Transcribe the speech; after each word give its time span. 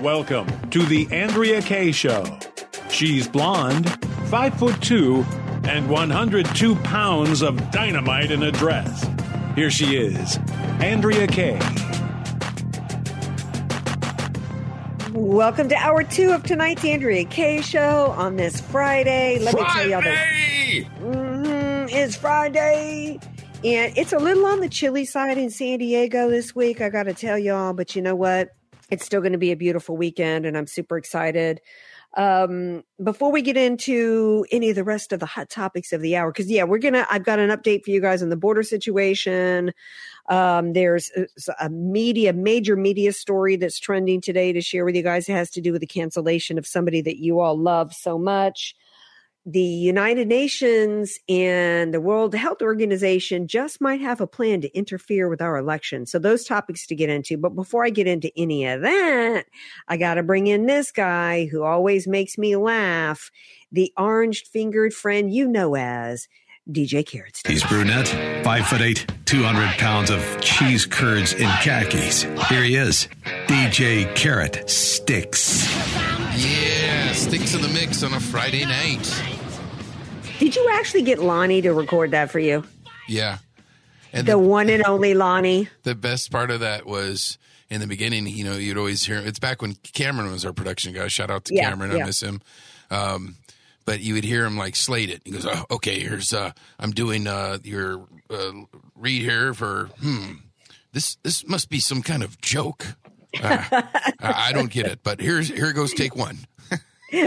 Welcome 0.00 0.46
to 0.70 0.84
the 0.84 1.08
Andrea 1.10 1.60
Kaye 1.60 1.90
Show. 1.90 2.24
She's 2.88 3.26
blonde, 3.26 3.90
five 4.28 4.54
foot 4.54 4.80
two, 4.80 5.26
and 5.64 5.90
102 5.90 6.76
pounds 6.76 7.42
of 7.42 7.70
dynamite 7.72 8.30
in 8.30 8.44
a 8.44 8.52
dress. 8.52 9.04
Here 9.56 9.72
she 9.72 9.96
is, 9.96 10.38
Andrea 10.80 11.26
Kaye. 11.26 11.58
Welcome 15.12 15.68
to 15.68 15.74
hour 15.74 16.04
two 16.04 16.30
of 16.30 16.44
tonight's 16.44 16.84
Andrea 16.84 17.24
Kaye 17.24 17.60
Show 17.60 18.14
on 18.16 18.36
this 18.36 18.60
Friday. 18.60 19.40
Let 19.40 19.54
me 19.56 19.64
tell 19.64 19.88
y'all 19.88 20.02
that 20.02 20.26
Mhm, 21.02 21.90
it's 21.92 22.14
Friday. 22.14 23.18
And 23.64 23.98
it's 23.98 24.12
a 24.12 24.18
little 24.18 24.46
on 24.46 24.60
the 24.60 24.68
chilly 24.68 25.04
side 25.04 25.38
in 25.38 25.50
San 25.50 25.80
Diego 25.80 26.30
this 26.30 26.54
week, 26.54 26.80
I 26.80 26.88
got 26.88 27.04
to 27.04 27.14
tell 27.14 27.36
y'all. 27.36 27.72
But 27.72 27.96
you 27.96 28.02
know 28.02 28.14
what? 28.14 28.50
It's 28.90 29.04
still 29.04 29.20
going 29.20 29.32
to 29.32 29.38
be 29.38 29.52
a 29.52 29.56
beautiful 29.56 29.96
weekend, 29.96 30.46
and 30.46 30.56
I'm 30.56 30.66
super 30.66 30.96
excited. 30.96 31.60
Um, 32.16 32.84
before 33.04 33.30
we 33.30 33.42
get 33.42 33.58
into 33.58 34.46
any 34.50 34.70
of 34.70 34.76
the 34.76 34.84
rest 34.84 35.12
of 35.12 35.20
the 35.20 35.26
hot 35.26 35.50
topics 35.50 35.92
of 35.92 36.00
the 36.00 36.16
hour, 36.16 36.32
because 36.32 36.50
yeah, 36.50 36.64
we're 36.64 36.78
gonna. 36.78 37.06
I've 37.10 37.24
got 37.24 37.38
an 37.38 37.50
update 37.50 37.84
for 37.84 37.90
you 37.90 38.00
guys 38.00 38.22
on 38.22 38.30
the 38.30 38.36
border 38.36 38.62
situation. 38.62 39.72
Um, 40.30 40.72
there's 40.72 41.10
a, 41.16 41.66
a 41.66 41.68
media, 41.68 42.32
major 42.32 42.76
media 42.76 43.12
story 43.12 43.56
that's 43.56 43.78
trending 43.78 44.22
today 44.22 44.52
to 44.52 44.62
share 44.62 44.84
with 44.86 44.96
you 44.96 45.02
guys. 45.02 45.28
It 45.28 45.32
has 45.32 45.50
to 45.50 45.60
do 45.60 45.72
with 45.72 45.80
the 45.80 45.86
cancellation 45.86 46.56
of 46.56 46.66
somebody 46.66 47.02
that 47.02 47.18
you 47.18 47.40
all 47.40 47.58
love 47.58 47.92
so 47.92 48.18
much 48.18 48.74
the 49.46 49.60
United 49.60 50.28
Nations 50.28 51.18
and 51.28 51.94
the 51.94 52.00
World 52.00 52.34
Health 52.34 52.60
Organization 52.60 53.46
just 53.46 53.80
might 53.80 54.00
have 54.00 54.20
a 54.20 54.26
plan 54.26 54.60
to 54.60 54.76
interfere 54.76 55.28
with 55.28 55.40
our 55.40 55.56
election. 55.56 56.04
So 56.06 56.18
those 56.18 56.44
topics 56.44 56.86
to 56.88 56.94
get 56.94 57.08
into. 57.08 57.38
But 57.38 57.54
before 57.54 57.84
I 57.84 57.90
get 57.90 58.06
into 58.06 58.30
any 58.36 58.66
of 58.66 58.82
that, 58.82 59.46
I 59.88 59.96
got 59.96 60.14
to 60.14 60.22
bring 60.22 60.48
in 60.48 60.66
this 60.66 60.92
guy 60.92 61.46
who 61.46 61.62
always 61.62 62.06
makes 62.06 62.36
me 62.36 62.56
laugh. 62.56 63.30
The 63.72 63.92
orange 63.96 64.44
fingered 64.44 64.92
friend 64.92 65.32
you 65.32 65.48
know 65.48 65.76
as 65.76 66.28
DJ 66.70 67.06
Carrot 67.06 67.40
He's 67.46 67.64
brunette, 67.64 68.08
five 68.44 68.66
foot 68.66 68.82
eight, 68.82 69.06
200 69.24 69.78
pounds 69.78 70.10
of 70.10 70.40
cheese 70.42 70.84
curds 70.84 71.32
in 71.32 71.48
khakis. 71.62 72.22
Here 72.48 72.62
he 72.62 72.76
is, 72.76 73.08
DJ 73.46 74.14
Carrot 74.14 74.68
Sticks. 74.68 75.66
Yeah, 77.30 77.36
sticks 77.36 77.54
in 77.54 77.62
the 77.62 77.68
mix 77.68 78.02
on 78.02 78.12
a 78.12 78.20
Friday 78.20 78.64
night. 78.64 79.22
Did 80.38 80.54
you 80.56 80.68
actually 80.72 81.02
get 81.02 81.18
Lonnie 81.18 81.60
to 81.62 81.72
record 81.72 82.12
that 82.12 82.30
for 82.30 82.38
you? 82.38 82.64
Yeah. 83.08 83.38
And 84.12 84.26
The 84.26 84.32
the, 84.32 84.38
one 84.38 84.70
and 84.70 84.84
only 84.86 85.14
Lonnie. 85.14 85.68
the 85.82 85.94
best 85.94 86.30
part 86.30 86.50
of 86.50 86.60
that 86.60 86.86
was 86.86 87.36
in 87.68 87.80
the 87.80 87.86
beginning, 87.86 88.26
you 88.26 88.44
know, 88.44 88.54
you'd 88.54 88.78
always 88.78 89.04
hear 89.04 89.18
it's 89.18 89.38
back 89.38 89.60
when 89.60 89.74
Cameron 89.92 90.30
was 90.30 90.44
our 90.46 90.52
production 90.52 90.92
guy. 90.94 91.08
Shout 91.08 91.30
out 91.30 91.44
to 91.46 91.54
Yeah, 91.54 91.68
Cameron. 91.68 92.00
I 92.00 92.04
miss 92.04 92.22
him. 92.22 92.40
Um, 92.90 93.36
but 93.84 94.00
you 94.00 94.14
would 94.14 94.24
hear 94.24 94.44
him 94.46 94.56
like 94.56 94.76
slate 94.76 95.10
it. 95.10 95.22
He 95.24 95.30
goes, 95.32 95.46
oh, 95.46 95.64
okay, 95.70 95.98
here's, 96.00 96.32
uh, 96.32 96.52
I'm 96.78 96.92
doing, 96.92 97.26
uh, 97.26 97.58
your, 97.62 98.06
uh, 98.30 98.52
read 98.94 99.22
here 99.22 99.52
for, 99.54 99.90
hmm, 100.00 100.32
this, 100.92 101.16
this 101.22 101.46
must 101.46 101.68
be 101.68 101.80
some 101.80 102.02
kind 102.02 102.22
of 102.22 102.40
joke. 102.40 102.86
Uh, 103.42 103.62
I 104.20 104.48
I 104.48 104.52
don't 104.52 104.70
get 104.70 104.86
it, 104.86 105.00
but 105.02 105.20
here's, 105.20 105.48
here 105.48 105.72
goes 105.74 105.92
take 105.92 106.16
one. 106.16 106.38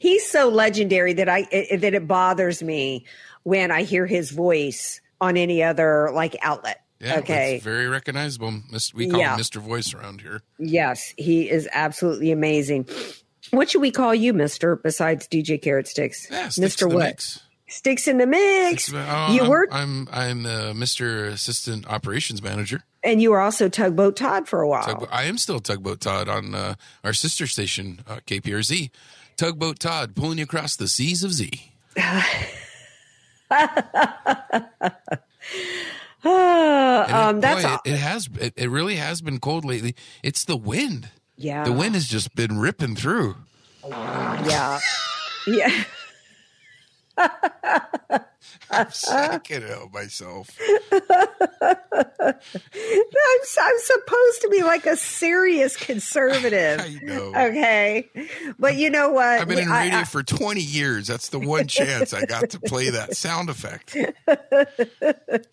He's 0.00 0.26
so 0.28 0.48
legendary 0.48 1.14
that 1.14 1.28
I 1.28 1.46
it, 1.50 1.80
that 1.80 1.94
it 1.94 2.06
bothers 2.06 2.62
me 2.62 3.06
when 3.44 3.70
I 3.70 3.82
hear 3.82 4.06
his 4.06 4.30
voice 4.30 5.00
on 5.20 5.36
any 5.38 5.62
other 5.62 6.10
like 6.12 6.36
outlet. 6.42 6.82
Yeah. 7.00 7.18
okay. 7.18 7.60
Very 7.62 7.86
recognizable. 7.86 8.52
We 8.94 9.08
call 9.08 9.20
Yeah. 9.20 9.34
him 9.34 9.40
Mr. 9.40 9.56
Voice 9.60 9.92
around 9.94 10.20
here. 10.20 10.42
Yes, 10.58 11.12
he 11.16 11.50
is 11.50 11.68
absolutely 11.72 12.30
amazing. 12.30 12.86
What 13.50 13.68
should 13.70 13.80
we 13.82 13.90
call 13.90 14.14
you, 14.14 14.32
Mister? 14.32 14.76
Besides 14.76 15.28
DJ 15.28 15.60
Carrot 15.60 15.86
Sticks, 15.88 16.26
Yeah, 16.30 16.44
sticks 16.48 16.58
Mister 16.58 16.88
what? 16.88 16.98
mix. 17.04 17.40
Sticks 17.66 18.06
in 18.06 18.18
the 18.18 18.26
mix. 18.26 18.92
Oh, 18.92 19.32
you 19.32 19.42
I'm, 19.42 19.48
were, 19.48 19.68
I'm 19.72 20.08
I'm 20.12 20.46
uh, 20.46 20.72
Mr. 20.74 21.26
Assistant 21.28 21.86
Operations 21.86 22.42
Manager. 22.42 22.84
And 23.04 23.20
you 23.22 23.30
were 23.30 23.40
also 23.40 23.68
Tugboat 23.68 24.16
Todd 24.16 24.48
for 24.48 24.60
a 24.62 24.68
while. 24.68 24.84
Tugboat, 24.84 25.08
I 25.12 25.24
am 25.24 25.38
still 25.38 25.60
Tugboat 25.60 26.00
Todd 26.00 26.28
on 26.28 26.54
uh, 26.54 26.74
our 27.02 27.12
sister 27.12 27.46
station 27.46 28.00
uh, 28.06 28.20
KPRZ. 28.26 28.90
Tugboat 29.36 29.78
Todd 29.78 30.14
pulling 30.14 30.38
you 30.38 30.44
across 30.44 30.76
the 30.76 30.88
seas 30.88 31.22
of 31.22 31.32
Z. 31.32 31.72
Ah, 36.26 37.28
um, 37.28 37.36
it, 37.36 37.40
that's 37.42 37.62
boy, 37.64 37.74
it, 37.84 37.92
it 37.92 37.98
has 37.98 38.28
it, 38.40 38.54
it 38.56 38.70
really 38.70 38.96
has 38.96 39.20
been 39.20 39.38
cold 39.38 39.64
lately. 39.64 39.94
It's 40.22 40.44
the 40.44 40.56
wind. 40.56 41.10
yeah, 41.36 41.64
The 41.64 41.72
wind 41.72 41.94
has 41.94 42.06
just 42.08 42.34
been 42.34 42.58
ripping 42.58 42.96
through. 42.96 43.36
yeah, 43.86 44.78
yeah. 45.46 45.84
I'm 48.70 48.90
sick 48.90 49.50
of 49.50 49.92
myself. 49.92 50.50
I'm, 50.92 52.34
I'm 53.60 53.78
supposed 53.78 54.40
to 54.42 54.48
be 54.50 54.62
like 54.62 54.86
a 54.86 54.96
serious 54.96 55.76
conservative. 55.76 56.80
I 56.84 56.98
know. 57.04 57.28
Okay, 57.34 58.08
but 58.58 58.76
you 58.76 58.90
know 58.90 59.10
what? 59.10 59.24
I've 59.40 59.48
been 59.48 59.58
in 59.60 59.68
radio 59.70 59.98
I- 60.00 60.04
for 60.04 60.22
20 60.22 60.60
years. 60.60 61.06
That's 61.06 61.28
the 61.28 61.38
one 61.38 61.66
chance 61.68 62.12
I 62.12 62.24
got 62.24 62.50
to 62.50 62.60
play 62.60 62.90
that 62.90 63.16
sound 63.16 63.48
effect. 63.50 63.96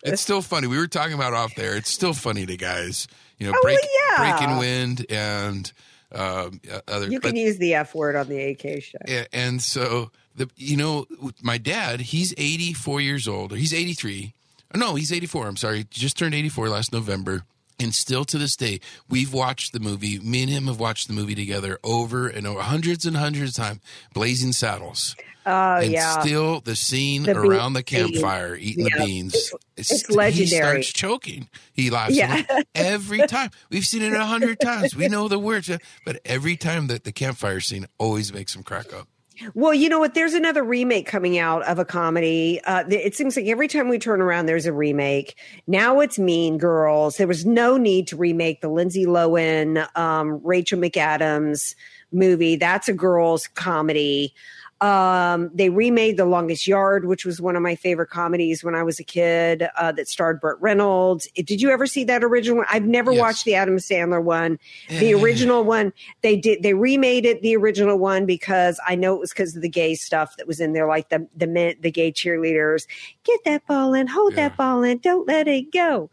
It's 0.04 0.20
still 0.20 0.42
funny. 0.42 0.66
We 0.66 0.78
were 0.78 0.88
talking 0.88 1.14
about 1.14 1.32
off 1.32 1.54
there. 1.54 1.76
It's 1.76 1.90
still 1.90 2.12
funny 2.12 2.44
to 2.46 2.56
guys. 2.56 3.06
You 3.38 3.46
know, 3.46 3.54
Oh, 3.56 3.60
break, 3.62 3.78
well, 3.80 3.90
yeah. 4.18 4.36
breaking 4.38 4.58
wind 4.58 5.06
and 5.10 5.72
um, 6.12 6.60
other. 6.88 7.08
you 7.08 7.20
can 7.20 7.30
but- 7.32 7.36
use 7.38 7.58
the 7.58 7.74
F 7.74 7.94
word 7.94 8.16
on 8.16 8.28
the 8.28 8.50
AK 8.50 8.82
show. 8.82 8.98
and 9.32 9.62
so 9.62 10.10
the 10.36 10.48
you 10.56 10.76
know 10.76 11.06
my 11.42 11.58
dad 11.58 12.00
he's 12.00 12.32
84 12.36 13.00
years 13.00 13.28
old 13.28 13.52
or 13.52 13.56
he's 13.56 13.74
83 13.74 14.34
Oh, 14.74 14.78
no 14.78 14.94
he's 14.94 15.12
84 15.12 15.46
i'm 15.48 15.56
sorry 15.56 15.84
just 15.90 16.16
turned 16.16 16.34
84 16.34 16.68
last 16.68 16.92
november. 16.92 17.44
And 17.80 17.92
still 17.94 18.24
to 18.26 18.38
this 18.38 18.54
day 18.54 18.80
we've 19.08 19.32
watched 19.32 19.72
the 19.72 19.80
movie 19.80 20.18
me 20.20 20.42
and 20.42 20.50
him 20.50 20.66
have 20.68 20.78
watched 20.78 21.08
the 21.08 21.14
movie 21.14 21.34
together 21.34 21.78
over 21.82 22.28
and 22.28 22.46
over 22.46 22.60
hundreds 22.60 23.04
and 23.06 23.16
hundreds 23.16 23.58
of 23.58 23.64
times 23.64 23.80
blazing 24.14 24.52
saddles. 24.52 25.16
Oh 25.44 25.76
and 25.78 25.90
yeah, 25.90 26.20
still 26.20 26.60
the 26.60 26.76
scene 26.76 27.24
The 27.24 27.36
around 27.36 27.72
the 27.72 27.82
campfire 27.82 28.54
eating 28.54 28.86
yeah. 28.86 28.98
the 28.98 29.04
beans 29.04 29.34
It's- 29.34 29.90
it's 29.90 30.06
he 30.06 30.14
legendary. 30.14 30.62
starts 30.84 30.92
choking. 30.92 31.48
He 31.72 31.90
laughs 31.90 32.14
Yeah. 32.14 32.44
every 32.76 33.26
time. 33.26 33.50
We've 33.68 33.84
seen 33.84 34.02
it 34.02 34.12
a 34.12 34.24
hundred 34.24 34.60
times. 34.60 34.94
We 34.94 35.08
know 35.08 35.26
the 35.26 35.40
words 35.40 35.68
but 36.06 36.20
every 36.24 36.56
time 36.56 36.86
that 36.86 37.02
the 37.02 37.10
campfire 37.10 37.58
scene 37.60 37.86
always 37.98 38.32
makes 38.32 38.54
him 38.54 38.62
crack 38.62 38.92
up 38.94 39.08
Well, 39.54 39.74
you 39.74 39.88
know 39.88 39.98
what? 39.98 40.14
There's 40.14 40.34
another 40.34 40.62
remake 40.62 41.06
coming 41.06 41.38
out 41.38 41.62
of 41.64 41.78
a 41.78 41.84
comedy. 41.84 42.60
Uh, 42.64 42.84
it 42.88 43.14
seems 43.14 43.36
like 43.36 43.46
every 43.46 43.68
time 43.68 43.88
we 43.88 43.98
turn 43.98 44.20
around, 44.20 44.46
there's 44.46 44.66
a 44.66 44.72
remake. 44.72 45.36
Now 45.66 46.00
it's 46.00 46.18
Mean 46.18 46.58
Girls. 46.58 47.16
There 47.16 47.26
was 47.26 47.44
no 47.44 47.76
need 47.76 48.06
to 48.08 48.16
remake 48.16 48.60
the 48.60 48.68
Lindsay 48.68 49.06
Lohan, 49.06 49.86
um, 49.96 50.40
Rachel 50.42 50.78
McAdams 50.78 51.74
movie. 52.12 52.56
That's 52.56 52.88
a 52.88 52.92
girls' 52.92 53.46
comedy. 53.48 54.34
Um, 54.82 55.48
they 55.54 55.70
remade 55.70 56.16
The 56.16 56.24
Longest 56.24 56.66
Yard, 56.66 57.04
which 57.06 57.24
was 57.24 57.40
one 57.40 57.54
of 57.54 57.62
my 57.62 57.76
favorite 57.76 58.10
comedies 58.10 58.64
when 58.64 58.74
I 58.74 58.82
was 58.82 58.98
a 58.98 59.04
kid, 59.04 59.68
uh, 59.76 59.92
that 59.92 60.08
starred 60.08 60.40
Burt 60.40 60.58
Reynolds. 60.60 61.28
Did 61.36 61.62
you 61.62 61.70
ever 61.70 61.86
see 61.86 62.02
that 62.04 62.24
original 62.24 62.58
one? 62.58 62.66
I've 62.68 62.84
never 62.84 63.12
Yes. 63.12 63.20
watched 63.20 63.44
the 63.44 63.54
Adam 63.54 63.76
Sandler 63.76 64.20
one. 64.20 64.58
The 64.88 65.14
original 65.14 65.62
one, 65.62 65.92
they 66.22 66.36
did, 66.36 66.64
they 66.64 66.74
remade 66.74 67.24
it, 67.24 67.42
the 67.42 67.56
original 67.56 67.96
one, 67.96 68.26
because 68.26 68.80
I 68.84 68.96
know 68.96 69.14
it 69.14 69.20
was 69.20 69.30
because 69.30 69.54
of 69.54 69.62
the 69.62 69.68
gay 69.68 69.94
stuff 69.94 70.36
that 70.36 70.48
was 70.48 70.58
in 70.58 70.72
there, 70.72 70.88
like 70.88 71.10
the, 71.10 71.28
the 71.36 71.46
men, 71.46 71.76
the 71.80 71.92
gay 71.92 72.10
cheerleaders. 72.10 72.88
Get 73.22 73.38
that 73.44 73.64
ball 73.68 73.94
in, 73.94 74.08
hold 74.08 74.32
Yeah. 74.32 74.48
that 74.48 74.56
ball 74.56 74.82
in, 74.82 74.98
don't 74.98 75.28
let 75.28 75.46
it 75.46 75.70
go. 75.72 76.10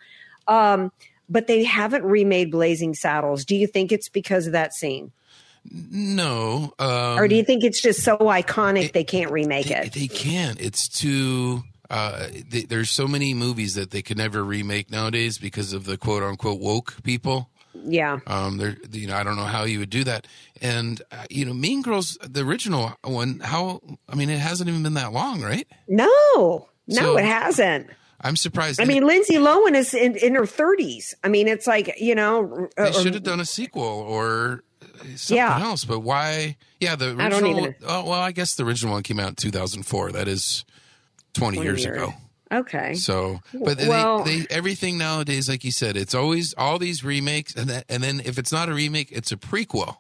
Um, 0.47 0.91
but 1.27 1.47
they 1.47 1.63
haven't 1.63 2.03
remade 2.03 2.51
Blazing 2.51 2.93
Saddles. 2.93 3.45
Do 3.45 3.55
you 3.55 3.65
think 3.65 3.91
it's 3.91 4.09
because 4.09 4.45
of 4.45 4.53
that 4.53 4.75
scene? 4.75 5.11
No. 5.71 6.73
Um, 6.79 7.19
or 7.19 7.27
do 7.27 7.35
you 7.35 7.43
think 7.43 7.63
it's 7.63 7.81
just 7.81 8.01
so 8.03 8.17
iconic 8.17 8.93
they 8.93 9.03
can't 9.03 9.31
remake 9.31 9.67
they, 9.67 9.75
it? 9.75 9.93
they 9.93 10.07
can't. 10.07 10.59
It's 10.59 10.87
too. 10.87 11.63
uh, 11.89 12.27
th- 12.51 12.67
there's 12.67 12.89
so 12.91 13.07
many 13.07 13.33
movies 13.33 13.75
that 13.75 13.91
they 13.91 14.01
could 14.01 14.17
never 14.17 14.43
remake 14.43 14.91
nowadays 14.91 15.37
because 15.37 15.73
of 15.73 15.85
the 15.85 15.97
quote 15.97 16.23
unquote 16.23 16.59
woke 16.59 16.95
people. 17.03 17.49
Yeah. 17.75 18.19
Um, 18.27 18.57
there, 18.57 18.77
you 18.91 19.07
know, 19.07 19.15
I 19.15 19.23
don't 19.23 19.35
know 19.37 19.43
how 19.45 19.63
you 19.63 19.79
would 19.79 19.89
do 19.91 20.03
that. 20.05 20.25
And 20.61 21.01
uh, 21.11 21.25
you 21.29 21.45
know, 21.45 21.53
Mean 21.53 21.81
Girls, 21.81 22.17
the 22.21 22.41
original 22.41 22.93
one, 23.03 23.39
how? 23.39 23.81
I 24.09 24.15
mean, 24.15 24.29
it 24.29 24.39
hasn't 24.39 24.69
even 24.69 24.83
been 24.83 24.95
that 24.95 25.13
long, 25.13 25.41
right? 25.41 25.67
No, 25.87 26.07
no, 26.87 26.95
So- 26.95 27.17
it 27.17 27.25
hasn't. 27.25 27.87
I'm 28.21 28.35
surprised. 28.35 28.81
I 28.81 28.85
mean, 28.85 29.05
Lindsay 29.05 29.35
Lohan 29.35 29.75
is 29.75 29.93
in, 29.93 30.15
in 30.17 30.35
her 30.35 30.41
30s. 30.43 31.13
I 31.23 31.29
mean, 31.29 31.47
it's 31.47 31.65
like, 31.67 31.93
you 31.99 32.15
know, 32.15 32.67
they 32.77 32.91
should 32.91 33.13
have 33.13 33.23
done 33.23 33.39
a 33.39 33.45
sequel 33.45 33.83
or 33.83 34.63
something 35.15 35.37
Yeah. 35.37 35.59
else. 35.61 35.85
But 35.85 35.99
why? 36.01 36.57
Yeah, 36.81 36.95
the 36.95 37.15
original. 37.15 37.73
Oh, 37.87 38.03
well, 38.09 38.19
I 38.19 38.31
guess 38.31 38.55
the 38.55 38.65
original 38.65 38.93
one 38.93 39.03
came 39.03 39.19
out 39.19 39.29
in 39.29 39.35
2004. 39.35 40.11
That 40.11 40.27
is 40.27 40.65
20, 41.33 41.57
20 41.57 41.65
years 41.67 41.83
years. 41.85 41.95
ago. 41.97 42.13
okay. 42.51 42.93
So, 42.95 43.39
but 43.53 43.77
they, 43.77 43.87
Well- 43.87 44.23
they 44.23 44.45
everything 44.49 44.97
nowadays, 44.97 45.47
like 45.47 45.63
you 45.63 45.71
said, 45.71 45.95
it's 45.95 46.13
always 46.15 46.53
all 46.57 46.77
these 46.79 47.03
remakes, 47.03 47.55
and 47.55 47.69
that, 47.69 47.85
and 47.87 48.03
then 48.03 48.21
if 48.25 48.37
it's 48.37 48.51
not 48.51 48.67
a 48.67 48.73
remake, 48.73 49.11
it's 49.11 49.31
a 49.31 49.37
prequel, 49.37 49.97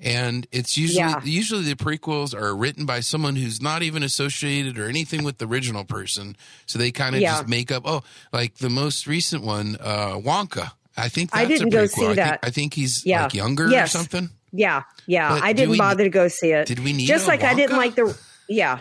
and 0.00 0.46
it's 0.52 0.76
usually 0.76 0.98
Yeah. 1.00 1.20
usually 1.24 1.62
the 1.64 1.74
prequels 1.74 2.34
are 2.34 2.54
written 2.54 2.84
by 2.86 3.00
someone 3.00 3.36
who's 3.36 3.60
not 3.62 3.82
even 3.82 4.02
associated 4.02 4.78
or 4.78 4.88
anything 4.88 5.24
with 5.24 5.38
the 5.38 5.46
original 5.46 5.84
person, 5.84 6.36
so 6.66 6.78
they 6.78 6.90
kind 6.90 7.14
of 7.14 7.20
Yeah. 7.22 7.36
just 7.36 7.48
make 7.48 7.70
up. 7.72 7.82
Oh, 7.86 8.02
like 8.32 8.56
the 8.56 8.70
most 8.70 9.06
recent 9.06 9.42
one, 9.42 9.76
uh, 9.80 10.16
Wonka. 10.16 10.72
I 10.96 11.08
think 11.08 11.30
I 11.32 11.44
didn't 11.44 11.68
a 11.68 11.70
go 11.70 11.86
see 11.86 12.06
I 12.06 12.14
that. 12.14 12.28
Think, 12.30 12.38
I 12.42 12.50
think 12.50 12.74
he's 12.74 13.04
Yeah. 13.04 13.24
like 13.24 13.34
younger 13.34 13.68
Yes. 13.68 13.88
or 13.94 13.98
something. 13.98 14.30
Yeah, 14.52 14.82
yeah. 15.06 15.28
But 15.30 15.42
I 15.42 15.52
didn't 15.52 15.70
we- 15.72 15.78
bother 15.78 16.04
to 16.04 16.10
go 16.10 16.28
see 16.28 16.50
it. 16.52 16.66
Did 16.66 16.78
we 16.82 16.92
need 16.94 17.06
Just 17.06 17.26
like 17.28 17.42
I 17.42 17.52
didn't 17.54 17.76
like 17.76 17.94
the 17.94 18.16
yeah, 18.48 18.80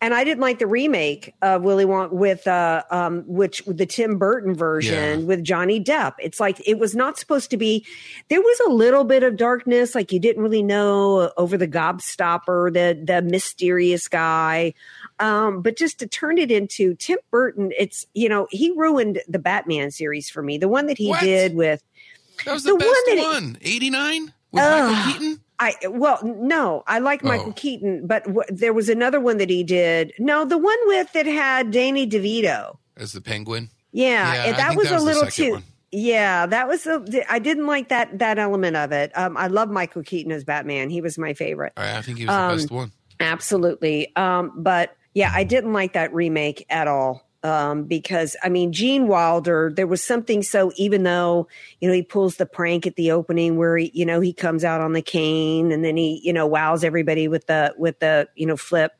and 0.00 0.14
I 0.14 0.24
didn't 0.24 0.40
like 0.40 0.58
the 0.58 0.66
remake 0.66 1.34
of 1.42 1.62
Willy 1.62 1.84
Wonka 1.84 2.12
with 2.12 2.46
uh 2.46 2.82
um 2.90 3.24
which 3.26 3.62
the 3.66 3.86
Tim 3.86 4.18
Burton 4.18 4.54
version 4.54 5.20
Yeah. 5.20 5.26
with 5.26 5.44
Johnny 5.44 5.82
Depp. 5.82 6.14
It's 6.18 6.40
like 6.40 6.60
it 6.66 6.78
was 6.78 6.94
not 6.94 7.18
supposed 7.18 7.50
to 7.50 7.56
be. 7.56 7.84
There 8.28 8.40
was 8.40 8.60
a 8.66 8.70
little 8.70 9.04
bit 9.04 9.22
of 9.22 9.36
darkness, 9.36 9.94
like 9.94 10.12
you 10.12 10.18
didn't 10.20 10.42
really 10.42 10.62
know 10.62 11.32
over 11.36 11.56
the 11.56 11.68
gobstopper, 11.68 12.72
the 12.72 13.00
the 13.04 13.22
mysterious 13.22 14.08
guy. 14.08 14.74
Um, 15.18 15.62
but 15.62 15.76
just 15.76 15.98
to 16.00 16.06
turn 16.06 16.38
it 16.38 16.50
into 16.50 16.94
Tim 16.96 17.18
Burton, 17.30 17.72
it's 17.78 18.06
you 18.14 18.28
know 18.28 18.46
he 18.50 18.72
ruined 18.76 19.20
the 19.28 19.38
Batman 19.38 19.90
series 19.90 20.28
for 20.30 20.42
me. 20.42 20.58
The 20.58 20.68
one 20.68 20.86
that 20.86 20.98
he 20.98 21.08
What? 21.08 21.20
did 21.20 21.54
with 21.54 21.82
That 22.44 22.52
was 22.54 22.64
the, 22.64 22.72
The 22.72 22.78
best 22.78 23.18
one 23.24 23.44
one. 23.44 23.58
89 23.62 24.32
with 24.52 24.62
Ugh. 24.62 24.90
Michael 24.92 25.12
Keaton. 25.12 25.40
I 25.62 25.88
well, 25.88 26.18
no, 26.24 26.82
I 26.86 26.98
like 26.98 27.22
Michael 27.22 27.50
Oh. 27.50 27.54
Keaton, 27.54 28.06
but 28.06 28.24
w- 28.24 28.42
there 28.48 28.72
was 28.72 28.88
another 28.88 29.20
one 29.20 29.38
that 29.38 29.48
he 29.50 29.62
did. 29.62 30.12
No, 30.18 30.44
the 30.44 30.58
one 30.58 30.78
with 30.86 31.12
that 31.12 31.26
had 31.26 31.70
Danny 31.70 32.06
DeVito. 32.06 32.76
as 32.96 33.12
the 33.12 33.20
Penguin. 33.20 33.70
Yeah, 33.92 34.46
Yeah, 34.46 34.56
that 34.56 34.76
was 34.76 34.88
that 34.88 35.00
a 35.00 35.04
was 35.04 35.04
the 35.04 35.10
little 35.20 35.30
too. 35.30 35.52
one. 35.52 35.64
Yeah, 35.94 36.46
that 36.46 36.68
was 36.68 36.88
I 37.28 37.38
didn't 37.38 37.66
like 37.66 37.88
that 37.90 38.18
that 38.18 38.38
element 38.38 38.76
of 38.76 38.92
it. 38.92 39.12
Um, 39.16 39.36
I 39.36 39.48
love 39.48 39.68
Michael 39.70 40.02
Keaton 40.02 40.32
as 40.32 40.42
Batman. 40.44 40.88
He 40.90 41.00
was 41.02 41.18
my 41.18 41.34
favorite. 41.34 41.74
I 41.76 41.98
I 41.98 42.02
think 42.02 42.16
he 42.18 42.24
was 42.24 42.34
the 42.34 42.40
Um, 42.42 42.56
best 42.56 42.70
one. 42.70 42.92
Absolutely. 43.20 44.14
Um, 44.16 44.52
but 44.56 44.96
yeah, 45.14 45.30
I 45.34 45.44
didn't 45.44 45.72
like 45.74 45.92
that 45.92 46.12
remake 46.14 46.64
at 46.70 46.88
all. 46.88 47.28
Um, 47.44 47.84
because 47.84 48.36
I 48.44 48.48
mean, 48.48 48.72
Gene 48.72 49.08
Wilder, 49.08 49.72
there 49.74 49.88
was 49.88 50.00
something 50.00 50.44
so 50.44 50.70
even 50.76 51.02
though, 51.02 51.48
you 51.80 51.88
know, 51.88 51.94
he 51.94 52.02
pulls 52.02 52.36
the 52.36 52.46
prank 52.46 52.86
at 52.86 52.94
the 52.94 53.10
opening 53.10 53.56
where 53.56 53.76
he, 53.76 53.90
you 53.92 54.06
know, 54.06 54.20
he 54.20 54.32
comes 54.32 54.62
out 54.62 54.80
on 54.80 54.92
the 54.92 55.02
cane 55.02 55.72
and 55.72 55.84
then 55.84 55.96
he, 55.96 56.20
you 56.22 56.32
know, 56.32 56.46
wows 56.46 56.84
everybody 56.84 57.26
with 57.26 57.48
the, 57.48 57.74
with 57.76 57.98
the, 57.98 58.28
you 58.36 58.46
know, 58.46 58.56
flip. 58.56 58.92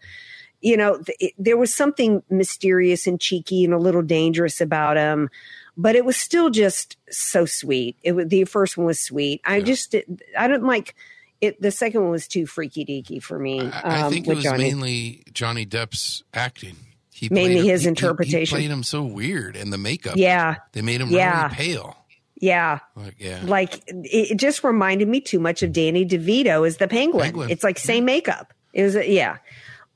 You 0.60 0.76
know, 0.76 0.98
th- 0.98 1.16
it, 1.20 1.32
there 1.38 1.56
was 1.56 1.72
something 1.72 2.24
mysterious 2.30 3.06
and 3.06 3.20
cheeky 3.20 3.64
and 3.64 3.72
a 3.72 3.78
little 3.78 4.02
dangerous 4.02 4.60
about 4.60 4.96
him, 4.96 5.30
but 5.76 5.94
it 5.94 6.04
was 6.04 6.16
still 6.16 6.50
just 6.50 6.96
so 7.10 7.46
sweet. 7.46 7.96
It 8.02 8.12
was, 8.12 8.26
the 8.26 8.44
first 8.44 8.76
one 8.76 8.86
was 8.86 8.98
sweet. 8.98 9.40
I 9.44 9.60
just, 9.60 9.94
I 10.36 10.48
don't 10.48 10.64
like 10.64 10.96
it. 11.40 11.62
The 11.62 11.70
second 11.70 12.02
one 12.02 12.10
was 12.10 12.26
too 12.26 12.46
freaky 12.46 12.84
deaky 12.84 13.22
for 13.22 13.38
me. 13.38 13.60
I, 13.60 13.80
I 13.82 14.02
um, 14.02 14.12
think 14.12 14.26
it 14.26 14.34
was 14.34 14.42
Johnny. 14.42 14.64
mainly 14.64 15.22
Johnny 15.32 15.64
Depp's 15.64 16.24
acting. 16.34 16.74
He 17.22 17.28
Mainly 17.30 17.58
him- 17.60 17.66
his 17.66 17.82
he- 17.82 17.88
interpretation. 17.88 18.58
He, 18.58 18.64
played 18.66 18.72
him 18.72 18.82
so 18.82 19.04
weird, 19.04 19.54
and 19.54 19.72
the 19.72 19.78
makeup. 19.78 20.16
Yeah, 20.16 20.56
they 20.72 20.82
made 20.82 21.00
him 21.00 21.08
Yeah. 21.10 21.44
really 21.44 21.54
pale. 21.54 21.96
yeah. 22.40 22.80
Like, 22.96 23.14
yeah, 23.20 23.42
Like 23.44 23.76
it, 23.86 24.32
it 24.32 24.36
just 24.38 24.64
reminded 24.64 25.06
me 25.06 25.20
too 25.20 25.38
much 25.38 25.62
of 25.62 25.72
Danny 25.72 26.04
DeVito 26.04 26.66
as 26.66 26.78
the 26.78 26.88
penguin. 26.88 27.26
Penguin. 27.26 27.50
It's 27.50 27.62
like 27.62 27.78
same 27.78 28.04
makeup. 28.04 28.52
It 28.72 28.82
was 28.82 28.96
yeah. 29.06 29.36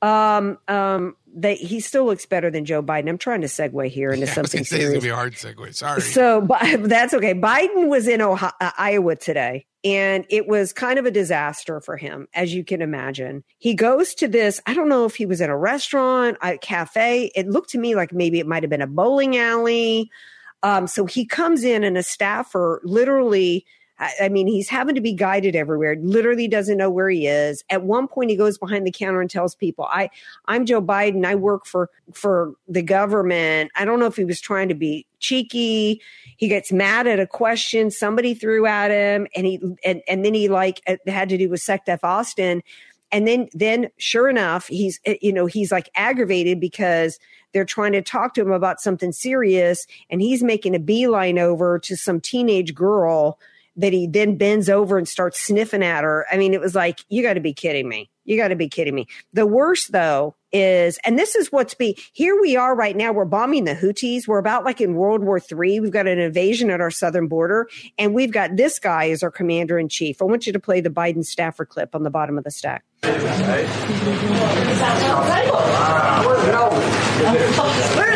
Um, 0.01 0.57
um, 0.69 1.16
they, 1.37 1.55
he 1.55 1.79
still 1.79 2.05
looks 2.05 2.25
better 2.25 2.49
than 2.49 2.65
Joe 2.65 2.81
Biden. 2.81 3.07
I'm 3.07 3.17
trying 3.19 3.41
to 3.41 3.47
segue 3.47 3.87
here 3.89 4.11
into 4.11 4.25
Yeah, 4.25 4.33
something 4.33 4.63
gonna 4.63 4.81
it's 4.81 4.89
gonna 4.89 5.01
be 5.01 5.09
a 5.09 5.15
hard 5.15 5.33
segue. 5.33 5.75
Sorry. 5.75 6.01
So, 6.01 6.41
but 6.41 6.61
that's 6.89 7.13
okay. 7.13 7.35
Biden 7.35 7.87
was 7.87 8.07
in 8.07 8.21
Ohio, 8.21 8.51
uh, 8.59 8.71
Iowa 8.77 9.15
today, 9.15 9.67
and 9.83 10.25
it 10.31 10.47
was 10.47 10.73
kind 10.73 10.97
of 10.97 11.05
a 11.05 11.11
disaster 11.11 11.79
for 11.79 11.95
him, 11.95 12.27
as 12.33 12.55
you 12.55 12.63
can 12.63 12.81
imagine. 12.81 13.43
He 13.59 13.75
goes 13.75 14.15
to 14.15 14.27
this. 14.27 14.59
I 14.65 14.73
don't 14.73 14.89
know 14.89 15.05
if 15.05 15.15
he 15.15 15.27
was 15.27 15.39
in 15.39 15.51
a 15.51 15.57
restaurant, 15.57 16.37
a 16.41 16.57
cafe. 16.57 17.31
It 17.35 17.47
looked 17.47 17.69
to 17.69 17.77
me 17.77 17.93
like 17.93 18.11
maybe 18.11 18.39
it 18.39 18.47
might 18.47 18.63
have 18.63 18.71
been 18.71 18.81
a 18.81 18.87
bowling 18.87 19.37
alley. 19.37 20.09
Um, 20.63 20.87
so 20.87 21.05
he 21.05 21.23
comes 21.23 21.63
in, 21.63 21.83
and 21.83 21.97
a 21.97 22.03
staffer 22.03 22.81
literally. 22.83 23.63
I 23.99 24.29
mean, 24.29 24.45
he's 24.47 24.69
having 24.69 24.93
to 24.93 25.01
be 25.01 25.13
guided 25.13 25.55
everywhere. 25.55 25.95
Literally 25.99 26.47
doesn't 26.47 26.77
know 26.77 26.89
where 26.89 27.09
he 27.09 27.25
is. 27.25 27.63
At 27.69 27.83
one 27.83 28.07
point, 28.07 28.29
he 28.29 28.35
goes 28.35 28.57
behind 28.57 28.85
the 28.85 28.91
counter 28.91 29.21
and 29.21 29.29
tells 29.29 29.55
people, 29.55 29.85
"I, 29.85 30.09
I'm 30.45 30.65
Joe 30.67 30.81
Biden. 30.81 31.25
I 31.25 31.33
work 31.33 31.65
for 31.65 31.89
for 32.13 32.53
the 32.67 32.83
government." 32.83 33.71
I 33.75 33.85
don't 33.85 33.99
know 33.99 34.05
if 34.05 34.15
he 34.15 34.23
was 34.23 34.39
trying 34.39 34.69
to 34.69 34.75
be 34.75 35.07
cheeky. 35.19 36.01
He 36.37 36.47
gets 36.47 36.71
mad 36.71 37.07
at 37.07 37.19
a 37.19 37.25
question 37.25 37.89
somebody 37.89 38.35
threw 38.35 38.67
at 38.67 38.91
him, 38.91 39.27
and 39.35 39.47
he 39.47 39.59
and 39.83 40.01
and 40.07 40.23
then 40.23 40.35
he 40.35 40.47
like 40.47 40.81
had 41.07 41.29
to 41.29 41.37
do 41.37 41.49
with 41.49 41.61
Secdef 41.61 41.99
Austin, 42.03 42.61
and 43.11 43.27
then 43.27 43.49
then 43.53 43.89
sure 43.97 44.29
enough, 44.29 44.67
he's 44.67 44.99
eh, 45.05 45.17
you 45.21 45.33
know 45.33 45.47
he's 45.47 45.71
like 45.71 45.89
aggravated 45.95 46.59
because 46.59 47.17
they're 47.51 47.65
trying 47.65 47.93
to 47.93 48.03
talk 48.03 48.35
to 48.35 48.41
him 48.41 48.51
about 48.51 48.79
something 48.79 49.11
serious, 49.11 49.87
and 50.11 50.21
he's 50.21 50.43
making 50.43 50.75
a 50.75 50.79
beeline 50.79 51.39
over 51.39 51.79
to 51.79 51.97
some 51.97 52.21
teenage 52.21 52.75
girl 52.75 53.39
that 53.77 53.93
he 53.93 54.07
then 54.07 54.35
bends 54.37 54.69
over 54.69 54.97
and 54.97 55.07
starts 55.07 55.39
sniffing 55.39 55.83
at 55.83 56.03
her. 56.03 56.25
I 56.31 56.37
mean, 56.37 56.53
it 56.53 56.59
was 56.59 56.75
like, 56.75 57.05
you 57.09 57.21
got 57.23 57.35
to 57.35 57.39
be 57.39 57.53
kidding 57.53 57.87
me. 57.87 58.09
You 58.25 58.35
got 58.35 58.49
to 58.49 58.55
be 58.55 58.67
kidding 58.67 58.93
me. 58.93 59.07
The 59.31 59.47
worst 59.47 59.93
though 59.93 60.35
is, 60.51 60.99
and 61.05 61.17
this 61.17 61.35
is 61.35 61.49
what's 61.49 61.73
be 61.73 61.97
here 62.11 62.37
we 62.41 62.57
are 62.57 62.75
right 62.75 62.95
now. 62.95 63.13
We're 63.13 63.23
bombing 63.23 63.63
the 63.63 63.73
Houthis. 63.73 64.27
We're 64.27 64.37
about 64.37 64.65
like 64.65 64.81
in 64.81 64.95
World 64.95 65.23
War 65.23 65.39
Three. 65.39 65.79
We've 65.79 65.91
got 65.91 66.07
an 66.07 66.19
invasion 66.19 66.69
at 66.69 66.81
our 66.81 66.91
southern 66.91 67.27
border, 67.27 67.69
and 67.97 68.13
we've 68.13 68.31
got 68.31 68.57
this 68.57 68.79
guy 68.79 69.09
as 69.11 69.23
our 69.23 69.31
commander 69.31 69.79
in 69.79 69.87
chief. 69.87 70.21
I 70.21 70.25
want 70.25 70.45
you 70.45 70.51
to 70.51 70.59
play 70.59 70.81
the 70.81 70.89
Biden 70.89 71.23
staffer 71.23 71.65
clip 71.65 71.95
on 71.95 72.03
the 72.03 72.09
bottom 72.09 72.37
of 72.37 72.43
the 72.43 72.51
stack. 72.51 72.83
Where 73.01 73.11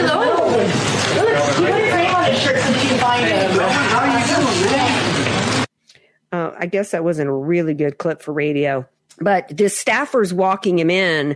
low? 0.03 0.49
Look, 1.15 1.29
you 1.59 1.65
put 1.65 1.85
your 1.85 2.15
on 2.15 2.23
his 2.25 2.39
shirt 2.41 2.57
so 2.57 2.69
you 2.69 2.89
can 2.89 2.99
find 2.99 3.25
him. 3.25 4.30
Uh, 6.31 6.51
I 6.57 6.65
guess 6.65 6.91
that 6.91 7.03
wasn't 7.03 7.29
a 7.29 7.33
really 7.33 7.73
good 7.73 7.97
clip 7.97 8.21
for 8.21 8.33
radio, 8.33 8.87
but 9.19 9.49
this 9.49 9.77
staffer's 9.77 10.33
walking 10.33 10.79
him 10.79 10.89
in, 10.89 11.35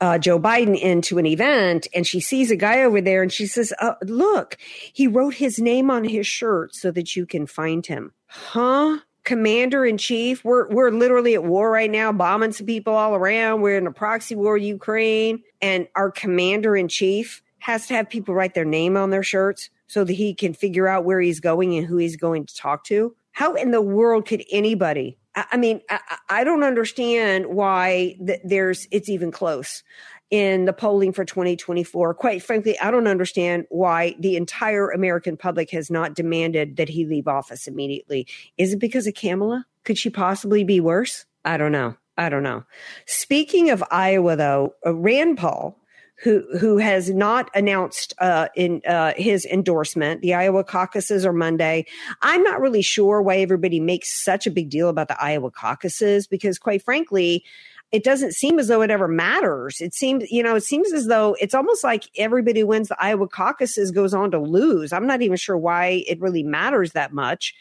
uh, 0.00 0.18
Joe 0.18 0.40
Biden, 0.40 0.78
into 0.78 1.18
an 1.18 1.26
event, 1.26 1.86
and 1.94 2.06
she 2.06 2.18
sees 2.18 2.50
a 2.50 2.56
guy 2.56 2.82
over 2.82 3.00
there, 3.00 3.22
and 3.22 3.32
she 3.32 3.46
says, 3.46 3.72
uh, 3.78 3.94
"Look, 4.02 4.56
he 4.92 5.06
wrote 5.06 5.34
his 5.34 5.58
name 5.58 5.90
on 5.90 6.04
his 6.04 6.26
shirt 6.26 6.74
so 6.74 6.90
that 6.90 7.14
you 7.14 7.26
can 7.26 7.46
find 7.46 7.86
him." 7.86 8.12
Huh? 8.26 8.98
Commander 9.24 9.86
in 9.86 9.98
chief, 9.98 10.44
we're 10.44 10.68
we're 10.68 10.90
literally 10.90 11.34
at 11.34 11.44
war 11.44 11.70
right 11.70 11.90
now, 11.90 12.10
bombing 12.10 12.50
some 12.52 12.66
people 12.66 12.94
all 12.94 13.14
around. 13.14 13.60
We're 13.60 13.78
in 13.78 13.86
a 13.86 13.92
proxy 13.92 14.34
war, 14.34 14.56
Ukraine, 14.56 15.44
and 15.60 15.86
our 15.94 16.10
commander 16.10 16.74
in 16.74 16.88
chief 16.88 17.42
has 17.60 17.86
to 17.86 17.94
have 17.94 18.10
people 18.10 18.34
write 18.34 18.54
their 18.54 18.64
name 18.64 18.96
on 18.96 19.10
their 19.10 19.22
shirts 19.22 19.70
so 19.86 20.02
that 20.02 20.12
he 20.14 20.34
can 20.34 20.52
figure 20.52 20.88
out 20.88 21.04
where 21.04 21.20
he's 21.20 21.38
going 21.38 21.76
and 21.76 21.86
who 21.86 21.96
he's 21.98 22.16
going 22.16 22.46
to 22.46 22.56
talk 22.56 22.82
to. 22.84 23.14
How 23.32 23.54
in 23.54 23.70
the 23.70 23.82
world 23.82 24.26
could 24.26 24.44
anybody? 24.50 25.18
I, 25.34 25.44
I 25.52 25.56
mean, 25.56 25.80
I, 25.90 26.00
I 26.28 26.44
don't 26.44 26.62
understand 26.62 27.46
why 27.46 28.16
th- 28.24 28.40
there's 28.44 28.86
it's 28.90 29.08
even 29.08 29.30
close 29.30 29.82
in 30.30 30.64
the 30.64 30.72
polling 30.72 31.12
for 31.12 31.24
2024. 31.24 32.14
Quite 32.14 32.42
frankly, 32.42 32.78
I 32.78 32.90
don't 32.90 33.06
understand 33.06 33.66
why 33.68 34.16
the 34.18 34.36
entire 34.36 34.90
American 34.90 35.36
public 35.36 35.70
has 35.70 35.90
not 35.90 36.14
demanded 36.14 36.76
that 36.76 36.88
he 36.88 37.04
leave 37.04 37.28
office 37.28 37.66
immediately. 37.66 38.26
Is 38.56 38.72
it 38.72 38.78
because 38.78 39.06
of 39.06 39.14
Kamala? 39.14 39.66
Could 39.84 39.98
she 39.98 40.10
possibly 40.10 40.64
be 40.64 40.80
worse? 40.80 41.26
I 41.44 41.56
don't 41.56 41.72
know. 41.72 41.96
I 42.16 42.28
don't 42.28 42.42
know. 42.42 42.64
Speaking 43.06 43.70
of 43.70 43.82
Iowa, 43.90 44.36
though, 44.36 44.74
uh, 44.86 44.94
Rand 44.94 45.38
Paul, 45.38 45.78
who 46.22 46.44
who 46.58 46.78
has 46.78 47.10
not 47.10 47.50
announced 47.54 48.14
uh, 48.18 48.48
in 48.54 48.80
uh, 48.86 49.12
his 49.16 49.44
endorsement. 49.44 50.20
The 50.22 50.34
Iowa 50.34 50.62
caucuses 50.62 51.26
are 51.26 51.32
Monday. 51.32 51.84
I'm 52.22 52.42
not 52.42 52.60
really 52.60 52.82
sure 52.82 53.20
why 53.20 53.38
everybody 53.38 53.80
makes 53.80 54.22
such 54.22 54.46
a 54.46 54.50
big 54.50 54.70
deal 54.70 54.88
about 54.88 55.08
the 55.08 55.20
Iowa 55.20 55.50
caucuses 55.50 56.26
because, 56.28 56.58
quite 56.58 56.82
frankly, 56.82 57.44
it 57.90 58.04
doesn't 58.04 58.34
seem 58.34 58.58
as 58.58 58.68
though 58.68 58.82
it 58.82 58.90
ever 58.90 59.08
matters. 59.08 59.80
It 59.80 59.94
seems, 59.94 60.30
you 60.30 60.42
know, 60.42 60.54
it 60.54 60.62
seems 60.62 60.92
as 60.92 61.08
though 61.08 61.36
it's 61.40 61.54
almost 61.54 61.82
like 61.82 62.08
everybody 62.16 62.60
who 62.60 62.68
wins 62.68 62.88
the 62.88 63.02
Iowa 63.02 63.26
caucuses 63.26 63.90
goes 63.90 64.14
on 64.14 64.30
to 64.30 64.38
lose. 64.38 64.92
I'm 64.92 65.06
not 65.06 65.22
even 65.22 65.36
sure 65.36 65.58
why 65.58 66.04
it 66.06 66.20
really 66.20 66.44
matters 66.44 66.92
that 66.92 67.12
much. 67.12 67.54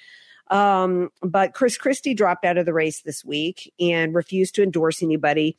Um, 0.51 1.10
but 1.22 1.53
Chris 1.53 1.77
Christie 1.77 2.13
dropped 2.13 2.46
out 2.46 2.58
of 2.58 2.65
the 2.65 2.74
race 2.74 3.01
this 3.01 3.25
week 3.25 3.74
and 3.80 4.13
refused 4.13 4.53
to 4.56 4.63
endorse 4.63 5.01
anybody. 5.01 5.58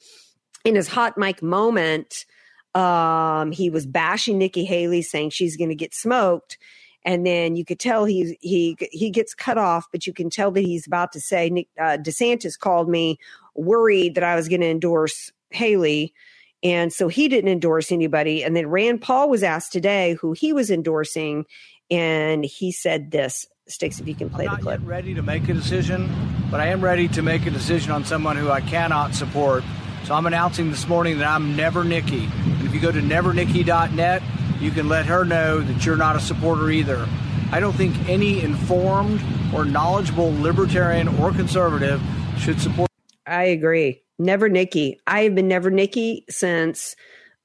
In 0.64 0.76
his 0.76 0.86
hot 0.86 1.18
mic 1.18 1.42
moment, 1.42 2.26
um, 2.74 3.52
he 3.52 3.70
was 3.70 3.86
bashing 3.86 4.38
Nikki 4.38 4.64
Haley, 4.64 5.02
saying 5.02 5.30
she's 5.30 5.56
going 5.56 5.70
to 5.70 5.74
get 5.74 5.94
smoked. 5.94 6.58
And 7.04 7.26
then 7.26 7.56
you 7.56 7.64
could 7.64 7.80
tell 7.80 8.04
he 8.04 8.38
he 8.40 8.76
he 8.92 9.10
gets 9.10 9.34
cut 9.34 9.58
off, 9.58 9.88
but 9.90 10.06
you 10.06 10.12
can 10.12 10.30
tell 10.30 10.52
that 10.52 10.60
he's 10.60 10.86
about 10.86 11.12
to 11.12 11.20
say, 11.20 11.66
uh, 11.78 11.98
DeSantis 11.98 12.58
called 12.58 12.88
me 12.88 13.18
worried 13.54 14.14
that 14.14 14.24
I 14.24 14.36
was 14.36 14.48
going 14.48 14.60
to 14.60 14.70
endorse 14.70 15.32
Haley. 15.50 16.14
And 16.62 16.92
so 16.92 17.08
he 17.08 17.26
didn't 17.26 17.50
endorse 17.50 17.90
anybody. 17.90 18.44
And 18.44 18.54
then 18.54 18.68
Rand 18.68 19.02
Paul 19.02 19.28
was 19.28 19.42
asked 19.42 19.72
today 19.72 20.14
who 20.14 20.32
he 20.32 20.52
was 20.52 20.70
endorsing. 20.70 21.44
And 21.90 22.44
he 22.44 22.70
said 22.70 23.10
this 23.10 23.46
Sticks, 23.68 24.00
if 24.00 24.08
you 24.08 24.14
can 24.14 24.28
play 24.28 24.46
I'm 24.46 24.56
the 24.56 24.62
clip. 24.62 24.80
Not 24.80 24.86
yet 24.86 24.88
ready 24.88 25.14
to 25.14 25.22
make 25.22 25.48
a 25.48 25.54
decision, 25.54 26.08
but 26.50 26.60
I 26.60 26.66
am 26.66 26.80
ready 26.80 27.08
to 27.08 27.22
make 27.22 27.46
a 27.46 27.50
decision 27.50 27.92
on 27.92 28.04
someone 28.04 28.36
who 28.36 28.50
I 28.50 28.60
cannot 28.60 29.14
support. 29.14 29.64
So 30.04 30.14
I'm 30.14 30.26
announcing 30.26 30.70
this 30.70 30.88
morning 30.88 31.18
that 31.18 31.28
I'm 31.28 31.54
Never 31.54 31.84
Nikki. 31.84 32.24
And 32.24 32.66
if 32.66 32.74
you 32.74 32.80
go 32.80 32.90
to 32.90 33.00
nevernikki.net, 33.00 34.22
you 34.60 34.70
can 34.72 34.88
let 34.88 35.06
her 35.06 35.24
know 35.24 35.60
that 35.60 35.86
you're 35.86 35.96
not 35.96 36.16
a 36.16 36.20
supporter 36.20 36.70
either. 36.70 37.08
I 37.52 37.60
don't 37.60 37.72
think 37.74 37.96
any 38.08 38.42
informed 38.42 39.22
or 39.54 39.64
knowledgeable 39.64 40.32
libertarian 40.40 41.06
or 41.20 41.30
conservative 41.30 42.02
should 42.38 42.60
support. 42.60 42.90
I 43.26 43.44
agree. 43.44 44.02
Never 44.18 44.48
Nikki. 44.48 44.98
I 45.06 45.22
have 45.22 45.36
been 45.36 45.48
Never 45.48 45.70
Nikki 45.70 46.24
since 46.28 46.96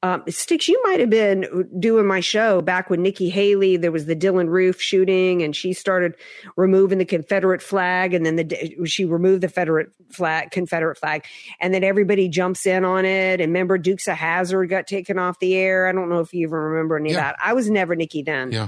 um, 0.07 0.23
Sticks. 0.27 0.67
You 0.67 0.81
might 0.83 0.99
have 0.99 1.09
been 1.09 1.67
doing 1.79 2.05
my 2.05 2.19
show 2.19 2.61
back 2.61 2.89
when 2.89 3.01
Nikki 3.01 3.29
Haley. 3.29 3.77
There 3.77 3.91
was 3.91 4.05
the 4.05 4.15
Dylann 4.15 4.47
Roof 4.47 4.81
shooting, 4.81 5.43
and 5.43 5.55
she 5.55 5.73
started 5.73 6.15
removing 6.55 6.97
the 6.97 7.05
Confederate 7.05 7.61
flag, 7.61 8.13
and 8.13 8.25
then 8.25 8.35
the 8.35 8.75
she 8.85 9.05
removed 9.05 9.43
the 9.43 9.47
Confederate 9.47 9.89
flag, 10.11 10.51
Confederate 10.51 10.97
flag, 10.97 11.25
and 11.59 11.73
then 11.73 11.83
everybody 11.83 12.29
jumps 12.29 12.65
in 12.65 12.85
on 12.85 13.05
it. 13.05 13.41
And 13.41 13.49
remember, 13.51 13.77
Dukes 13.77 14.07
of 14.07 14.15
Hazzard 14.15 14.69
got 14.69 14.87
taken 14.87 15.19
off 15.19 15.39
the 15.39 15.55
air. 15.55 15.87
I 15.87 15.91
don't 15.91 16.09
know 16.09 16.19
if 16.19 16.33
you 16.33 16.41
even 16.41 16.57
remember 16.57 16.97
any 16.97 17.11
yeah. 17.11 17.17
of 17.17 17.23
that. 17.23 17.35
I 17.43 17.53
was 17.53 17.69
never 17.69 17.95
Nikki 17.95 18.23
then. 18.23 18.51
Yeah. 18.51 18.67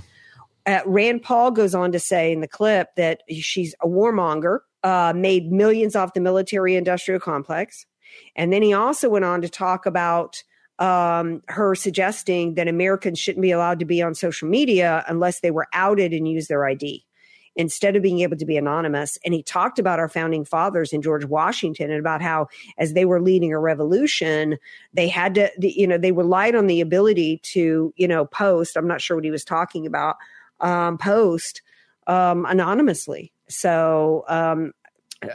Uh, 0.66 0.82
Rand 0.86 1.24
Paul 1.24 1.52
goes 1.52 1.74
on 1.74 1.92
to 1.94 2.00
say 2.00 2.32
in 2.32 2.42
the 2.42 2.48
clip 2.48 2.90
that 2.96 3.22
she's 3.30 3.74
a 3.82 3.88
warmonger 3.88 4.60
uh, 4.84 5.14
made 5.16 5.52
millions 5.52 5.96
off 5.96 6.14
the 6.14 6.22
military 6.22 6.76
industrial 6.76 7.20
complex. 7.20 7.86
And 8.36 8.52
then 8.52 8.62
he 8.62 8.74
also 8.74 9.10
went 9.10 9.26
on 9.26 9.42
to 9.42 9.50
talk 9.50 9.86
about 9.86 10.44
um, 10.80 11.44
her 11.48 11.76
suggesting 11.76 12.56
that 12.56 12.68
Americans 12.68 13.20
shouldn't 13.20 13.42
be 13.42 13.52
allowed 13.52 13.80
to 13.80 13.86
be 13.86 14.02
on 14.02 14.16
social 14.16 14.48
media 14.48 15.04
unless 15.08 15.42
they 15.42 15.52
were 15.52 15.68
outed 15.74 16.14
and 16.14 16.28
use 16.28 16.48
their 16.48 16.66
ID 16.66 17.06
instead 17.56 17.98
of 17.98 18.02
being 18.02 18.22
able 18.22 18.38
to 18.38 18.46
be 18.46 18.56
anonymous. 18.56 19.18
And 19.26 19.34
he 19.34 19.44
talked 19.44 19.80
about 19.80 20.00
our 20.00 20.08
founding 20.08 20.46
fathers 20.46 20.94
and 20.94 21.04
George 21.04 21.26
Washington 21.26 21.92
and 21.92 22.00
about 22.00 22.22
how, 22.22 22.48
as 22.78 22.94
they 22.94 23.04
were 23.04 23.22
leading 23.22 23.52
a 23.52 23.60
revolution, 23.60 24.58
they 24.94 25.10
had 25.10 25.36
to, 25.36 25.52
you 25.60 25.86
know, 25.86 25.98
they 25.98 26.14
relied 26.14 26.56
on 26.56 26.68
the 26.68 26.80
ability 26.80 27.42
to, 27.52 27.94
you 27.98 28.08
know, 28.08 28.26
post. 28.26 28.78
I'm 28.78 28.88
not 28.88 29.02
sure 29.02 29.18
what 29.18 29.26
he 29.26 29.32
was 29.32 29.44
talking 29.44 29.86
about, 29.86 30.16
um, 30.62 30.98
post 30.98 31.62
um, 32.08 32.46
anonymously. 32.46 33.34
So 33.50 34.24
um, 34.30 34.72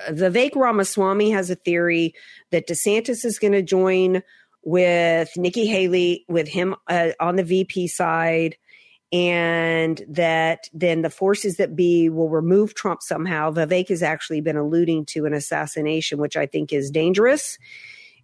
Vivek 0.08 0.56
Ramaswamy 0.56 1.30
has 1.30 1.50
a 1.50 1.56
theory 1.56 2.14
that 2.50 2.66
DeSantis 2.66 3.24
is 3.26 3.38
going 3.38 3.52
to 3.52 3.62
join 3.62 4.22
with 4.64 5.30
Nikki 5.36 5.66
Haley, 5.66 6.24
with 6.28 6.48
him 6.48 6.74
uh, 6.88 7.10
on 7.20 7.36
the 7.36 7.44
VP 7.44 7.88
side, 7.88 8.56
and 9.12 10.02
that 10.08 10.68
then 10.72 11.02
the 11.02 11.10
forces 11.10 11.56
that 11.58 11.76
be 11.76 12.08
will 12.08 12.28
remove 12.28 12.74
Trump 12.74 13.02
somehow. 13.02 13.50
Vivek 13.50 13.88
has 13.88 14.02
actually 14.02 14.40
been 14.40 14.56
alluding 14.56 15.06
to 15.06 15.24
an 15.26 15.32
assassination, 15.32 16.18
which 16.18 16.36
I 16.36 16.46
think 16.46 16.72
is 16.72 16.90
dangerous. 16.90 17.58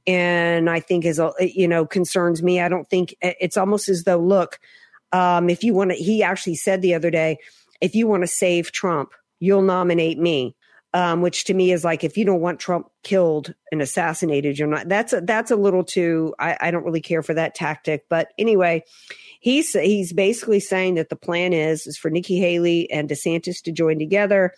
And 0.07 0.71
I 0.71 0.81
think 0.81 1.05
is, 1.05 1.21
you 1.39 1.69
know, 1.69 1.87
concerns 1.87 2.43
me. 2.43 2.61
I 2.61 2.69
don't 2.69 2.89
think 2.89 3.15
it's 3.21 3.59
almost 3.59 3.89
as 3.89 4.05
though, 4.05 4.19
look, 4.19 4.59
um, 5.13 5.51
if 5.51 5.63
you 5.63 5.75
want 5.75 5.91
to, 5.91 5.97
he 5.97 6.23
actually 6.23 6.57
said 6.57 6.81
the 6.81 6.95
other 6.95 7.11
day, 7.11 7.37
if 7.81 7.95
you 7.95 8.07
want 8.07 8.23
to 8.23 8.27
save 8.27 8.73
Trump, 8.73 9.13
you'll 9.41 9.63
nominate 9.63 10.19
me 10.19 10.57
um, 10.93 11.21
which 11.23 11.45
to 11.45 11.55
me 11.55 11.71
is 11.71 11.85
like 11.85 12.03
if 12.03 12.17
you 12.17 12.25
don't 12.25 12.41
want 12.41 12.59
Trump 12.59 12.91
killed 13.03 13.55
and 13.71 13.81
assassinated, 13.81 14.59
you're 14.59 14.69
not. 14.69 14.89
That's 14.89 15.13
a, 15.13 15.21
that's 15.21 15.51
a 15.51 15.57
little 15.57 15.85
too. 15.85 16.35
I, 16.39 16.57
I 16.61 16.71
don't 16.71 16.85
really 16.85 17.01
care 17.01 17.23
for 17.23 17.35
that 17.35 17.55
tactic. 17.55 18.07
But 18.09 18.33
anyway, 18.39 18.85
he's 19.39 19.73
he's 19.73 20.13
basically 20.13 20.61
saying 20.61 20.97
that 20.97 21.09
the 21.09 21.17
plan 21.17 21.53
is 21.53 21.87
is 21.87 21.97
for 21.97 22.11
Nikki 22.11 22.39
Haley 22.39 22.91
and 22.91 23.09
DeSantis 23.09 23.63
to 23.63 23.73
join 23.73 23.99
together. 23.99 24.53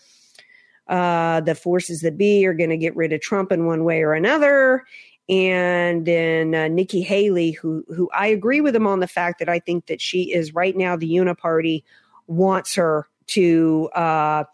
Uh, 0.89 1.41
the 1.41 1.55
forces 1.55 2.01
that 2.01 2.19
be 2.19 2.45
are 2.47 2.55
going 2.55 2.71
to 2.71 2.77
get 2.77 2.97
rid 2.97 3.13
of 3.13 3.21
Trump 3.21 3.53
in 3.53 3.67
one 3.67 3.85
way 3.85 4.03
or 4.03 4.15
another. 4.15 4.85
And 5.29 6.05
then 6.05 6.55
uh, 6.55 6.69
Nikki 6.69 7.03
Haley, 7.03 7.53
who 7.53 7.85
who 7.89 8.09
I 8.15 8.27
agree 8.29 8.63
with 8.63 8.75
him 8.75 8.87
on 8.87 9.01
the 9.01 9.07
fact 9.07 9.39
that 9.39 9.51
I 9.51 9.59
think 9.59 9.87
that 9.87 10.01
she 10.01 10.33
is 10.33 10.55
right 10.55 10.77
now 10.77 10.97
the 10.97 11.11
Uniparty 11.11 11.85
wants 12.27 12.75
her 12.77 13.07
to. 13.29 13.91
Uh, 13.95 14.45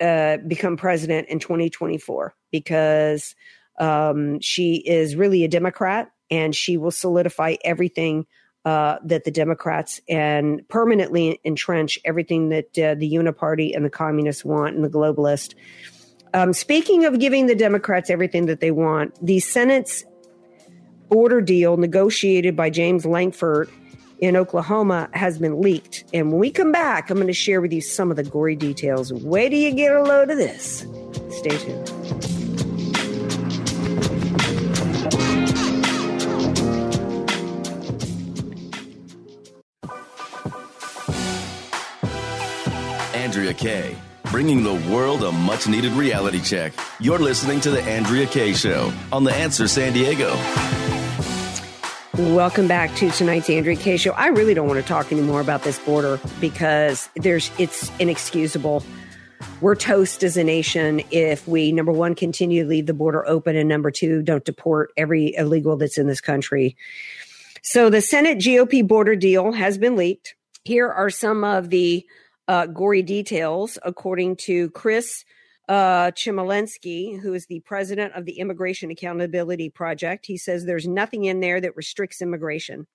uh, 0.00 0.38
become 0.46 0.76
president 0.76 1.28
in 1.28 1.38
2024 1.38 2.34
because 2.50 3.34
um, 3.78 4.40
she 4.40 4.76
is 4.76 5.16
really 5.16 5.44
a 5.44 5.48
Democrat 5.48 6.10
and 6.30 6.54
she 6.54 6.76
will 6.76 6.90
solidify 6.90 7.56
everything 7.64 8.26
uh, 8.64 8.98
that 9.04 9.24
the 9.24 9.30
Democrats 9.30 10.00
and 10.08 10.66
permanently 10.68 11.40
entrench 11.44 11.98
everything 12.04 12.50
that 12.50 12.78
uh, 12.78 12.94
the 12.94 13.10
Uniparty 13.10 13.74
and 13.74 13.84
the 13.84 13.90
communists 13.90 14.44
want 14.44 14.74
and 14.74 14.84
the 14.84 14.88
globalists. 14.90 15.54
Um, 16.34 16.52
speaking 16.52 17.04
of 17.06 17.18
giving 17.18 17.46
the 17.46 17.54
Democrats 17.54 18.10
everything 18.10 18.46
that 18.46 18.60
they 18.60 18.70
want, 18.70 19.14
the 19.24 19.40
Senate's 19.40 20.04
border 21.08 21.40
deal 21.40 21.76
negotiated 21.76 22.54
by 22.54 22.70
James 22.70 23.04
Lankford 23.04 23.70
in 24.20 24.36
Oklahoma 24.36 25.08
has 25.12 25.38
been 25.38 25.60
leaked. 25.60 26.04
And 26.12 26.30
when 26.30 26.40
we 26.40 26.50
come 26.50 26.72
back, 26.72 27.10
I'm 27.10 27.16
going 27.16 27.26
to 27.26 27.32
share 27.32 27.60
with 27.60 27.72
you 27.72 27.80
some 27.80 28.10
of 28.10 28.16
the 28.16 28.22
gory 28.22 28.56
details. 28.56 29.12
Where 29.12 29.48
do 29.48 29.56
you 29.56 29.72
get 29.72 29.94
a 29.94 30.02
load 30.02 30.30
of 30.30 30.36
this? 30.36 30.86
Stay 31.30 31.56
tuned. 31.56 31.90
Andrea 43.14 43.54
Kaye, 43.54 43.96
bringing 44.24 44.64
the 44.64 44.74
world 44.92 45.22
a 45.22 45.30
much 45.30 45.68
needed 45.68 45.92
reality 45.92 46.40
check. 46.40 46.72
You're 46.98 47.18
listening 47.18 47.60
to 47.60 47.70
The 47.70 47.82
Andrea 47.82 48.26
Kaye 48.26 48.54
Show 48.54 48.92
on 49.12 49.24
The 49.24 49.32
Answer 49.32 49.68
San 49.68 49.92
Diego. 49.92 50.30
Welcome 52.20 52.68
back 52.68 52.94
to 52.96 53.10
tonight's 53.10 53.48
Andrea 53.48 53.76
Kaye 53.76 53.96
show. 53.96 54.10
I 54.10 54.26
really 54.26 54.52
don't 54.52 54.68
want 54.68 54.78
to 54.78 54.86
talk 54.86 55.10
anymore 55.10 55.40
about 55.40 55.62
this 55.62 55.78
border 55.78 56.20
because 56.38 57.08
there's 57.16 57.50
it's 57.56 57.90
inexcusable. 57.98 58.84
We're 59.62 59.74
toast 59.74 60.22
as 60.22 60.36
a 60.36 60.44
nation 60.44 61.00
if 61.10 61.48
we 61.48 61.72
number 61.72 61.92
one 61.92 62.14
continue 62.14 62.64
to 62.64 62.68
leave 62.68 62.84
the 62.84 62.92
border 62.92 63.26
open 63.26 63.56
and 63.56 63.70
number 63.70 63.90
two 63.90 64.20
don't 64.20 64.44
deport 64.44 64.92
every 64.98 65.34
illegal 65.34 65.78
that's 65.78 65.96
in 65.96 66.08
this 66.08 66.20
country. 66.20 66.76
So 67.62 67.88
the 67.88 68.02
Senate 68.02 68.36
GOP 68.36 68.86
border 68.86 69.16
deal 69.16 69.52
has 69.52 69.78
been 69.78 69.96
leaked. 69.96 70.34
Here 70.62 70.90
are 70.90 71.08
some 71.08 71.42
of 71.42 71.70
the 71.70 72.06
uh, 72.46 72.66
gory 72.66 73.00
details 73.00 73.78
according 73.82 74.36
to 74.36 74.68
Chris 74.70 75.24
uh, 75.70 76.10
who 77.22 77.32
is 77.32 77.46
the 77.46 77.60
president 77.60 78.12
of 78.14 78.24
the 78.24 78.40
Immigration 78.40 78.90
Accountability 78.90 79.70
Project, 79.70 80.26
he 80.26 80.36
says 80.36 80.64
there's 80.64 80.88
nothing 80.88 81.26
in 81.26 81.38
there 81.38 81.60
that 81.60 81.76
restricts 81.76 82.20
immigration. 82.20 82.88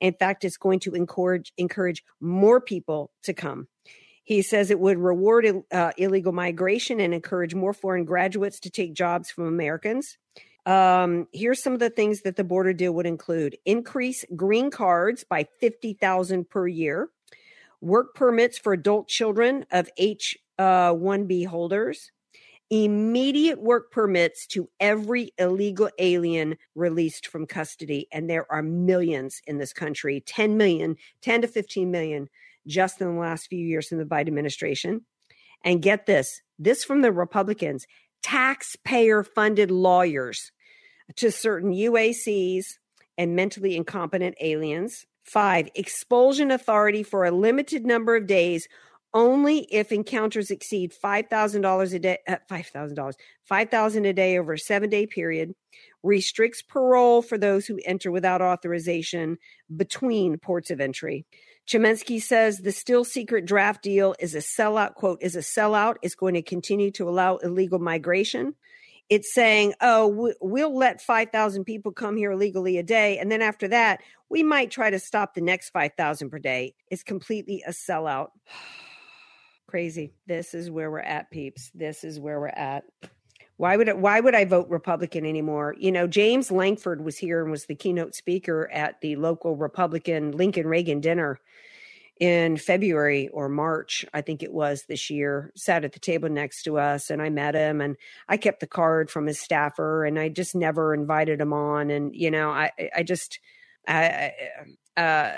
In 0.00 0.14
fact, 0.14 0.44
it's 0.44 0.56
going 0.56 0.78
to 0.80 0.94
encourage 0.94 1.52
encourage 1.58 2.04
more 2.20 2.60
people 2.60 3.10
to 3.24 3.34
come. 3.34 3.66
He 4.22 4.40
says 4.40 4.70
it 4.70 4.78
would 4.78 4.98
reward 4.98 5.64
uh, 5.72 5.92
illegal 5.98 6.32
migration 6.32 7.00
and 7.00 7.12
encourage 7.12 7.56
more 7.56 7.72
foreign 7.72 8.04
graduates 8.04 8.60
to 8.60 8.70
take 8.70 8.94
jobs 8.94 9.32
from 9.32 9.48
Americans. 9.48 10.16
Um, 10.64 11.26
here's 11.32 11.60
some 11.60 11.72
of 11.72 11.80
the 11.80 11.90
things 11.90 12.22
that 12.22 12.36
the 12.36 12.44
border 12.44 12.72
deal 12.72 12.92
would 12.92 13.06
include: 13.06 13.58
increase 13.64 14.24
green 14.36 14.70
cards 14.70 15.24
by 15.24 15.48
fifty 15.58 15.94
thousand 15.94 16.48
per 16.48 16.68
year, 16.68 17.08
work 17.80 18.14
permits 18.14 18.58
for 18.58 18.72
adult 18.72 19.08
children 19.08 19.66
of 19.72 19.90
H 19.96 20.38
uh, 20.62 20.94
1B 20.94 21.46
holders, 21.46 22.10
immediate 22.70 23.60
work 23.60 23.90
permits 23.90 24.46
to 24.46 24.68
every 24.80 25.32
illegal 25.38 25.90
alien 25.98 26.56
released 26.74 27.26
from 27.26 27.46
custody. 27.46 28.06
And 28.12 28.30
there 28.30 28.50
are 28.50 28.62
millions 28.62 29.42
in 29.46 29.58
this 29.58 29.72
country 29.72 30.22
10 30.24 30.56
million, 30.56 30.96
10 31.20 31.42
to 31.42 31.48
15 31.48 31.90
million 31.90 32.28
just 32.66 33.00
in 33.00 33.14
the 33.14 33.20
last 33.20 33.48
few 33.48 33.58
years 33.58 33.90
in 33.90 33.98
the 33.98 34.04
Biden 34.04 34.28
administration. 34.28 35.02
And 35.64 35.82
get 35.82 36.06
this 36.06 36.40
this 36.58 36.84
from 36.84 37.02
the 37.02 37.12
Republicans 37.12 37.86
taxpayer 38.22 39.24
funded 39.24 39.70
lawyers. 39.70 40.52
to 41.16 41.30
certain 41.30 41.72
UACs 41.72 42.78
and 43.18 43.36
mentally 43.36 43.76
incompetent 43.76 44.36
aliens. 44.40 45.04
Five, 45.24 45.68
expulsion 45.74 46.50
authority 46.50 47.02
for 47.02 47.24
a 47.24 47.30
limited 47.30 47.84
number 47.84 48.16
of 48.16 48.26
days 48.26 48.66
only 49.14 49.60
if 49.70 49.92
encounters 49.92 50.50
exceed 50.50 50.92
$5,000 50.92 51.94
a 51.94 51.98
day, 51.98 52.18
uh, 52.26 52.36
$5,000, 52.50 53.14
5000 53.44 54.04
a 54.06 54.12
day 54.12 54.38
over 54.38 54.54
a 54.54 54.58
seven 54.58 54.88
day 54.88 55.06
period, 55.06 55.54
restricts 56.02 56.62
parole 56.62 57.22
for 57.22 57.36
those 57.36 57.66
who 57.66 57.78
enter 57.84 58.10
without 58.10 58.42
authorization 58.42 59.38
between 59.74 60.38
ports 60.38 60.70
of 60.70 60.80
entry. 60.80 61.26
Chmielenski 61.68 62.20
says 62.20 62.58
the 62.58 62.72
still 62.72 63.04
secret 63.04 63.44
draft 63.44 63.82
deal 63.82 64.14
is 64.18 64.34
a 64.34 64.38
sellout, 64.38 64.94
quote, 64.94 65.18
is 65.22 65.36
a 65.36 65.40
sellout, 65.40 65.96
is 66.02 66.14
going 66.14 66.34
to 66.34 66.42
continue 66.42 66.90
to 66.92 67.08
allow 67.08 67.36
illegal 67.36 67.78
migration. 67.78 68.54
It's 69.08 69.32
saying, 69.34 69.74
oh, 69.80 70.34
we'll 70.40 70.76
let 70.76 71.02
5,000 71.02 71.64
people 71.64 71.92
come 71.92 72.16
here 72.16 72.32
illegally 72.32 72.78
a 72.78 72.82
day. 72.82 73.18
And 73.18 73.30
then 73.30 73.42
after 73.42 73.68
that, 73.68 74.00
we 74.30 74.42
might 74.42 74.70
try 74.70 74.90
to 74.90 74.98
stop 74.98 75.34
the 75.34 75.40
next 75.42 75.70
5,000 75.70 76.30
per 76.30 76.38
day. 76.38 76.74
It's 76.90 77.02
completely 77.02 77.62
a 77.66 77.72
sellout. 77.72 78.28
Crazy. 79.72 80.12
This 80.26 80.52
is 80.52 80.70
where 80.70 80.90
we're 80.90 80.98
at, 80.98 81.30
peeps. 81.30 81.70
This 81.74 82.04
is 82.04 82.20
where 82.20 82.38
we're 82.38 82.48
at. 82.48 82.84
Why 83.56 83.74
would 83.74 83.88
it, 83.88 83.96
why 83.96 84.20
would 84.20 84.34
I 84.34 84.44
vote 84.44 84.68
Republican 84.68 85.24
anymore? 85.24 85.74
You 85.78 85.90
know, 85.90 86.06
James 86.06 86.50
Lankford 86.50 87.02
was 87.02 87.16
here 87.16 87.40
and 87.40 87.50
was 87.50 87.64
the 87.64 87.74
keynote 87.74 88.14
speaker 88.14 88.70
at 88.70 89.00
the 89.00 89.16
local 89.16 89.56
Republican 89.56 90.32
Lincoln 90.32 90.66
Reagan 90.66 91.00
dinner 91.00 91.40
in 92.20 92.58
February 92.58 93.28
or 93.28 93.48
March, 93.48 94.04
I 94.12 94.20
think 94.20 94.42
it 94.42 94.52
was 94.52 94.84
this 94.90 95.08
year, 95.08 95.50
sat 95.56 95.86
at 95.86 95.94
the 95.94 96.00
table 96.00 96.28
next 96.28 96.64
to 96.64 96.76
us 96.76 97.08
and 97.08 97.22
I 97.22 97.30
met 97.30 97.54
him 97.54 97.80
and 97.80 97.96
I 98.28 98.36
kept 98.36 98.60
the 98.60 98.66
card 98.66 99.10
from 99.10 99.26
his 99.26 99.40
staffer 99.40 100.04
and 100.04 100.18
I 100.18 100.28
just 100.28 100.54
never 100.54 100.92
invited 100.92 101.40
him 101.40 101.54
on. 101.54 101.90
And, 101.90 102.14
you 102.14 102.30
know, 102.30 102.50
I, 102.50 102.72
I 102.94 103.04
just, 103.04 103.40
I, 103.88 104.32
uh, 104.98 105.32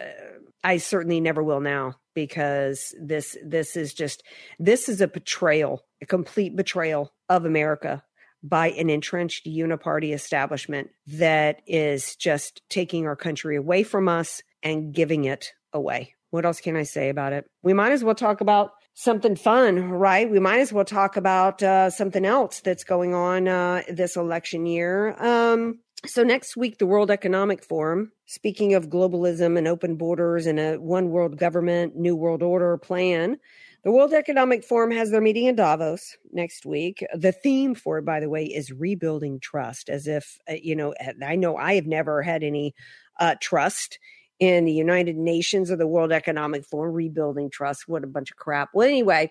I 0.64 0.79
certainly 0.79 1.21
never 1.21 1.45
will 1.45 1.61
now 1.61 1.95
because 2.14 2.94
this, 3.00 3.37
this 3.44 3.76
is 3.76 3.92
just, 3.94 4.23
this 4.59 4.88
is 4.88 5.00
a 5.00 5.09
betrayal, 5.09 5.85
a 6.02 6.06
complete 6.06 6.56
betrayal 6.56 7.12
of 7.28 7.44
America 7.44 8.02
by 8.42 8.71
an 8.71 8.90
entrenched 8.90 9.47
uniparty 9.47 10.12
establishment 10.12 10.90
that 11.06 11.62
is 11.66 12.14
just 12.16 12.61
taking 12.68 13.06
our 13.06 13.16
country 13.16 13.56
away 13.56 13.83
from 13.83 14.09
us 14.09 14.42
and 14.62 14.94
giving 14.94 15.25
it 15.25 15.52
away. 15.73 16.14
What 16.30 16.44
else 16.44 16.61
can 16.61 16.76
I 16.76 16.83
say 16.83 17.09
about 17.09 17.33
it? 17.33 17.47
We 17.62 17.73
might 17.73 17.92
as 17.92 18.04
well 18.04 18.14
talk 18.14 18.40
about 18.40 18.73
something 18.94 19.35
fun, 19.35 19.90
right? 19.90 20.30
We 20.30 20.40
might 20.40 20.61
as 20.61 20.73
well 20.73 20.85
talk 20.85 21.16
about 21.16 21.62
uh, 21.62 21.90
something 21.90 22.25
else 22.25 22.61
that's 22.61 22.85
going 22.85 23.14
on 23.14 23.49
uh, 23.49 23.83
this 23.88 24.16
election 24.16 24.66
year. 24.66 25.14
Um, 25.18 25.80
so 26.06 26.23
next 26.23 26.56
week, 26.56 26.78
the 26.78 26.87
World 26.87 27.11
Economic 27.11 27.64
Forum, 27.64 28.12
speaking 28.26 28.75
of 28.75 28.88
globalism 28.88 29.58
and 29.58 29.68
open 29.68 29.96
borders 29.96 30.46
and 30.46 30.58
a 30.58 30.76
one 30.76 31.11
world 31.11 31.38
government, 31.38 31.96
new 31.96 32.16
world 32.16 32.42
order 32.42 32.76
plan, 32.78 33.38
the 33.84 33.92
World 33.92 34.14
Economic 34.14 34.64
Forum 34.64 34.90
has 34.92 35.11
their 35.11 35.20
meeting 35.20 35.44
in 35.44 35.56
Davos 35.56 36.16
next 36.32 36.64
week. 36.64 37.04
The 37.14 37.32
theme 37.32 37.75
for 37.75 37.99
it, 37.99 38.04
by 38.06 38.18
the 38.20 38.30
way, 38.30 38.44
is 38.44 38.73
rebuilding 38.73 39.40
trust, 39.40 39.90
as 39.90 40.06
if, 40.06 40.38
uh, 40.49 40.54
you 40.54 40.75
know, 40.75 40.94
I 41.23 41.37
know 41.37 41.56
I 41.56 41.75
have 41.75 41.87
never 41.87 42.23
had 42.23 42.42
any 42.42 42.75
uh, 43.20 43.34
trust 43.40 43.99
in 44.40 44.64
the 44.64 44.73
United 44.73 45.16
Nations 45.16 45.70
or 45.70 45.76
the 45.76 45.87
World 45.87 46.12
Economic 46.12 46.64
Forum, 46.64 46.94
rebuilding 46.94 47.50
trust. 47.50 47.87
What 47.87 48.04
a 48.04 48.06
bunch 48.06 48.30
of 48.30 48.38
crap. 48.38 48.70
Well, 48.73 48.88
anyway, 48.88 49.30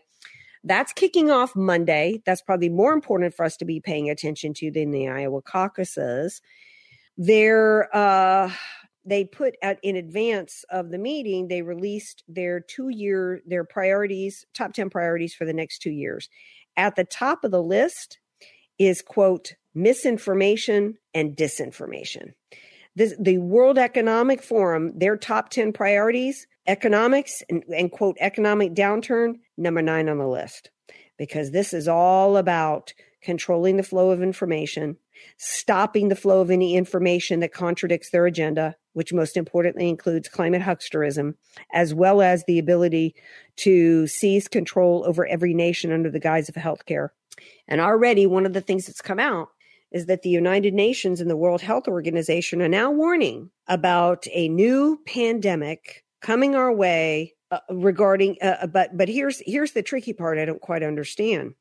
that's 0.63 0.93
kicking 0.93 1.29
off 1.29 1.55
Monday. 1.55 2.21
That's 2.25 2.41
probably 2.41 2.69
more 2.69 2.93
important 2.93 3.33
for 3.33 3.45
us 3.45 3.57
to 3.57 3.65
be 3.65 3.79
paying 3.79 4.09
attention 4.09 4.53
to 4.55 4.71
than 4.71 4.91
the 4.91 5.07
Iowa 5.09 5.41
caucuses. 5.41 6.41
They're, 7.17 7.95
uh, 7.95 8.51
they 9.05 9.25
put 9.25 9.55
out 9.61 9.77
in 9.83 9.95
advance 9.95 10.63
of 10.69 10.89
the 10.89 10.97
meeting 10.97 11.47
they 11.47 11.61
released 11.61 12.23
their 12.27 12.59
two 12.59 12.89
year 12.89 13.41
their 13.45 13.63
priorities 13.63 14.45
top 14.53 14.73
10 14.73 14.89
priorities 14.89 15.33
for 15.33 15.45
the 15.45 15.53
next 15.53 15.79
two 15.79 15.91
years 15.91 16.29
at 16.77 16.95
the 16.95 17.03
top 17.03 17.43
of 17.43 17.51
the 17.51 17.61
list 17.61 18.19
is 18.79 19.01
quote 19.01 19.53
misinformation 19.75 20.95
and 21.13 21.35
disinformation 21.35 22.33
this, 22.95 23.13
the 23.19 23.37
world 23.39 23.77
economic 23.77 24.41
forum 24.41 24.97
their 24.97 25.17
top 25.17 25.49
10 25.49 25.73
priorities 25.73 26.47
economics 26.67 27.43
and, 27.49 27.63
and 27.75 27.91
quote 27.91 28.17
economic 28.19 28.73
downturn 28.73 29.35
number 29.57 29.81
nine 29.81 30.09
on 30.09 30.17
the 30.17 30.27
list 30.27 30.71
because 31.17 31.51
this 31.51 31.73
is 31.73 31.87
all 31.87 32.37
about 32.37 32.93
controlling 33.21 33.77
the 33.77 33.83
flow 33.83 34.11
of 34.11 34.21
information 34.21 34.97
stopping 35.37 36.09
the 36.09 36.15
flow 36.15 36.41
of 36.41 36.51
any 36.51 36.75
information 36.75 37.39
that 37.39 37.53
contradicts 37.53 38.09
their 38.09 38.25
agenda, 38.25 38.75
which 38.93 39.13
most 39.13 39.37
importantly 39.37 39.89
includes 39.89 40.27
climate 40.27 40.61
hucksterism, 40.61 41.35
as 41.71 41.93
well 41.93 42.21
as 42.21 42.43
the 42.43 42.59
ability 42.59 43.15
to 43.57 44.07
seize 44.07 44.47
control 44.47 45.03
over 45.05 45.25
every 45.25 45.53
nation 45.53 45.91
under 45.91 46.09
the 46.09 46.19
guise 46.19 46.49
of 46.49 46.55
healthcare. 46.55 47.09
And 47.67 47.81
already, 47.81 48.25
one 48.25 48.45
of 48.45 48.53
the 48.53 48.61
things 48.61 48.85
that's 48.85 49.01
come 49.01 49.19
out 49.19 49.49
is 49.91 50.07
that 50.07 50.23
the 50.23 50.29
United 50.29 50.73
Nations 50.73 51.21
and 51.21 51.29
the 51.29 51.37
World 51.37 51.61
Health 51.61 51.87
Organization 51.87 52.61
are 52.61 52.69
now 52.69 52.89
warning 52.89 53.51
about 53.67 54.25
a 54.31 54.49
new 54.49 54.99
pandemic 55.05 56.03
coming 56.23 56.55
our 56.55 56.73
way 56.73 57.35
uh, 57.51 57.59
regarding 57.69 58.37
uh, 58.41 58.65
but 58.65 58.97
but 58.97 59.07
here's 59.07 59.43
here's 59.45 59.73
the 59.73 59.83
tricky 59.83 60.13
part 60.13 60.39
I 60.39 60.45
don't 60.45 60.61
quite 60.61 60.81
understand 60.81 61.53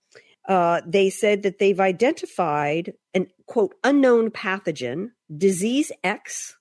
uh, 0.49 0.81
they 0.87 1.11
said 1.11 1.43
that 1.43 1.59
they've 1.59 1.81
identified 1.81 2.95
an 3.15 3.29
quote 3.47 3.75
unknown 3.85 4.31
pathogen, 4.31 5.11
disease 5.37 5.93
X, 6.03 6.57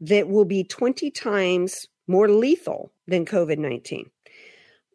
that 0.00 0.28
will 0.28 0.44
be 0.44 0.64
20 0.64 1.10
times 1.10 1.86
more 2.06 2.28
lethal 2.28 2.92
than 3.06 3.26
COVID 3.26 3.58
19. 3.58 4.10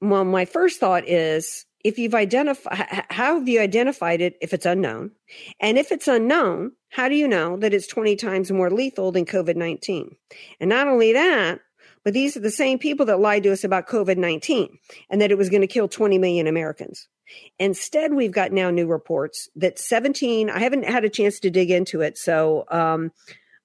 Well, 0.01 0.25
my 0.25 0.45
first 0.45 0.79
thought 0.79 1.07
is 1.07 1.65
if 1.83 1.97
you've 1.97 2.15
identified, 2.15 3.05
how 3.09 3.39
have 3.39 3.47
you 3.47 3.61
identified 3.61 4.19
it 4.21 4.35
if 4.41 4.53
it's 4.53 4.65
unknown? 4.65 5.11
And 5.59 5.77
if 5.77 5.91
it's 5.91 6.07
unknown, 6.07 6.73
how 6.89 7.07
do 7.09 7.15
you 7.15 7.27
know 7.27 7.57
that 7.57 7.73
it's 7.73 7.87
20 7.87 8.15
times 8.15 8.51
more 8.51 8.71
lethal 8.71 9.11
than 9.11 9.25
COVID 9.25 9.55
19? 9.55 10.15
And 10.59 10.69
not 10.69 10.87
only 10.87 11.13
that, 11.13 11.59
but 12.07 12.13
these 12.13 12.37
are 12.37 12.39
the 12.39 12.49
same 12.49 12.79
people 12.79 13.05
that 13.07 13.19
lied 13.19 13.43
to 13.43 13.51
us 13.51 13.65
about 13.65 13.89
COVID 13.89 14.15
19 14.15 14.79
and 15.09 15.19
that 15.19 15.29
it 15.29 15.37
was 15.37 15.49
going 15.49 15.59
to 15.59 15.67
kill 15.67 15.89
20 15.89 16.17
million 16.17 16.47
Americans. 16.47 17.09
Instead, 17.59 18.13
we've 18.13 18.31
got 18.31 18.53
now 18.53 18.69
new 18.69 18.87
reports 18.87 19.49
that 19.57 19.77
17, 19.77 20.49
I 20.49 20.59
haven't 20.59 20.85
had 20.85 21.03
a 21.03 21.09
chance 21.09 21.37
to 21.41 21.49
dig 21.49 21.69
into 21.69 21.99
it. 21.99 22.17
So, 22.17 22.63
um, 22.71 23.11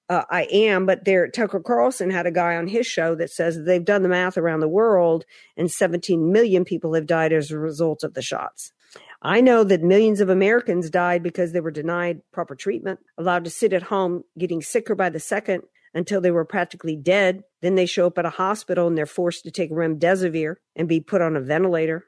uh, 0.09 0.23
I 0.29 0.49
am, 0.51 0.85
but 0.85 1.05
there, 1.05 1.29
Tucker 1.29 1.61
Carlson 1.61 2.09
had 2.09 2.25
a 2.25 2.31
guy 2.31 2.57
on 2.57 2.67
his 2.67 2.85
show 2.85 3.15
that 3.15 3.31
says 3.31 3.63
they've 3.63 3.85
done 3.85 4.03
the 4.03 4.09
math 4.09 4.37
around 4.37 4.59
the 4.59 4.67
world 4.67 5.23
and 5.55 5.71
17 5.71 6.29
million 6.29 6.65
people 6.65 6.95
have 6.95 7.05
died 7.05 7.31
as 7.31 7.49
a 7.49 7.57
result 7.57 8.03
of 8.03 8.13
the 8.13 8.21
shots. 8.21 8.73
I 9.21 9.39
know 9.39 9.63
that 9.63 9.81
millions 9.81 10.19
of 10.19 10.27
Americans 10.27 10.89
died 10.89 11.23
because 11.23 11.53
they 11.53 11.61
were 11.61 11.71
denied 11.71 12.21
proper 12.33 12.55
treatment, 12.55 12.99
allowed 13.17 13.45
to 13.45 13.49
sit 13.49 13.71
at 13.71 13.83
home, 13.83 14.25
getting 14.37 14.61
sicker 14.61 14.95
by 14.95 15.09
the 15.09 15.21
second 15.21 15.63
until 15.93 16.21
they 16.21 16.31
were 16.31 16.45
practically 16.45 16.95
dead. 16.95 17.43
Then 17.61 17.75
they 17.75 17.85
show 17.85 18.07
up 18.07 18.17
at 18.17 18.25
a 18.25 18.31
hospital 18.31 18.87
and 18.87 18.97
they're 18.97 19.05
forced 19.05 19.43
to 19.43 19.51
take 19.51 19.71
remdesivir 19.71 20.55
and 20.75 20.87
be 20.87 20.99
put 20.99 21.21
on 21.21 21.35
a 21.35 21.41
ventilator. 21.41 22.07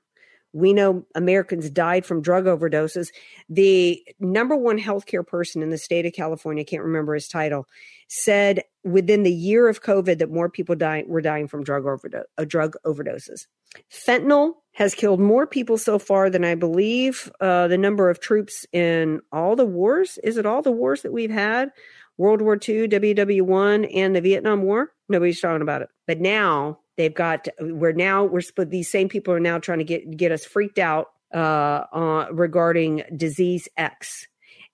We 0.53 0.71
know 0.71 1.05
Americans 1.15 1.69
died 1.69 2.05
from 2.05 2.21
drug 2.21 2.45
overdoses. 2.45 3.09
The 3.49 4.01
number 4.21 4.55
one 4.55 4.79
healthcare 4.79 5.27
person 5.27 5.61
in 5.61 5.69
the 5.69 5.77
state 5.77 6.05
of 6.05 6.13
California, 6.13 6.63
can't 6.63 6.83
remember 6.83 7.13
his 7.13 7.27
title, 7.27 7.67
said 8.07 8.63
within 8.81 9.23
the 9.23 9.33
year 9.33 9.67
of 9.67 9.83
COVID 9.83 10.19
that 10.19 10.31
more 10.31 10.49
people 10.49 10.75
died 10.75 11.05
were 11.07 11.19
dying 11.19 11.49
from 11.49 11.63
drug, 11.63 11.85
overdo- 11.85 12.23
uh, 12.37 12.45
drug 12.45 12.75
overdoses. 12.85 13.47
Fentanyl 13.91 14.53
has 14.71 14.95
killed 14.95 15.19
more 15.19 15.45
people 15.45 15.77
so 15.77 15.99
far 15.99 16.29
than 16.29 16.45
I 16.45 16.55
believe 16.55 17.29
uh, 17.41 17.67
the 17.67 17.77
number 17.77 18.09
of 18.09 18.21
troops 18.21 18.65
in 18.71 19.19
all 19.33 19.57
the 19.57 19.65
wars. 19.65 20.17
Is 20.23 20.37
it 20.37 20.45
all 20.45 20.61
the 20.61 20.71
wars 20.71 21.01
that 21.01 21.11
we've 21.11 21.29
had? 21.29 21.71
World 22.17 22.41
War 22.41 22.55
II, 22.55 22.87
WW1, 22.87 23.89
and 23.95 24.15
the 24.15 24.21
Vietnam 24.21 24.63
War? 24.63 24.91
Nobody's 25.09 25.41
talking 25.41 25.61
about 25.61 25.81
it. 25.81 25.89
But 26.07 26.19
now 26.19 26.79
They've 26.97 27.13
got 27.13 27.47
we're 27.59 27.91
now 27.91 28.23
we're 28.23 28.41
these 28.57 28.89
same 28.89 29.09
people 29.09 29.33
are 29.33 29.39
now 29.39 29.59
trying 29.59 29.79
to 29.79 29.83
get 29.83 30.15
get 30.15 30.31
us 30.31 30.45
freaked 30.45 30.79
out 30.79 31.07
uh, 31.33 31.83
uh, 31.91 32.27
regarding 32.31 33.03
disease 33.15 33.67
X. 33.77 34.27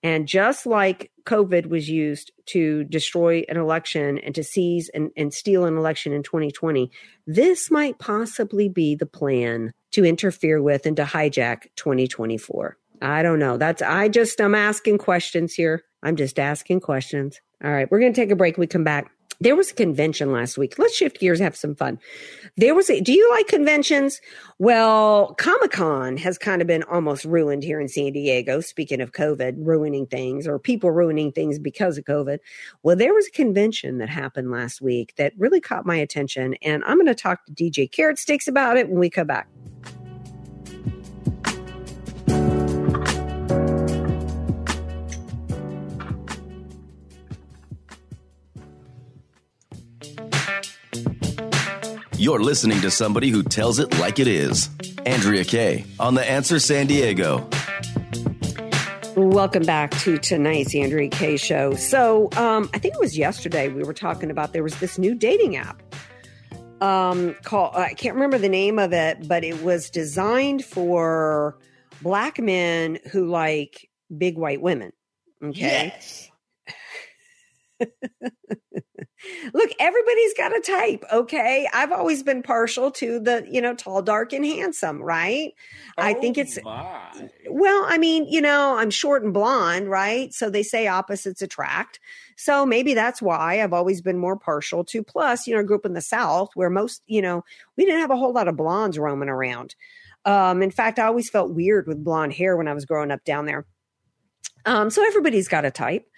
And 0.04 0.26
just 0.26 0.66
like 0.66 1.12
COVID 1.24 1.66
was 1.66 1.88
used 1.88 2.32
to 2.46 2.82
destroy 2.84 3.44
an 3.48 3.56
election 3.56 4.18
and 4.18 4.34
to 4.34 4.42
seize 4.42 4.88
and, 4.88 5.10
and 5.16 5.32
steal 5.32 5.64
an 5.64 5.76
election 5.76 6.12
in 6.12 6.24
2020, 6.24 6.90
this 7.24 7.70
might 7.70 8.00
possibly 8.00 8.68
be 8.68 8.96
the 8.96 9.06
plan 9.06 9.72
to 9.92 10.04
interfere 10.04 10.60
with 10.60 10.86
and 10.86 10.96
to 10.96 11.04
hijack 11.04 11.66
2024. 11.76 12.76
I 13.00 13.22
don't 13.22 13.38
know. 13.38 13.56
That's 13.56 13.82
I 13.82 14.08
just 14.08 14.40
I'm 14.40 14.56
asking 14.56 14.98
questions 14.98 15.54
here. 15.54 15.84
I'm 16.02 16.16
just 16.16 16.38
asking 16.38 16.80
questions. 16.80 17.40
All 17.62 17.70
right, 17.70 17.90
we're 17.90 18.00
going 18.00 18.12
to 18.12 18.20
take 18.20 18.30
a 18.30 18.36
break. 18.36 18.58
We 18.58 18.66
come 18.66 18.84
back. 18.84 19.10
There 19.40 19.56
was 19.56 19.72
a 19.72 19.74
convention 19.74 20.30
last 20.30 20.56
week. 20.56 20.78
Let's 20.78 20.94
shift 20.94 21.18
gears, 21.18 21.40
have 21.40 21.56
some 21.56 21.74
fun. 21.74 21.98
There 22.56 22.76
was 22.76 22.88
a, 22.88 23.00
do 23.00 23.12
you 23.12 23.28
like 23.32 23.48
conventions? 23.48 24.20
Well, 24.60 25.34
Comic 25.34 25.72
Con 25.72 26.16
has 26.16 26.38
kind 26.38 26.62
of 26.62 26.68
been 26.68 26.84
almost 26.84 27.24
ruined 27.24 27.64
here 27.64 27.80
in 27.80 27.88
San 27.88 28.12
Diego. 28.12 28.60
Speaking 28.60 29.00
of 29.00 29.10
COVID 29.10 29.54
ruining 29.58 30.06
things 30.06 30.46
or 30.46 30.60
people 30.60 30.92
ruining 30.92 31.32
things 31.32 31.58
because 31.58 31.98
of 31.98 32.04
COVID. 32.04 32.38
Well, 32.84 32.94
there 32.94 33.14
was 33.14 33.26
a 33.26 33.32
convention 33.32 33.98
that 33.98 34.08
happened 34.08 34.52
last 34.52 34.80
week 34.80 35.14
that 35.16 35.32
really 35.36 35.60
caught 35.60 35.86
my 35.86 35.96
attention. 35.96 36.54
And 36.62 36.84
I'm 36.84 36.96
going 36.96 37.06
to 37.06 37.14
talk 37.14 37.44
to 37.46 37.52
DJ 37.52 37.90
Carrot 37.90 38.20
Sticks 38.20 38.46
about 38.46 38.76
it 38.76 38.88
when 38.88 39.00
we 39.00 39.10
come 39.10 39.26
back. 39.26 39.48
You're 52.22 52.38
listening 52.38 52.80
to 52.82 52.90
somebody 52.92 53.30
who 53.30 53.42
tells 53.42 53.80
it 53.80 53.98
like 53.98 54.20
it 54.20 54.28
is. 54.28 54.70
Andrea 55.04 55.42
Kaye 55.42 55.84
on 55.98 56.14
The 56.14 56.24
Answer 56.24 56.60
San 56.60 56.86
Diego. 56.86 57.48
Welcome 59.16 59.64
back 59.64 59.90
to 60.02 60.18
tonight's 60.18 60.72
Andrea 60.72 61.08
Kaye 61.08 61.36
show. 61.36 61.74
So, 61.74 62.28
um, 62.36 62.70
I 62.72 62.78
think 62.78 62.94
it 62.94 63.00
was 63.00 63.18
yesterday 63.18 63.66
we 63.70 63.82
were 63.82 63.92
talking 63.92 64.30
about 64.30 64.52
there 64.52 64.62
was 64.62 64.78
this 64.78 64.98
new 65.00 65.16
dating 65.16 65.56
app. 65.56 65.82
Um, 66.80 67.34
called 67.42 67.74
I 67.74 67.92
can't 67.94 68.14
remember 68.14 68.38
the 68.38 68.48
name 68.48 68.78
of 68.78 68.92
it, 68.92 69.26
but 69.26 69.42
it 69.42 69.60
was 69.64 69.90
designed 69.90 70.64
for 70.64 71.58
black 72.02 72.38
men 72.38 73.00
who 73.10 73.26
like 73.26 73.90
big 74.16 74.38
white 74.38 74.62
women. 74.62 74.92
Okay. 75.42 75.92
Yes. 75.92 76.30
Look, 79.52 79.70
everybody's 79.78 80.34
got 80.34 80.56
a 80.56 80.60
type, 80.60 81.04
okay? 81.12 81.68
I've 81.72 81.92
always 81.92 82.22
been 82.22 82.42
partial 82.42 82.90
to 82.92 83.20
the, 83.20 83.46
you 83.50 83.60
know, 83.60 83.74
tall, 83.74 84.02
dark, 84.02 84.32
and 84.32 84.44
handsome, 84.44 85.02
right? 85.02 85.52
I 85.98 86.14
think 86.14 86.38
it's, 86.38 86.62
My. 86.62 87.28
well, 87.48 87.84
I 87.86 87.98
mean, 87.98 88.26
you 88.28 88.40
know, 88.40 88.76
I'm 88.76 88.90
short 88.90 89.22
and 89.22 89.32
blonde, 89.32 89.88
right? 89.88 90.32
So 90.32 90.50
they 90.50 90.62
say 90.62 90.86
opposites 90.86 91.42
attract. 91.42 92.00
So 92.36 92.66
maybe 92.66 92.94
that's 92.94 93.22
why 93.22 93.62
I've 93.62 93.72
always 93.72 94.00
been 94.00 94.18
more 94.18 94.36
partial 94.36 94.84
to. 94.84 95.02
Plus, 95.02 95.46
you 95.46 95.54
know, 95.54 95.60
I 95.60 95.64
grew 95.64 95.76
up 95.76 95.86
in 95.86 95.94
the 95.94 96.00
South 96.00 96.50
where 96.54 96.70
most, 96.70 97.02
you 97.06 97.22
know, 97.22 97.44
we 97.76 97.84
didn't 97.84 98.00
have 98.00 98.10
a 98.10 98.16
whole 98.16 98.32
lot 98.32 98.48
of 98.48 98.56
blondes 98.56 98.98
roaming 98.98 99.28
around. 99.28 99.74
Um, 100.24 100.62
in 100.62 100.70
fact, 100.70 100.98
I 100.98 101.06
always 101.06 101.30
felt 101.30 101.54
weird 101.54 101.86
with 101.86 102.04
blonde 102.04 102.32
hair 102.32 102.56
when 102.56 102.68
I 102.68 102.74
was 102.74 102.84
growing 102.84 103.10
up 103.10 103.24
down 103.24 103.46
there. 103.46 103.66
Um, 104.64 104.90
so 104.90 105.04
everybody's 105.04 105.48
got 105.48 105.64
a 105.64 105.70
type. 105.70 106.08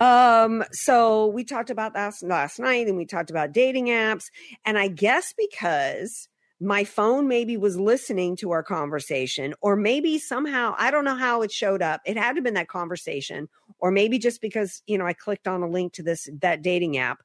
Um, 0.00 0.62
so 0.72 1.26
we 1.28 1.44
talked 1.44 1.70
about 1.70 1.94
that 1.94 2.14
last 2.22 2.58
night 2.58 2.86
and 2.86 2.96
we 2.96 3.06
talked 3.06 3.30
about 3.30 3.52
dating 3.52 3.86
apps. 3.86 4.24
And 4.64 4.78
I 4.78 4.88
guess 4.88 5.34
because 5.36 6.28
my 6.60 6.84
phone 6.84 7.28
maybe 7.28 7.56
was 7.56 7.78
listening 7.78 8.36
to 8.36 8.50
our 8.50 8.62
conversation, 8.62 9.54
or 9.60 9.76
maybe 9.76 10.18
somehow, 10.18 10.74
I 10.78 10.90
don't 10.90 11.04
know 11.04 11.16
how 11.16 11.42
it 11.42 11.52
showed 11.52 11.82
up. 11.82 12.00
It 12.06 12.16
had 12.16 12.30
to 12.30 12.36
have 12.36 12.44
been 12.44 12.54
that 12.54 12.68
conversation, 12.68 13.48
or 13.78 13.90
maybe 13.90 14.18
just 14.18 14.40
because, 14.40 14.82
you 14.86 14.96
know, 14.96 15.06
I 15.06 15.12
clicked 15.12 15.46
on 15.46 15.62
a 15.62 15.68
link 15.68 15.92
to 15.94 16.02
this, 16.02 16.28
that 16.40 16.62
dating 16.62 16.96
app. 16.96 17.22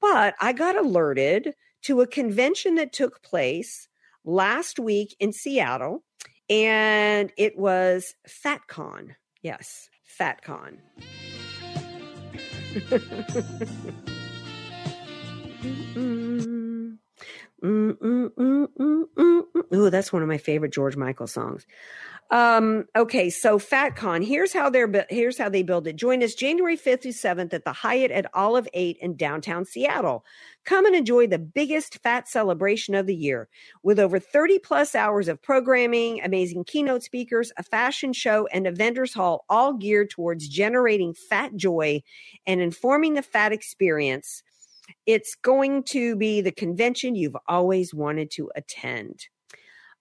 But 0.00 0.34
I 0.40 0.52
got 0.52 0.76
alerted 0.76 1.54
to 1.82 2.00
a 2.00 2.06
convention 2.06 2.76
that 2.76 2.92
took 2.92 3.22
place 3.22 3.88
last 4.24 4.78
week 4.78 5.16
in 5.18 5.32
Seattle, 5.32 6.04
and 6.48 7.32
it 7.36 7.58
was 7.58 8.14
FatCon. 8.28 9.16
Yes, 9.42 9.90
FatCon. 10.18 10.78
Mm, 15.96 16.98
Ooh, 19.74 19.90
that's 19.90 20.12
one 20.12 20.22
of 20.22 20.28
my 20.28 20.38
favorite 20.38 20.72
George 20.72 20.96
Michael 20.96 21.26
songs. 21.26 21.66
Um, 22.30 22.86
okay, 22.96 23.28
so 23.28 23.58
FatCon. 23.58 24.26
Here's 24.26 24.52
how 24.52 24.70
they're 24.70 25.06
here's 25.10 25.38
how 25.38 25.48
they 25.48 25.62
build 25.62 25.86
it. 25.86 25.96
Join 25.96 26.22
us 26.22 26.34
January 26.34 26.76
5th 26.76 27.02
through 27.02 27.12
7th 27.12 27.52
at 27.52 27.64
the 27.64 27.72
Hyatt 27.72 28.10
at 28.10 28.26
Olive 28.34 28.66
8 28.72 28.96
in 29.00 29.16
downtown 29.16 29.64
Seattle. 29.64 30.24
Come 30.64 30.86
and 30.86 30.96
enjoy 30.96 31.26
the 31.26 31.38
biggest 31.38 31.98
fat 32.02 32.26
celebration 32.26 32.94
of 32.94 33.06
the 33.06 33.14
year 33.14 33.48
with 33.82 34.00
over 34.00 34.18
30 34.18 34.58
plus 34.60 34.94
hours 34.94 35.28
of 35.28 35.42
programming, 35.42 36.22
amazing 36.22 36.64
keynote 36.64 37.02
speakers, 37.02 37.52
a 37.58 37.62
fashion 37.62 38.12
show, 38.14 38.46
and 38.46 38.66
a 38.66 38.72
vendors 38.72 39.12
hall, 39.12 39.44
all 39.50 39.74
geared 39.74 40.10
towards 40.10 40.48
generating 40.48 41.14
fat 41.14 41.54
joy 41.56 42.02
and 42.46 42.60
informing 42.60 43.14
the 43.14 43.22
fat 43.22 43.52
experience. 43.52 44.42
It's 45.06 45.34
going 45.34 45.84
to 45.84 46.16
be 46.16 46.40
the 46.40 46.52
convention 46.52 47.14
you've 47.14 47.36
always 47.48 47.94
wanted 47.94 48.30
to 48.32 48.50
attend. 48.54 49.26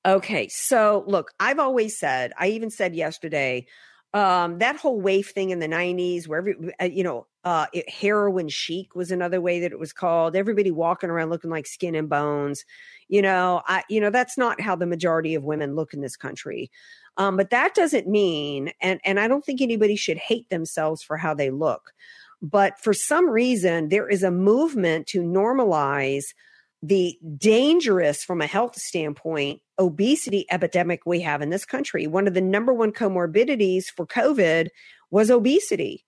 Okay, 0.05 0.49
so 0.49 1.03
look, 1.07 1.31
I've 1.39 1.59
always 1.59 1.97
said, 1.97 2.33
I 2.37 2.47
even 2.47 2.69
said 2.69 2.93
yesterday, 2.93 3.67
um, 4.13 4.59
that 4.59 4.75
whole 4.75 4.99
wave 5.01 5.27
thing 5.27 5.49
in 5.49 5.59
the 5.59 5.67
90s, 5.67 6.27
where 6.27 6.39
every, 6.39 6.55
uh, 6.79 6.85
you 6.85 7.03
know, 7.03 7.25
uh, 7.43 7.65
it, 7.73 7.89
heroin 7.89 8.47
chic 8.47 8.95
was 8.95 9.11
another 9.11 9.41
way 9.41 9.59
that 9.61 9.71
it 9.71 9.79
was 9.79 9.91
called. 9.91 10.35
Everybody 10.35 10.71
walking 10.71 11.09
around 11.09 11.29
looking 11.29 11.49
like 11.49 11.65
skin 11.65 11.95
and 11.95 12.09
bones. 12.09 12.63
You 13.07 13.21
know, 13.21 13.63
I, 13.65 13.83
you 13.89 13.99
know, 13.99 14.11
that's 14.11 14.37
not 14.37 14.61
how 14.61 14.75
the 14.75 14.85
majority 14.85 15.35
of 15.35 15.43
women 15.43 15.75
look 15.75 15.93
in 15.93 16.01
this 16.01 16.15
country. 16.15 16.69
Um, 17.17 17.37
but 17.37 17.49
that 17.49 17.75
doesn't 17.75 18.07
mean, 18.07 18.71
and 18.81 18.99
and 19.03 19.19
I 19.19 19.27
don't 19.27 19.45
think 19.45 19.61
anybody 19.61 19.95
should 19.95 20.17
hate 20.17 20.49
themselves 20.49 21.03
for 21.03 21.17
how 21.17 21.33
they 21.33 21.51
look. 21.51 21.91
But 22.43 22.77
for 22.77 22.93
some 22.93 23.29
reason, 23.29 23.87
there 23.87 24.09
is 24.09 24.21
a 24.21 24.29
movement 24.29 25.07
to 25.07 25.21
normalize 25.21 26.25
the 26.81 27.17
dangerous 27.37 28.21
from 28.23 28.41
a 28.41 28.45
health 28.47 28.75
standpoint 28.75 29.61
obesity 29.79 30.45
epidemic 30.51 31.05
we 31.05 31.21
have 31.21 31.41
in 31.41 31.49
this 31.49 31.63
country. 31.63 32.05
One 32.05 32.27
of 32.27 32.33
the 32.33 32.41
number 32.41 32.73
one 32.73 32.91
comorbidities 32.91 33.85
for 33.95 34.05
COVID 34.05 34.67
was 35.09 35.31
obesity. 35.31 36.03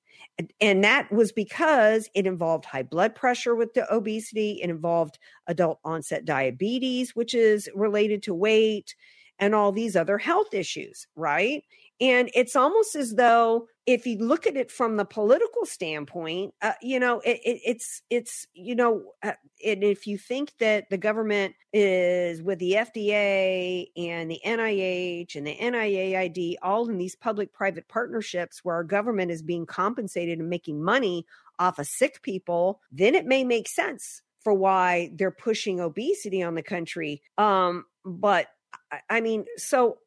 And- 0.59 0.83
that 0.83 1.09
was 1.13 1.31
because 1.31 2.09
it 2.13 2.27
involved 2.27 2.65
high 2.65 2.83
blood 2.83 3.15
pressure 3.15 3.55
with 3.55 3.73
the 3.73 3.91
obesity. 3.91 4.59
It 4.61 4.69
involved 4.69 5.17
adult 5.47 5.79
onset 5.85 6.25
diabetes, 6.25 7.15
which 7.15 7.33
is 7.33 7.69
related 7.73 8.21
to 8.23 8.33
weight 8.33 8.93
and 9.39 9.55
all 9.55 9.71
these 9.71 9.95
other 9.95 10.17
health 10.17 10.53
issues, 10.53 11.07
right? 11.15 11.63
And 12.01 12.29
it's 12.35 12.55
almost 12.55 12.95
as 12.95 13.15
though 13.15 13.67
if 13.85 14.05
you 14.05 14.17
look 14.17 14.47
at 14.47 14.57
it 14.57 14.69
from 14.71 14.97
the 14.97 15.05
political 15.05 15.65
standpoint, 15.65 16.53
uh, 16.61 16.73
you 16.81 16.99
know, 16.99 17.19
it, 17.19 17.39
it, 17.45 17.61
it's 17.63 18.01
it's 18.09 18.47
you 18.53 18.75
know, 18.75 19.03
uh, 19.23 19.33
and 19.65 19.83
if 19.83 20.05
you 20.05 20.17
think 20.17 20.51
that 20.59 20.89
the 20.89 20.97
government 20.97 21.55
is 21.71 22.41
with 22.41 22.59
the 22.59 22.73
FDA 22.73 23.87
and 23.95 24.29
the 24.29 24.41
NIH 24.45 25.35
and 25.35 25.47
the 25.47 25.55
NIAID, 25.55 26.55
all 26.61 26.89
in 26.89 26.97
these 26.97 27.15
public-private 27.15 27.87
partnerships 27.87 28.59
where 28.63 28.75
our 28.75 28.83
government 28.83 29.31
is 29.31 29.41
being 29.41 29.65
compensated 29.65 30.39
and 30.39 30.49
making 30.49 30.83
money 30.83 31.25
off 31.59 31.79
of 31.79 31.87
sick 31.87 32.21
people, 32.21 32.81
then 32.91 33.15
it 33.15 33.25
may 33.25 33.43
make 33.45 33.67
sense 33.69 34.21
for 34.41 34.53
why 34.53 35.11
they're 35.15 35.31
pushing 35.31 35.79
obesity 35.79 36.43
on 36.43 36.55
the 36.55 36.63
country. 36.63 37.21
Um, 37.37 37.85
but 38.03 38.47
I- 38.91 39.01
I 39.09 39.21
mean, 39.21 39.45
so 39.57 39.97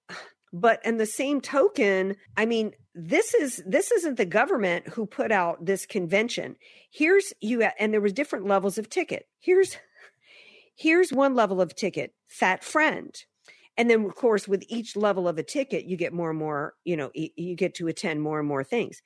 but 0.52 0.80
in 0.84 0.96
the 0.96 1.06
same 1.06 1.40
token 1.40 2.16
i 2.36 2.46
mean 2.46 2.72
this 3.00 3.32
is 3.32 3.62
this 3.64 3.92
isn't 3.92 4.16
the 4.16 4.26
government 4.26 4.88
who 4.88 5.06
put 5.06 5.30
out 5.30 5.64
this 5.64 5.86
convention. 5.86 6.56
Here's 6.90 7.32
you 7.40 7.62
and 7.62 7.92
there 7.92 8.00
was 8.00 8.12
different 8.12 8.46
levels 8.46 8.76
of 8.76 8.90
ticket. 8.90 9.28
Here's 9.38 9.76
here's 10.74 11.12
one 11.12 11.36
level 11.36 11.60
of 11.60 11.76
ticket 11.76 12.12
fat 12.26 12.64
friend. 12.64 13.14
And 13.76 13.88
then 13.88 14.04
of 14.04 14.16
course 14.16 14.48
with 14.48 14.64
each 14.68 14.96
level 14.96 15.28
of 15.28 15.38
a 15.38 15.44
ticket 15.44 15.84
you 15.84 15.96
get 15.96 16.12
more 16.12 16.30
and 16.30 16.38
more 16.38 16.74
you 16.84 16.96
know 16.96 17.12
you 17.14 17.54
get 17.54 17.74
to 17.74 17.86
attend 17.86 18.20
more 18.20 18.40
and 18.40 18.48
more 18.48 18.64
things. 18.64 19.00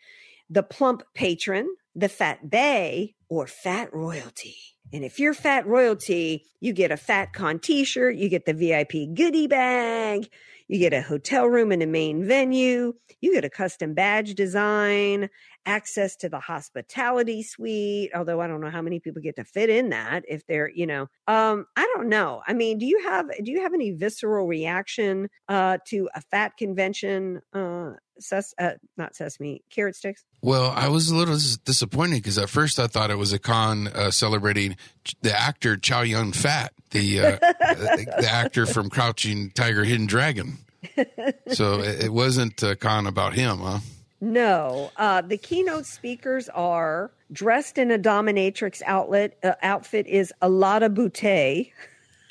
The 0.48 0.62
plump 0.62 1.02
patron 1.14 1.68
the 1.94 2.08
fat 2.08 2.48
bay 2.48 3.14
or 3.28 3.46
fat 3.46 3.92
royalty. 3.92 4.56
And 4.90 5.04
if 5.04 5.20
you're 5.20 5.34
fat 5.34 5.66
royalty 5.66 6.46
you 6.60 6.72
get 6.72 6.90
a 6.90 6.96
fat 6.96 7.34
con 7.34 7.58
t-shirt 7.58 8.16
you 8.16 8.30
get 8.30 8.46
the 8.46 8.54
vip 8.54 8.92
goodie 9.14 9.48
bag 9.48 10.30
you 10.72 10.78
get 10.78 10.94
a 10.94 11.02
hotel 11.02 11.46
room 11.46 11.70
in 11.70 11.82
a 11.82 11.86
main 11.86 12.26
venue. 12.26 12.94
You 13.20 13.34
get 13.34 13.44
a 13.44 13.50
custom 13.50 13.92
badge 13.92 14.34
design, 14.34 15.28
access 15.66 16.16
to 16.16 16.30
the 16.30 16.40
hospitality 16.40 17.42
suite. 17.42 18.10
Although 18.14 18.40
I 18.40 18.46
don't 18.46 18.62
know 18.62 18.70
how 18.70 18.80
many 18.80 18.98
people 18.98 19.20
get 19.20 19.36
to 19.36 19.44
fit 19.44 19.68
in 19.68 19.90
that 19.90 20.24
if 20.26 20.46
they're, 20.46 20.70
you 20.70 20.86
know, 20.86 21.02
um, 21.28 21.66
I 21.76 21.92
don't 21.94 22.08
know. 22.08 22.40
I 22.46 22.54
mean, 22.54 22.78
do 22.78 22.86
you 22.86 23.02
have 23.04 23.26
do 23.44 23.50
you 23.52 23.60
have 23.60 23.74
any 23.74 23.90
visceral 23.90 24.46
reaction 24.46 25.28
uh, 25.46 25.76
to 25.88 26.08
a 26.14 26.22
fat 26.22 26.56
convention? 26.56 27.42
Uh, 27.52 27.92
ses- 28.22 28.54
uh, 28.58 28.72
not 28.96 29.14
sesame, 29.14 29.62
carrot 29.70 29.96
sticks. 29.96 30.24
Well, 30.40 30.70
I 30.70 30.88
was 30.88 31.10
a 31.10 31.16
little 31.16 31.36
disappointed 31.64 32.16
because 32.16 32.38
at 32.38 32.48
first 32.48 32.78
I 32.78 32.86
thought 32.86 33.10
it 33.10 33.18
was 33.18 33.32
a 33.32 33.38
con 33.38 33.88
uh, 33.88 34.10
celebrating 34.10 34.76
the 35.22 35.38
actor 35.38 35.76
Chow 35.76 36.02
Yun 36.02 36.32
Fat, 36.32 36.72
the 36.90 37.20
uh, 37.20 37.38
the 37.40 38.28
actor 38.28 38.66
from 38.66 38.90
Crouching 38.90 39.50
Tiger, 39.50 39.84
Hidden 39.84 40.06
Dragon. 40.06 40.58
So 41.52 41.80
it, 41.80 42.04
it 42.04 42.12
wasn't 42.12 42.62
a 42.62 42.74
con 42.74 43.06
about 43.06 43.34
him, 43.34 43.58
huh? 43.58 43.78
No, 44.20 44.90
uh, 44.96 45.20
the 45.20 45.36
keynote 45.36 45.86
speakers 45.86 46.48
are 46.48 47.10
dressed 47.32 47.76
in 47.78 47.90
a 47.90 47.98
dominatrix 47.98 48.82
outlet 48.86 49.36
uh, 49.42 49.54
outfit 49.62 50.06
is 50.06 50.32
a 50.40 50.48
Alada 50.48 50.88
Boutte. 50.92 51.72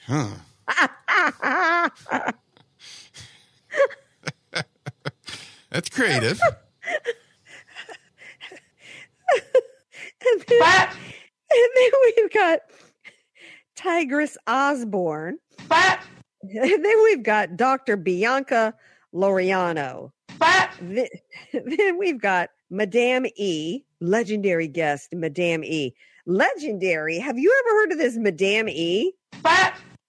Huh. 0.08 0.30
That's 5.72 5.90
creative. 5.90 6.40
and, 9.34 10.44
then, 10.48 10.62
and 10.62 11.70
then 11.76 11.92
we've 12.04 12.34
got 12.34 12.60
Tigress 13.76 14.38
Osborne. 14.48 15.38
And 16.44 16.86
then 16.86 17.04
we've 17.04 17.24
got 17.24 17.56
Dr. 17.56 17.96
Bianca 17.98 18.74
Loriano. 19.14 20.12
Then, 20.82 21.08
then 21.54 21.98
we've 21.98 22.20
got 22.20 22.50
Madame 22.70 23.28
E, 23.36 23.84
legendary 24.00 24.68
guest, 24.68 25.14
Madame 25.14 25.64
E. 25.64 25.94
Legendary. 26.26 27.20
Have 27.20 27.38
you 27.38 27.56
ever 27.64 27.76
heard 27.76 27.92
of 27.94 27.98
this 27.98 28.18
Madame 28.18 28.70
E? 28.70 29.14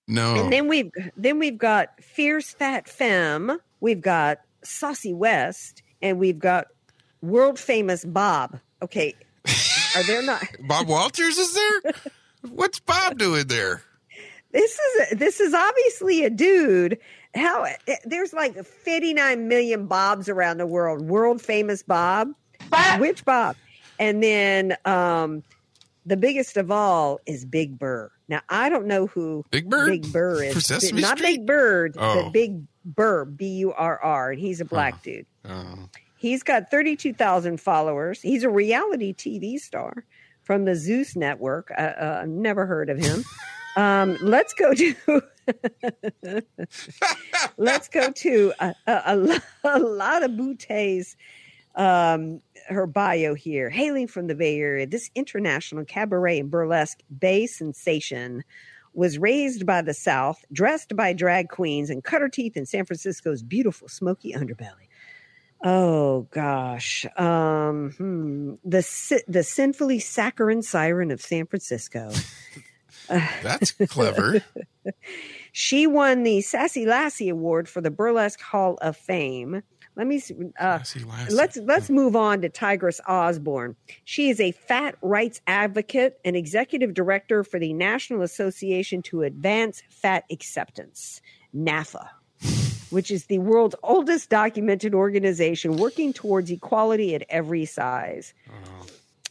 No. 0.09 0.35
And 0.35 0.53
then 0.53 0.69
we've 0.69 0.91
then 1.17 1.39
we've 1.39 1.59
got 1.59 1.89
Fierce 2.03 2.53
Fat 2.53 2.89
Femme, 2.89 3.59
we've 3.81 4.01
got 4.01 4.41
Saucy 4.63 5.13
West, 5.15 5.83
and 6.01 6.19
we've 6.19 6.39
got 6.39 6.67
world 7.21 7.59
famous 7.59 8.05
Bob. 8.05 8.59
Okay. 8.83 9.15
Are 9.97 10.03
there 10.05 10.23
not 10.23 10.43
Bob 10.67 10.89
Walters 10.89 11.39
is 11.39 11.55
there? 11.55 11.93
What's 12.51 12.81
Bob 12.81 13.19
doing 13.19 13.47
there? 13.47 13.83
this 14.53 14.79
is 14.79 15.19
this 15.19 15.41
is 15.41 15.55
obviously 15.55 16.25
a 16.25 16.31
dude. 16.31 16.99
How 17.35 17.67
there's 18.05 18.33
like 18.35 18.55
59 18.65 19.49
million 19.49 19.87
Bobs 19.87 20.29
around 20.29 20.59
the 20.59 20.67
world. 20.67 21.03
World 21.03 21.41
famous 21.41 21.83
Bob. 21.83 22.29
Which 22.99 23.25
Bob? 23.25 23.57
And 23.99 24.23
then 24.23 24.77
um 24.85 25.43
the 26.05 26.17
biggest 26.17 26.57
of 26.57 26.71
all 26.71 27.21
is 27.27 27.45
Big 27.45 27.79
Burr. 27.79 28.11
Now 28.29 28.41
I 28.49 28.69
don't 28.69 28.87
know 28.87 29.07
who 29.07 29.45
Big 29.51 29.69
Bird? 29.71 29.89
Big 29.89 30.13
Burr 30.13 30.43
is. 30.43 30.55
For 30.55 30.61
Sesame 30.61 31.01
Not 31.01 31.19
Street? 31.19 31.37
Big 31.39 31.47
Bird, 31.47 31.97
Oh. 31.99 32.25
but 32.25 32.33
Big 32.33 32.61
Burr, 32.85 33.25
B 33.25 33.47
U 33.47 33.73
R 33.73 33.99
R, 34.03 34.31
and 34.33 34.41
he's 34.41 34.61
a 34.61 34.65
black 34.65 35.03
dude. 35.03 35.27
Oh. 35.45 35.89
He's 36.17 36.43
got 36.45 36.71
32,000 36.71 37.61
followers. 37.61 38.23
He's 38.23 38.45
a 38.45 38.51
reality 38.51 39.13
TV 39.13 39.59
star 39.59 40.05
from 40.43 40.65
the 40.65 40.77
Zeus 40.77 41.17
network. 41.17 41.73
Uh, 41.77 41.81
uh, 41.81 42.25
never 42.29 42.65
heard 42.65 42.91
of 42.91 42.99
him. 42.99 43.25
um, 43.77 44.17
let's 44.21 44.55
go 44.55 44.73
to 44.73 44.95
let's 47.57 47.89
go 47.89 48.11
to 48.13 48.53
a, 48.61 48.75
a, 48.87 49.41
a, 49.65 49.79
lot 49.81 50.23
of 50.23 50.37
Boutte's 50.37 51.17
um, 51.75 52.41
her 52.69 52.87
bio 52.87 53.35
here. 53.35 53.71
Hailing 53.71 54.07
from 54.07 54.29
the 54.29 54.35
Bay 54.35 54.59
Area, 54.61 54.87
this 54.87 55.11
international 55.15 55.85
cabaret 55.85 56.39
and 56.39 56.51
burlesque 56.51 57.01
bay 57.19 57.47
sensation 57.47 58.45
was 58.95 59.19
raised 59.19 59.67
by 59.67 59.83
the 59.83 59.95
South, 59.95 60.45
dressed 60.53 60.95
by 60.97 61.13
drag 61.13 61.49
queens, 61.49 61.91
and 61.91 62.05
cut 62.05 62.21
her 62.21 62.29
teeth 62.29 62.57
in 62.57 62.67
San 62.67 62.85
Francisco's 62.85 63.43
beautiful 63.43 63.89
smoky 63.89 64.33
underbelly. 64.33 64.89
Oh 65.65 66.27
gosh, 66.31 67.07
um, 67.17 67.93
hmm. 67.97 68.55
the 68.65 68.83
si- 68.83 69.23
the 69.29 69.45
sinfully 69.45 70.01
saccharine 70.01 70.63
siren 70.63 71.11
of 71.11 71.21
San 71.21 71.47
Francisco. 71.47 72.11
That's 73.09 73.73
clever. 73.73 74.43
She 75.55 75.87
won 75.87 76.23
the 76.23 76.41
Sassy 76.41 76.87
Lassie 76.87 77.29
Award 77.29 77.69
for 77.69 77.83
the 77.83 77.91
Burlesque 77.91 78.41
Hall 78.41 78.79
of 78.81 78.97
Fame. 78.97 79.63
Let 79.95 80.07
me 80.07 80.19
see, 80.21 80.35
uh, 80.59 80.79
Sassy 80.79 81.05
Lassie. 81.05 81.35
let's 81.35 81.57
let's 81.59 81.91
move 81.91 82.17
on 82.17 82.41
to 82.41 82.49
Tigress 82.49 83.01
Osborne. 83.07 83.77
She 84.05 84.31
is 84.31 84.41
a 84.41 84.53
fat 84.53 84.97
rights 85.03 85.41
advocate 85.47 86.19
and 86.25 86.35
executive 86.35 86.95
director 86.95 87.45
for 87.45 87.59
the 87.59 87.75
National 87.75 88.23
Association 88.23 89.03
to 89.03 89.23
Advance 89.23 89.83
Fat 89.91 90.25
Acceptance, 90.31 91.21
NAFA, 91.55 92.09
which 92.89 93.11
is 93.11 93.27
the 93.27 93.39
world's 93.39 93.75
oldest 93.83 94.31
documented 94.31 94.95
organization 94.95 95.77
working 95.77 96.15
towards 96.15 96.51
equality 96.51 97.15
at 97.15 97.25
every 97.29 97.67
size. 97.67 98.33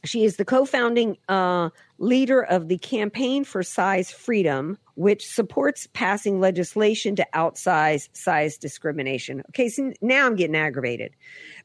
She 0.04 0.26
is 0.26 0.38
the 0.38 0.45
co-founding 0.45 1.17
uh, 1.28 1.69
leader 2.02 2.42
of 2.42 2.68
the 2.68 2.80
Campaign 2.80 3.44
for 3.44 3.62
Size 3.62 4.10
Freedom, 4.12 4.78
which 4.96 5.26
supports 5.26 5.88
passing 5.94 6.40
legislation 6.40 7.16
to 7.16 7.26
outsize 7.34 8.10
size 8.14 8.58
discrimination. 8.58 9.44
Okay, 9.50 9.70
so 9.70 9.94
now 10.02 10.26
I'm 10.26 10.36
getting 10.36 10.56
aggravated 10.56 11.14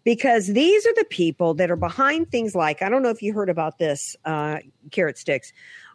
because 0.05 0.49
these 0.49 0.87
are 0.87 0.95
the 0.95 1.07
people 1.09 1.55
that 1.55 1.71
are 1.71 1.77
behind 1.77 2.31
things 2.31 2.55
like 2.55 2.83
I 2.83 2.89
don't 2.91 3.03
know 3.03 3.09
if 3.09 3.23
you 3.23 3.33
heard 3.33 3.49
about 3.49 3.79
this, 3.79 4.15
uh, 4.27 4.59
carrot 4.91 5.17
sticks, 5.17 5.53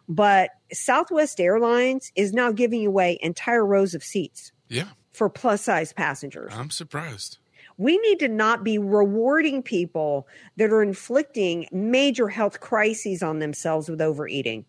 but 0.08 0.50
Southwest 0.72 1.40
Airlines 1.40 2.10
is 2.16 2.32
now 2.32 2.50
giving 2.50 2.84
away 2.84 3.18
entire 3.22 3.64
rows 3.64 3.94
of 3.94 4.02
seats 4.02 4.50
Yeah, 4.68 4.88
for 5.12 5.30
plus 5.30 5.62
size 5.62 5.92
passengers 5.92 6.52
I'm 6.54 6.70
surprised. 6.70 7.38
We 7.78 7.98
need 7.98 8.18
to 8.20 8.28
not 8.28 8.64
be 8.64 8.78
rewarding 8.78 9.62
people 9.62 10.26
that 10.56 10.70
are 10.70 10.82
inflicting 10.82 11.66
major 11.72 12.28
health 12.28 12.60
crises 12.60 13.22
on 13.22 13.38
themselves 13.38 13.88
with 13.88 14.00
overeating. 14.00 14.64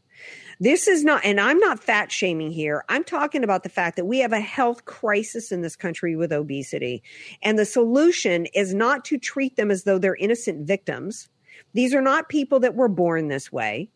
This 0.60 0.88
is 0.88 1.04
not, 1.04 1.26
and 1.26 1.40
I'm 1.40 1.60
not 1.60 1.84
fat 1.84 2.12
shaming 2.12 2.52
here. 2.52 2.86
I'm 2.88 3.04
talking 3.04 3.44
about 3.44 3.64
the 3.64 3.70
fact 3.70 3.96
that 3.96 4.06
we 4.06 4.20
have 4.20 4.34
a 4.34 4.40
health 4.40 4.86
crisis 4.86 5.52
in 5.52 5.62
this 5.62 5.76
country 5.76 6.16
with 6.16 6.32
obesity. 6.32 7.04
And 7.42 7.58
the 7.58 7.66
solution 7.66 8.46
is 8.54 8.74
not 8.74 9.04
to 9.06 9.18
treat 9.18 9.56
them 9.56 9.72
as 9.72 9.84
though 9.84 9.98
they're 9.98 10.16
innocent 10.16 10.68
victims. 10.68 11.28
These 11.74 11.94
are 11.94 12.02
not 12.02 12.30
people 12.30 12.60
that 12.62 12.76
were 12.76 12.88
born 12.88 13.28
this 13.28 13.52
way. 13.52 13.90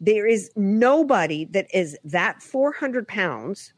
There 0.00 0.26
is 0.26 0.50
nobody 0.56 1.46
that 1.46 1.68
is 1.72 1.96
that 2.04 2.42
400 2.42 3.06
pounds 3.06 3.72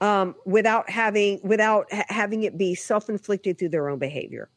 um, 0.00 0.34
without 0.44 0.88
having 0.90 1.40
without 1.42 1.92
ha- 1.92 2.04
having 2.08 2.42
it 2.42 2.56
be 2.58 2.74
self-inflicted 2.74 3.58
through 3.58 3.70
their 3.70 3.88
own 3.88 3.98
behavior. 3.98 4.48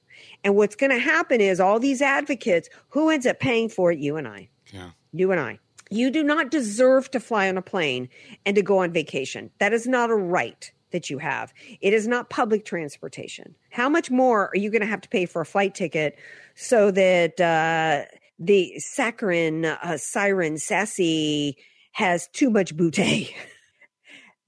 And 0.43 0.55
what's 0.55 0.75
going 0.75 0.91
to 0.91 0.99
happen 0.99 1.39
is 1.39 1.59
all 1.59 1.79
these 1.79 2.01
advocates 2.01 2.69
who 2.89 3.09
ends 3.09 3.25
up 3.25 3.39
paying 3.39 3.69
for 3.69 3.91
it, 3.91 3.99
you 3.99 4.17
and 4.17 4.27
I, 4.27 4.49
Yeah. 4.73 4.89
you 5.13 5.31
and 5.31 5.39
I. 5.39 5.59
You 5.91 6.11
do 6.11 6.23
not 6.23 6.51
deserve 6.51 7.09
to 7.11 7.19
fly 7.19 7.47
on 7.49 7.57
a 7.57 7.61
plane 7.61 8.09
and 8.45 8.55
to 8.55 8.61
go 8.61 8.79
on 8.79 8.91
vacation. 8.91 9.49
That 9.59 9.73
is 9.73 9.87
not 9.87 10.09
a 10.11 10.15
right 10.15 10.69
that 10.91 11.09
you 11.09 11.19
have. 11.19 11.53
It 11.81 11.93
is 11.93 12.07
not 12.07 12.29
public 12.29 12.65
transportation. 12.65 13.55
How 13.71 13.89
much 13.89 14.11
more 14.11 14.49
are 14.49 14.57
you 14.57 14.69
going 14.69 14.81
to 14.81 14.87
have 14.87 15.01
to 15.01 15.09
pay 15.09 15.25
for 15.25 15.41
a 15.41 15.45
flight 15.45 15.73
ticket 15.73 16.17
so 16.55 16.91
that 16.91 17.39
uh, 17.39 18.05
the 18.39 18.73
saccharine 18.79 19.65
uh, 19.65 19.97
siren 19.97 20.57
sassy 20.57 21.57
has 21.93 22.27
too 22.33 22.49
much 22.49 22.75
boutte? 22.75 23.33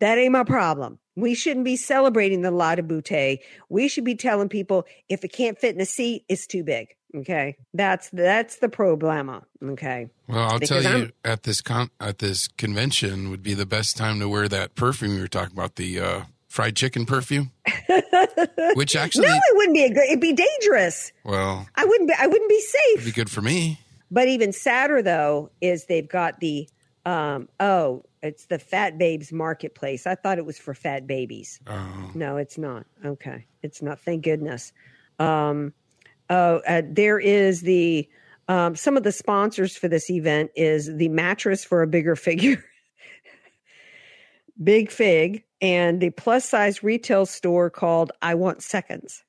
That 0.02 0.18
ain't 0.18 0.34
my 0.34 0.44
problem. 0.44 1.00
We 1.16 1.34
shouldn't 1.36 1.64
be 1.66 1.76
celebrating 1.78 2.42
the 2.42 2.52
lot 2.52 2.78
of 2.80 2.86
boutte. 2.86 3.40
We 3.70 3.88
should 3.88 4.04
be 4.04 4.16
telling 4.16 4.50
people 4.50 4.86
if 5.10 5.24
it 5.24 5.32
can't 5.32 5.58
fit 5.58 5.74
in 5.76 5.82
a 5.82 5.86
seat, 5.86 6.26
it's 6.28 6.46
too 6.48 6.64
big. 6.64 6.90
Okay, 7.16 7.58
that's 7.74 8.10
that's 8.12 8.58
the 8.58 8.70
problema. 8.70 9.44
Okay, 9.64 10.08
Well, 10.28 10.40
I'll 10.40 10.60
Because 10.60 10.70
tell 10.84 10.98
you 10.98 11.04
I'm- 11.06 11.14
at 11.26 11.44
this 11.44 11.62
con- 11.62 11.90
at 12.00 12.20
this 12.20 12.48
convention 12.48 13.30
would 13.30 13.44
be 13.44 13.54
the 13.54 13.66
best 13.66 13.98
time 13.98 14.20
to 14.22 14.30
wear 14.30 14.48
that 14.48 14.76
perfume 14.76 15.16
you 15.16 15.22
were 15.22 15.28
talking 15.28 15.54
about, 15.56 15.76
the 15.76 16.00
uh, 16.00 16.22
fried 16.48 16.76
chicken 16.78 17.06
perfume. 17.06 17.52
Which 18.76 18.96
actually, 18.96 19.28
no, 19.28 19.34
it 19.36 19.58
wouldn't 19.58 19.76
be 19.76 19.84
a 19.84 19.90
good. 19.94 20.04
It'd 20.08 20.20
be 20.22 20.34
dangerous. 20.34 21.12
well, 21.26 21.68
I 21.76 21.84
wouldn't 21.86 22.10
be. 22.10 22.16
I 22.18 22.28
wouldn't 22.28 22.50
be 22.50 22.56
it'd 22.56 22.70
safe. 23.04 23.06
be 23.06 23.12
good 23.12 23.30
for 23.30 23.42
me. 23.42 23.80
But 24.10 24.28
even 24.28 24.52
sadder 24.54 25.02
though 25.02 25.52
is 25.62 25.86
they've 25.86 26.08
got 26.08 26.40
the 26.40 26.68
um 27.06 27.50
oh 27.60 28.04
it's 28.24 28.46
the 28.46 28.60
fat 28.60 28.98
babes 28.98 29.32
marketplace. 29.32 30.06
I 30.08 30.16
thought 30.16 30.38
it 30.38 30.46
was 30.46 30.58
for 30.60 30.74
fat 30.74 31.08
babies. 31.08 31.60
Oh, 31.68 32.12
No, 32.14 32.38
it's 32.38 32.58
not. 32.58 32.86
Okay, 33.04 33.46
it's 33.64 33.82
not. 33.82 34.00
Thank 34.00 34.24
goodness. 34.24 34.74
Um, 35.20 35.74
oh, 36.30 36.62
uh, 36.68 36.82
there 36.88 37.20
is 37.20 37.62
the 37.62 38.08
um, 38.48 38.76
some 38.76 38.98
of 38.98 39.04
the 39.04 39.12
sponsors 39.12 39.78
for 39.78 39.88
this 39.88 40.10
event 40.10 40.52
is 40.56 40.94
the 40.98 41.10
mattress 41.10 41.64
for 41.64 41.82
a 41.84 41.88
bigger 41.88 42.16
figure, 42.16 42.64
Big 44.64 44.92
Fig, 44.92 45.44
and 45.62 46.02
the 46.02 46.10
plus 46.12 46.48
size 46.48 46.84
retail 46.84 47.26
store 47.26 47.70
called 47.70 48.12
I 48.22 48.36
Want 48.36 48.62
Seconds. 48.62 49.24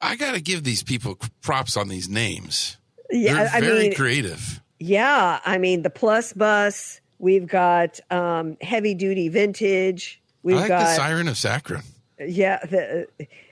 I 0.00 0.16
got 0.16 0.34
to 0.34 0.40
give 0.40 0.64
these 0.64 0.82
people 0.82 1.18
props 1.42 1.76
on 1.76 1.88
these 1.88 2.08
names. 2.08 2.76
Yeah, 3.10 3.34
They're 3.34 3.48
I 3.52 3.60
mean, 3.60 3.94
creative. 3.94 4.60
yeah, 4.78 5.40
I 5.44 5.58
mean 5.58 5.82
the 5.82 5.90
Plus 5.90 6.32
Bus. 6.32 7.00
We've 7.18 7.46
got 7.46 8.00
um, 8.10 8.56
heavy 8.60 8.94
duty 8.94 9.28
vintage. 9.28 10.20
We've 10.42 10.56
I 10.56 10.60
like 10.60 10.68
got 10.68 10.80
the 10.80 10.94
Siren 10.94 11.28
of 11.28 11.36
Saccharin. 11.36 11.84
Yeah, 12.18 12.58
the, 12.64 13.06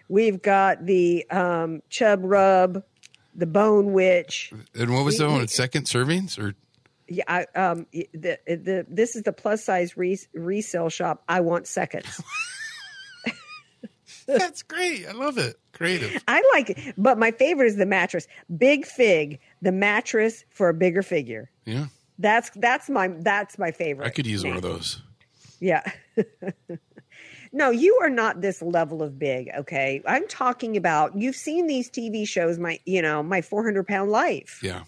we've 0.09 0.43
got 0.43 0.85
the 0.85 1.29
um, 1.31 1.83
Chub 1.89 2.21
Rub, 2.23 2.83
the 3.35 3.47
Bone 3.47 3.93
Witch. 3.93 4.53
And 4.75 4.93
what 4.93 5.05
was 5.05 5.19
the 5.19 5.29
one? 5.29 5.49
Second 5.49 5.87
servings 5.87 6.39
or 6.39 6.55
Yeah, 7.09 7.25
I, 7.27 7.47
um, 7.59 7.87
the 7.93 8.39
the 8.47 8.87
this 8.89 9.17
is 9.17 9.23
the 9.23 9.33
plus 9.33 9.65
size 9.65 9.97
re- 9.97 10.19
resale 10.35 10.91
shop. 10.91 11.23
I 11.29 11.41
want 11.41 11.67
seconds. 11.67 12.21
That's 14.27 14.63
great. 14.63 15.07
I 15.07 15.13
love 15.13 15.39
it. 15.39 15.57
Creative. 15.73 16.23
I 16.29 16.43
like 16.55 16.71
it, 16.71 16.95
but 16.97 17.19
my 17.19 17.33
favorite 17.33 17.67
is 17.67 17.77
the 17.77 17.87
mattress. 17.87 18.29
Big 18.57 18.87
Fig, 18.87 19.41
the 19.63 19.73
mattress 19.73 20.45
for 20.51 20.69
a 20.69 20.75
bigger 20.75 21.03
figure. 21.03 21.51
Yeah. 21.65 21.87
That's 22.19 22.51
that's 22.57 22.89
my 22.89 23.09
that's 23.09 23.59
my 23.59 23.71
favorite. 23.71 24.07
I 24.07 24.11
could 24.11 24.27
use 24.27 24.45
one 24.45 24.57
of 24.57 24.63
those. 24.63 25.01
Yeah. 25.61 25.83
no, 27.53 27.71
you 27.71 27.99
are 28.03 28.11
not 28.11 28.41
this 28.41 28.63
level 28.63 29.03
of 29.03 29.19
big, 29.19 29.51
okay? 29.59 30.03
I'm 30.07 30.27
talking 30.27 30.77
about 30.77 31.17
you've 31.17 31.37
seen 31.37 31.67
these 31.67 31.89
TV 31.91 32.27
shows, 32.27 32.59
my 32.59 32.81
you 32.85 33.03
know, 33.03 33.23
my 33.23 33.43
400 33.43 33.87
pound 33.87 34.11
life. 34.11 34.61
Yeah. 34.63 34.83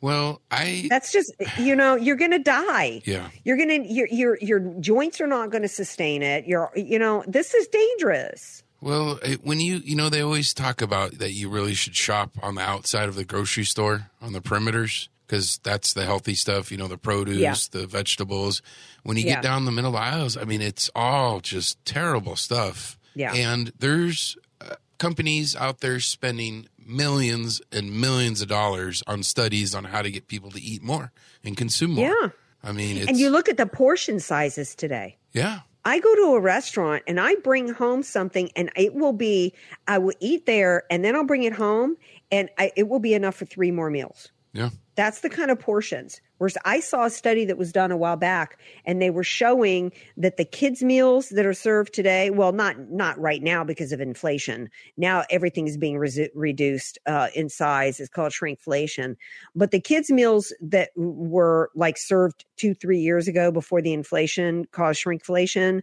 Well, 0.00 0.42
I 0.50 0.86
That's 0.90 1.12
just 1.12 1.32
you 1.58 1.74
know, 1.74 1.96
you're 1.96 2.16
gonna 2.16 2.38
die. 2.38 3.02
yeah. 3.04 3.30
You're 3.44 3.56
gonna 3.56 3.84
your 3.84 4.06
your 4.08 4.38
your 4.40 4.60
joints 4.80 5.20
are 5.20 5.26
not 5.26 5.50
gonna 5.50 5.68
sustain 5.68 6.22
it. 6.22 6.46
You're 6.46 6.70
you 6.74 6.98
know, 6.98 7.24
this 7.26 7.54
is 7.54 7.68
dangerous. 7.68 8.62
Well, 8.80 9.18
eh, 9.22 9.36
when 9.42 9.60
you 9.60 9.76
you 9.76 9.96
know 9.96 10.10
they 10.10 10.20
always 10.20 10.52
talk 10.52 10.82
about 10.82 11.18
that 11.18 11.32
you 11.32 11.48
really 11.48 11.72
should 11.72 11.96
shop 11.96 12.32
on 12.42 12.54
the 12.54 12.60
outside 12.60 13.08
of 13.08 13.14
the 13.14 13.24
grocery 13.24 13.64
store 13.64 14.10
on 14.20 14.34
the 14.34 14.40
perimeters 14.40 15.08
because 15.34 15.58
that's 15.64 15.92
the 15.94 16.04
healthy 16.04 16.34
stuff. 16.34 16.70
You 16.70 16.78
know, 16.78 16.86
the 16.88 16.96
produce, 16.98 17.38
Yeah. 17.38 17.54
the 17.72 17.86
vegetables. 17.86 18.62
When 19.02 19.16
you 19.16 19.24
Yeah. 19.24 19.34
get 19.34 19.42
down 19.42 19.64
the 19.64 19.72
middle 19.72 19.96
aisles, 19.96 20.36
I 20.36 20.44
mean, 20.44 20.62
it's 20.62 20.90
all 20.94 21.40
just 21.40 21.84
terrible 21.84 22.36
stuff. 22.36 22.98
Yeah. 23.14 23.32
And 23.34 23.72
there's 23.78 24.36
uh, 24.60 24.76
companies 24.98 25.56
out 25.56 25.80
there 25.80 25.98
spending 26.00 26.68
millions 26.78 27.60
and 27.72 28.00
millions 28.00 28.42
of 28.42 28.48
dollars 28.48 29.02
on 29.06 29.22
studies 29.22 29.74
on 29.74 29.84
how 29.84 30.02
to 30.02 30.10
get 30.10 30.28
people 30.28 30.50
to 30.52 30.60
eat 30.60 30.82
more 30.82 31.10
and 31.42 31.56
consume 31.56 31.92
more. 31.92 32.08
Yeah. 32.08 32.28
I 32.62 32.72
mean, 32.72 32.96
it's 32.98 33.08
And 33.08 33.18
you 33.18 33.28
look 33.30 33.48
at 33.48 33.56
the 33.56 33.66
portion 33.66 34.20
sizes 34.20 34.74
today. 34.74 35.16
yeah. 35.32 35.60
I 35.86 35.98
go 35.98 36.14
to 36.14 36.34
a 36.34 36.40
restaurant 36.40 37.02
and 37.06 37.20
I 37.20 37.34
bring 37.34 37.68
home 37.68 38.02
something 38.02 38.50
and 38.56 38.70
it 38.74 38.94
will 38.94 39.12
be 39.12 39.52
I 39.86 39.98
will 39.98 40.14
eat 40.18 40.46
there 40.46 40.84
and 40.90 41.04
then 41.04 41.14
I'll 41.14 41.26
bring 41.26 41.42
it 41.42 41.52
home 41.52 41.98
and 42.32 42.48
I, 42.56 42.72
it 42.74 42.88
will 42.88 43.00
be 43.00 43.12
enough 43.12 43.34
for 43.34 43.44
three 43.44 43.70
more 43.70 43.90
meals. 43.90 44.30
Yeah. 44.54 44.70
That's 44.96 45.20
the 45.20 45.30
kind 45.30 45.50
of 45.50 45.58
portions. 45.58 46.20
Whereas 46.38 46.56
I 46.64 46.80
saw 46.80 47.06
a 47.06 47.10
study 47.10 47.44
that 47.46 47.58
was 47.58 47.72
done 47.72 47.90
a 47.90 47.96
while 47.96 48.16
back, 48.16 48.58
and 48.84 49.00
they 49.00 49.10
were 49.10 49.24
showing 49.24 49.92
that 50.16 50.36
the 50.36 50.44
kids' 50.44 50.82
meals 50.82 51.30
that 51.30 51.46
are 51.46 51.54
served 51.54 51.92
today, 51.92 52.30
well, 52.30 52.52
not 52.52 52.90
not 52.90 53.18
right 53.18 53.42
now 53.42 53.64
because 53.64 53.92
of 53.92 54.00
inflation. 54.00 54.68
Now 54.96 55.24
everything 55.30 55.66
is 55.66 55.76
being 55.76 55.96
resu- 55.96 56.30
reduced 56.34 56.98
uh, 57.06 57.28
in 57.34 57.48
size. 57.48 57.98
It's 57.98 58.08
called 58.08 58.32
shrinkflation. 58.32 59.16
But 59.54 59.70
the 59.70 59.80
kids' 59.80 60.10
meals 60.10 60.52
that 60.60 60.90
were 60.96 61.70
like 61.74 61.96
served 61.96 62.44
two, 62.56 62.74
three 62.74 63.00
years 63.00 63.26
ago 63.26 63.50
before 63.50 63.82
the 63.82 63.92
inflation 63.92 64.66
caused 64.66 65.02
shrinkflation, 65.02 65.82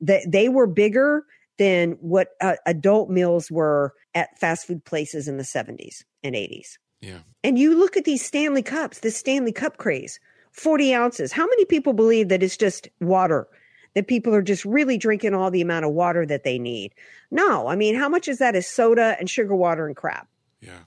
that 0.00 0.22
they 0.28 0.48
were 0.48 0.66
bigger 0.66 1.24
than 1.58 1.92
what 2.00 2.28
uh, 2.40 2.56
adult 2.66 3.10
meals 3.10 3.50
were 3.50 3.94
at 4.14 4.38
fast 4.38 4.66
food 4.66 4.84
places 4.84 5.28
in 5.28 5.36
the 5.36 5.42
70s 5.42 6.04
and 6.22 6.34
80s. 6.34 6.78
Yeah. 7.02 7.18
And 7.44 7.58
you 7.58 7.76
look 7.76 7.96
at 7.96 8.04
these 8.04 8.24
Stanley 8.24 8.62
Cups, 8.62 9.00
this 9.00 9.16
Stanley 9.16 9.52
Cup 9.52 9.76
craze, 9.76 10.18
40 10.52 10.94
ounces. 10.94 11.32
How 11.32 11.44
many 11.44 11.64
people 11.66 11.92
believe 11.92 12.28
that 12.28 12.42
it's 12.42 12.56
just 12.56 12.88
water? 13.00 13.46
That 13.94 14.06
people 14.06 14.34
are 14.34 14.42
just 14.42 14.64
really 14.64 14.96
drinking 14.96 15.34
all 15.34 15.50
the 15.50 15.60
amount 15.60 15.84
of 15.84 15.92
water 15.92 16.24
that 16.24 16.44
they 16.44 16.58
need? 16.58 16.94
No. 17.30 17.66
I 17.66 17.76
mean, 17.76 17.94
how 17.94 18.08
much 18.08 18.28
is 18.28 18.38
that 18.38 18.56
is 18.56 18.66
soda 18.66 19.16
and 19.18 19.28
sugar 19.28 19.54
water 19.54 19.86
and 19.86 19.94
crap? 19.94 20.28
Yeah. 20.60 20.84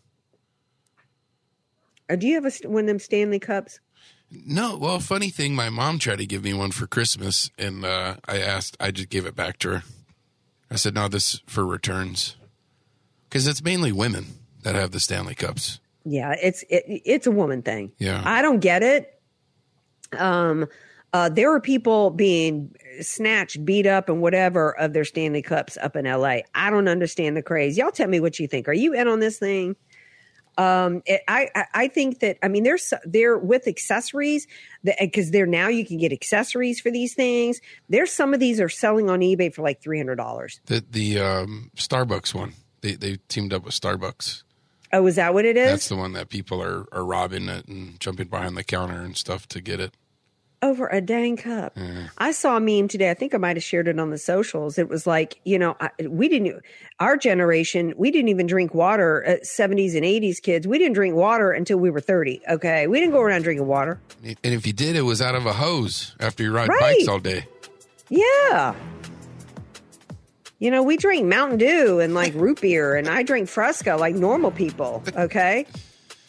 Or 2.09 2.15
do 2.15 2.25
you 2.27 2.41
have 2.41 2.45
a, 2.45 2.67
one 2.67 2.85
of 2.85 2.87
them 2.87 2.99
Stanley 2.99 3.39
Cups? 3.39 3.79
No, 4.31 4.77
well, 4.77 4.99
funny 4.99 5.29
thing, 5.29 5.53
my 5.53 5.69
mom 5.69 5.99
tried 5.99 6.17
to 6.17 6.25
give 6.25 6.43
me 6.43 6.53
one 6.53 6.71
for 6.71 6.87
Christmas, 6.87 7.51
and 7.57 7.85
uh, 7.85 8.15
I 8.27 8.39
asked, 8.39 8.75
I 8.79 8.91
just 8.91 9.09
gave 9.09 9.25
it 9.25 9.35
back 9.35 9.59
to 9.59 9.69
her. 9.69 9.83
I 10.69 10.75
said, 10.75 10.95
"No, 10.95 11.07
this 11.07 11.41
for 11.45 11.65
returns," 11.65 12.35
because 13.29 13.47
it's 13.47 13.63
mainly 13.63 13.91
women 13.91 14.25
that 14.63 14.73
have 14.73 14.91
the 14.91 14.99
Stanley 14.99 15.35
Cups. 15.35 15.79
Yeah, 16.05 16.35
it's 16.41 16.63
it, 16.69 16.83
it's 16.87 17.27
a 17.27 17.31
woman 17.31 17.61
thing. 17.61 17.91
Yeah. 17.97 18.21
I 18.23 18.41
don't 18.41 18.59
get 18.59 18.83
it. 18.83 19.19
Um, 20.17 20.67
uh, 21.13 21.29
there 21.29 21.49
were 21.49 21.61
people 21.61 22.09
being 22.09 22.75
snatched, 22.99 23.63
beat 23.63 23.87
up, 23.87 24.09
and 24.09 24.21
whatever 24.21 24.77
of 24.77 24.93
their 24.93 25.05
Stanley 25.05 25.41
Cups 25.41 25.77
up 25.81 25.95
in 25.95 26.05
L.A. 26.05 26.43
I 26.53 26.69
don't 26.69 26.87
understand 26.87 27.37
the 27.37 27.41
craze. 27.41 27.77
Y'all 27.77 27.91
tell 27.91 28.07
me 28.07 28.19
what 28.19 28.37
you 28.37 28.47
think. 28.47 28.67
Are 28.67 28.73
you 28.73 28.93
in 28.93 29.07
on 29.07 29.19
this 29.19 29.39
thing? 29.39 29.75
Um, 30.57 31.01
it, 31.05 31.21
I, 31.27 31.49
I 31.55 31.65
I 31.73 31.87
think 31.87 32.19
that 32.19 32.37
I 32.41 32.47
mean 32.47 32.63
there's 32.63 32.93
there 33.03 33.37
with 33.37 33.67
accessories 33.67 34.47
because 34.83 35.31
there 35.31 35.45
now 35.45 35.67
you 35.67 35.85
can 35.85 35.97
get 35.97 36.13
accessories 36.13 36.79
for 36.79 36.91
these 36.91 37.13
things. 37.13 37.59
There's 37.89 38.11
some 38.11 38.33
of 38.33 38.39
these 38.39 38.59
are 38.61 38.69
selling 38.69 39.09
on 39.09 39.19
eBay 39.19 39.53
for 39.53 39.63
like 39.63 39.81
three 39.81 39.97
hundred 39.97 40.15
dollars. 40.15 40.61
The 40.65 40.83
the 40.89 41.19
um, 41.19 41.71
Starbucks 41.75 42.33
one, 42.33 42.53
they 42.81 42.95
they 42.95 43.17
teamed 43.27 43.53
up 43.53 43.65
with 43.65 43.73
Starbucks. 43.73 44.43
Oh, 44.95 45.05
is 45.07 45.15
that 45.17 45.33
what 45.33 45.45
it 45.45 45.57
is? 45.57 45.69
That's 45.71 45.89
the 45.89 45.95
one 45.95 46.13
that 46.13 46.29
people 46.29 46.61
are 46.61 46.85
are 46.91 47.03
robbing 47.05 47.49
it 47.49 47.67
and 47.67 47.99
jumping 47.99 48.27
behind 48.27 48.55
the 48.57 48.63
counter 48.63 49.01
and 49.01 49.15
stuff 49.17 49.47
to 49.49 49.61
get 49.61 49.79
it. 49.79 49.93
over 50.61 50.87
a 50.87 50.99
dang 51.01 51.37
cup. 51.37 51.77
I 52.17 52.31
saw 52.31 52.57
a 52.57 52.59
meme 52.59 52.87
today. 52.87 53.11
I 53.11 53.13
think 53.13 53.35
I 53.35 53.37
might 53.37 53.55
have 53.55 53.63
shared 53.63 53.87
it 53.87 53.99
on 53.99 54.09
the 54.09 54.17
socials. 54.17 54.79
It 54.79 54.89
was 54.89 55.05
like, 55.05 55.39
you 55.43 55.59
know, 55.59 55.75
I, 55.79 55.89
we 56.07 56.27
didn't, 56.27 56.63
our 56.99 57.17
generation, 57.17 57.93
we 57.97 58.09
didn't 58.09 58.29
even 58.29 58.47
drink 58.47 58.73
water. 58.73 59.23
Uh, 59.27 59.31
70s 59.43 59.95
and 59.95 60.03
80s 60.03 60.41
kids, 60.41 60.65
we 60.65 60.79
didn't 60.79 60.93
drink 60.93 61.13
water 61.15 61.51
until 61.51 61.77
we 61.77 61.91
were 61.91 61.99
30. 62.01 62.41
Okay. 62.49 62.87
We 62.87 62.99
didn't 62.99 63.13
go 63.13 63.21
around 63.21 63.43
drinking 63.43 63.67
water. 63.67 63.99
And 64.23 64.37
if 64.43 64.65
you 64.65 64.73
did, 64.73 64.95
it 64.95 65.03
was 65.03 65.21
out 65.21 65.35
of 65.35 65.45
a 65.45 65.53
hose 65.53 66.15
after 66.19 66.41
you 66.41 66.51
ride 66.51 66.69
Right. 66.69 66.79
bikes 66.97 67.07
all 67.09 67.19
day. 67.19 67.45
Yeah. 68.09 68.73
You 70.65 70.71
know, 70.71 70.81
we 70.81 70.97
drink 70.97 71.27
Mountain 71.27 71.59
Dew 71.59 71.99
and 71.99 72.15
like 72.15 72.33
root 72.33 72.59
beer, 72.59 72.95
and 72.95 73.07
I 73.07 73.21
drink 73.21 73.47
Fresca 73.47 73.97
like 73.97 74.15
normal 74.15 74.49
people. 74.49 75.03
Okay. 75.15 75.67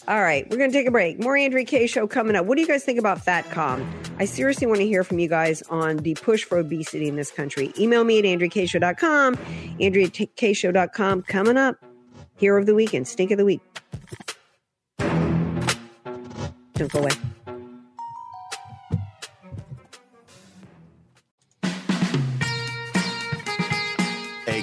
All 0.06 0.20
right, 0.20 0.46
we're 0.50 0.58
going 0.58 0.70
to 0.70 0.76
take 0.76 0.86
a 0.86 0.90
break. 0.90 1.18
More 1.18 1.38
Andrea 1.38 1.64
Kaye 1.64 1.86
show 1.86 2.06
coming 2.06 2.36
up. 2.36 2.44
What 2.44 2.56
do 2.56 2.60
you 2.60 2.68
guys 2.68 2.84
think 2.84 2.98
about 2.98 3.24
FatCom? 3.24 3.88
I 4.18 4.26
seriously 4.26 4.66
want 4.66 4.80
to 4.80 4.86
hear 4.86 5.04
from 5.04 5.20
you 5.20 5.28
guys 5.30 5.62
on 5.70 5.96
the 5.96 6.12
push 6.16 6.44
for 6.44 6.58
obesity 6.58 7.08
in 7.08 7.16
this 7.16 7.30
country. 7.30 7.72
Email 7.78 8.04
me 8.04 8.18
at 8.18 8.26
AndreaKayeShow.com, 8.26 9.36
AndreaKayeShow.com. 9.36 11.22
Coming 11.22 11.56
up, 11.56 11.76
Hero 12.36 12.60
of 12.60 12.66
the 12.66 12.74
Week 12.74 12.92
and 12.92 13.08
Stink 13.08 13.30
of 13.30 13.38
the 13.38 13.46
Week. 13.46 13.62
Don't 14.98 16.92
go 16.92 16.98
away. 16.98 17.55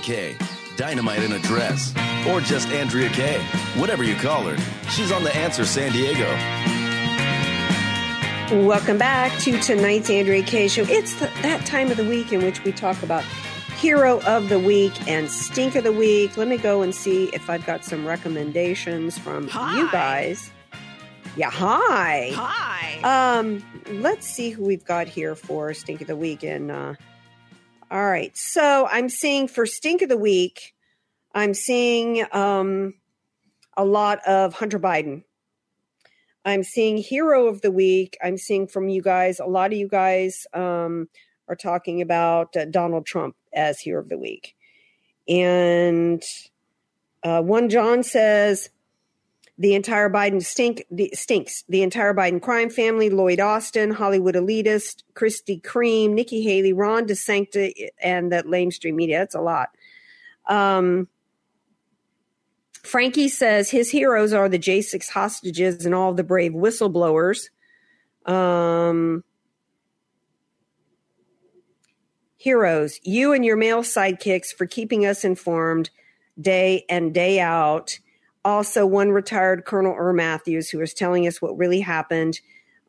AK, 0.03 0.35
Dynamite 0.75 1.23
in 1.23 1.31
a 1.33 1.39
Dress, 1.39 1.93
or 2.27 2.41
just 2.41 2.67
Andrea 2.69 3.09
Kaye. 3.09 3.41
Whatever 3.77 4.03
you 4.03 4.15
call 4.15 4.43
her, 4.43 4.57
she's 4.89 5.11
on 5.11 5.23
The 5.23 5.33
Answer 5.35 5.65
San 5.65 5.91
Diego. 5.93 6.27
Welcome 8.65 8.97
back 8.97 9.37
to 9.41 9.59
tonight's 9.61 10.09
Andrea 10.09 10.43
Kaye 10.43 10.67
show. 10.67 10.83
It's 10.83 11.13
the, 11.15 11.27
that 11.41 11.65
time 11.65 11.89
of 11.89 11.97
the 11.97 12.03
week 12.03 12.33
in 12.33 12.43
which 12.43 12.63
we 12.65 12.73
talk 12.73 13.01
about 13.01 13.23
hero 13.77 14.19
of 14.23 14.49
the 14.49 14.59
week 14.59 14.93
and 15.07 15.29
stink 15.29 15.75
of 15.75 15.85
the 15.85 15.93
week. 15.93 16.35
Let 16.35 16.49
me 16.49 16.57
go 16.57 16.81
and 16.81 16.93
see 16.93 17.29
if 17.33 17.49
I've 17.49 17.65
got 17.65 17.85
some 17.85 18.05
recommendations 18.05 19.17
from 19.17 19.45
you 19.45 19.89
guys. 19.91 20.51
Yeah, 21.37 21.49
hi. 21.49 22.31
Hi. 22.33 23.37
Um, 23.37 23.63
let's 24.01 24.27
see 24.27 24.49
who 24.49 24.63
we've 24.63 24.85
got 24.85 25.07
here 25.07 25.33
for 25.35 25.73
stink 25.73 26.01
of 26.01 26.07
the 26.07 26.15
week. 26.15 26.43
And 26.43 26.69
uh, 26.69 26.93
all 27.93 28.03
right, 28.03 28.35
so 28.35 28.87
I'm 28.91 29.07
seeing 29.07 29.47
for 29.47 29.67
stink 29.67 30.01
of 30.01 30.09
the 30.09 30.17
week, 30.17 30.73
I'm 31.35 31.53
seeing 31.53 32.25
um, 32.31 32.95
a 33.77 33.85
lot 33.85 34.25
of 34.27 34.55
Hunter 34.55 34.79
Biden. 34.79 35.25
I'm 36.43 36.63
seeing 36.63 36.97
hero 36.97 37.45
of 37.45 37.61
the 37.61 37.69
week. 37.69 38.17
I'm 38.23 38.37
seeing 38.37 38.65
from 38.65 38.89
you 38.89 39.03
guys, 39.03 39.39
a 39.39 39.45
lot 39.45 39.71
of 39.71 39.77
you 39.77 39.87
guys 39.87 40.47
um, 40.55 41.07
are 41.47 41.55
talking 41.55 42.01
about 42.01 42.57
uh, 42.57 42.65
Donald 42.65 43.05
Trump 43.05 43.35
as 43.53 43.79
hero 43.79 44.01
of 44.01 44.09
the 44.09 44.17
week. 44.17 44.55
And 45.27 46.23
uh, 47.21 47.43
one 47.43 47.69
John 47.69 48.01
says 48.01 48.71
the 49.57 49.75
entire 49.75 50.09
Biden 50.09 50.43
stink 50.43 50.85
the, 50.89 51.11
stinks. 51.13 51.63
The 51.69 51.83
entire 51.83 52.13
Biden 52.13 52.41
crime 52.41 52.69
family: 52.69 53.09
Lloyd 53.09 53.39
Austin, 53.39 53.91
Hollywood 53.91 54.35
elitist, 54.35 55.03
Christy 55.13 55.59
Cream, 55.59 56.15
Nikki 56.15 56.41
Haley, 56.41 56.73
Ron 56.73 57.05
DeSanctis, 57.05 57.89
and 58.01 58.31
that 58.31 58.45
lamestream 58.45 58.95
media. 58.95 59.19
That's 59.19 59.35
a 59.35 59.41
lot. 59.41 59.69
Um, 60.47 61.07
Frankie 62.83 63.29
says 63.29 63.69
his 63.69 63.89
heroes 63.89 64.33
are 64.33 64.49
the 64.49 64.59
J6 64.59 65.09
hostages 65.09 65.85
and 65.85 65.95
all 65.95 66.13
the 66.13 66.23
brave 66.23 66.51
whistleblowers. 66.51 67.49
Um, 68.25 69.23
heroes, 72.37 72.99
you 73.03 73.31
and 73.31 73.45
your 73.45 73.55
male 73.55 73.83
sidekicks 73.83 74.47
for 74.47 74.65
keeping 74.65 75.05
us 75.05 75.23
informed 75.23 75.89
day 76.39 76.85
and 76.89 77.13
day 77.13 77.39
out. 77.39 77.99
Also, 78.45 78.85
one 78.85 79.09
retired 79.11 79.65
Colonel 79.65 79.95
Earl 79.95 80.13
Matthews 80.13 80.69
who 80.69 80.79
was 80.79 80.93
telling 80.93 81.27
us 81.27 81.41
what 81.41 81.57
really 81.57 81.79
happened 81.79 82.39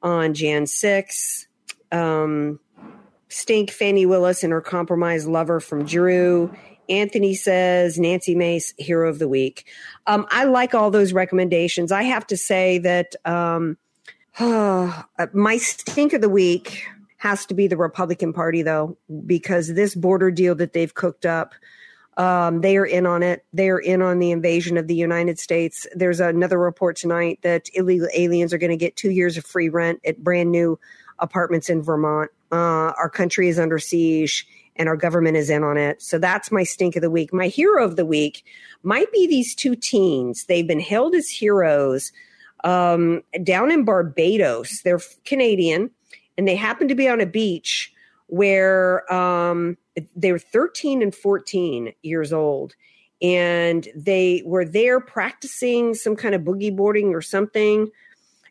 on 0.03 0.35
Jan 0.35 0.67
6. 0.67 1.47
Um, 1.93 2.59
Stink 3.29 3.71
Fani 3.71 4.07
Willis 4.07 4.43
and 4.43 4.53
her 4.53 4.61
compromised 4.61 5.29
lover 5.29 5.61
from 5.61 5.85
Drew 5.85 6.55
Anthony 6.89 7.35
says 7.35 7.99
Nancy 7.99 8.35
Mace, 8.35 8.75
hero 8.77 9.09
of 9.09 9.19
the 9.19 9.29
week. 9.29 9.67
Um, 10.07 10.27
I 10.31 10.45
like 10.45 10.75
all 10.75 10.91
those 10.91 11.13
recommendations. 11.13 11.93
I 11.93 12.03
have 12.03 12.27
to 12.29 12.37
say 12.37 12.79
that 12.79 13.15
um, 13.25 13.77
my 14.39 15.57
stink 15.57 16.13
of 16.13 16.21
the 16.21 16.29
week 16.29 16.85
has 17.19 17.47
to 17.47 17.55
be 17.55 17.67
the 17.67 17.77
Republican 17.77 18.33
Party, 18.33 18.63
though, 18.63 18.97
because 19.27 19.73
this 19.73 19.95
border 19.95 20.31
deal 20.31 20.55
that 20.57 20.73
they've 20.73 20.95
cooked 20.95 21.25
up, 21.25 21.55
um, 22.17 22.61
they 22.61 22.77
are 22.77 22.87
in 22.87 23.07
on 23.07 23.23
it. 23.23 23.45
They 23.53 23.69
are 23.71 23.79
in 23.79 24.03
on 24.03 24.19
the 24.19 24.31
invasion 24.31 24.77
of 24.77 24.87
the 24.87 24.95
United 24.95 25.39
States. 25.39 25.87
There's 25.95 26.21
another 26.21 26.59
report 26.59 26.97
tonight 26.97 27.41
that 27.43 27.69
illegal 27.75 28.09
aliens 28.15 28.53
are 28.53 28.59
going 28.59 28.71
to 28.71 28.77
get 28.77 28.97
two 28.97 29.11
years 29.11 29.37
of 29.37 29.45
free 29.45 29.69
rent 29.69 30.01
at 30.07 30.23
brand 30.23 30.53
new 30.53 30.79
apartments 31.19 31.69
in 31.69 31.83
Vermont. 31.83 32.31
Uh, 32.53 32.93
our 32.97 33.11
country 33.11 33.49
is 33.49 33.59
under 33.59 33.79
siege 33.79 34.47
and 34.77 34.89
our 34.89 34.97
government 34.97 35.37
is 35.37 35.51
in 35.51 35.63
on 35.63 35.77
it. 35.77 36.03
So 36.03 36.19
that's 36.19 36.53
my 36.53 36.63
stink 36.63 36.97
of 36.97 37.03
the 37.03 37.11
week. 37.11 37.33
My 37.33 37.49
hero 37.49 37.85
of 37.85 37.97
the 37.97 38.07
week 38.07 38.45
might 38.83 39.11
be 39.13 39.27
these 39.27 39.55
two 39.55 39.75
teens. 39.77 40.45
They've 40.45 40.67
been 40.67 40.81
hailed 40.81 41.15
as 41.15 41.29
heroes 41.29 42.13
um, 42.65 43.23
down 43.43 43.71
in 43.71 43.85
Barbados. 43.85 44.83
They're 44.83 45.01
Canadian 45.25 45.91
and 46.37 46.49
they 46.49 46.57
happen 46.57 46.89
to 46.89 46.95
be 46.95 47.09
on 47.09 47.21
a 47.21 47.27
beach 47.27 47.93
where 48.35 49.13
um, 49.13 49.77
they 50.17 50.33
were 50.33 50.39
13 50.39 51.03
and 51.03 51.15
14 51.15 51.93
years 52.03 52.33
old. 52.33 52.75
And 53.23 53.87
they 53.95 54.43
were 54.45 54.65
there 54.65 55.01
practicing 55.01 55.95
some 55.95 56.17
kind 56.17 56.35
of 56.35 56.43
boogie 56.43 56.75
boarding 56.75 57.15
or 57.15 57.23
something 57.23 57.89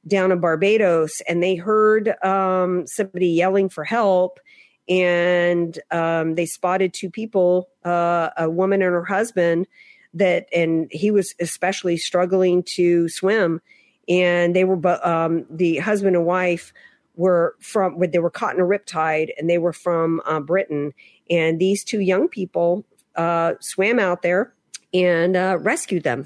down 0.08 0.32
in 0.32 0.40
Barbados. 0.40 1.22
And 1.28 1.44
they 1.44 1.56
heard 1.56 2.16
um, 2.24 2.88
somebody 2.88 3.28
yelling 3.28 3.68
for 3.68 3.84
help 3.84 4.40
and 4.88 5.78
um, 5.92 6.36
they 6.36 6.46
spotted 6.46 6.94
two 6.94 7.10
people, 7.10 7.70
uh, 7.84 8.30
a 8.38 8.50
woman 8.50 8.82
and 8.82 8.92
her 8.92 9.06
husband, 9.06 9.68
that 10.14 10.48
and 10.54 10.88
he 10.92 11.10
was 11.10 11.34
especially 11.40 11.98
struggling 11.98 12.64
to 12.76 13.08
swim, 13.10 13.62
and 14.08 14.56
they 14.56 14.64
were 14.64 15.08
um, 15.08 15.46
the 15.50 15.78
husband 15.78 16.16
and 16.16 16.26
wife 16.26 16.74
were 17.16 17.56
from 17.60 18.00
they 18.00 18.20
were 18.20 18.30
caught 18.30 18.56
in 18.56 18.62
a 18.62 18.66
riptide, 18.66 19.30
and 19.38 19.50
they 19.50 19.58
were 19.58 19.74
from 19.74 20.22
uh, 20.26 20.40
Britain, 20.40 20.94
and 21.30 21.60
these 21.60 21.84
two 21.84 22.00
young 22.00 22.28
people 22.28 22.86
uh, 23.16 23.54
swam 23.60 24.00
out 24.00 24.22
there 24.22 24.54
and 24.94 25.36
uh, 25.36 25.58
rescued 25.60 26.04
them 26.04 26.26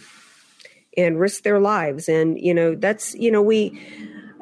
and 0.95 1.19
risked 1.19 1.43
their 1.43 1.59
lives, 1.59 2.07
and 2.07 2.39
you 2.39 2.53
know 2.53 2.75
that's 2.75 3.15
you 3.15 3.31
know 3.31 3.41
we 3.41 3.79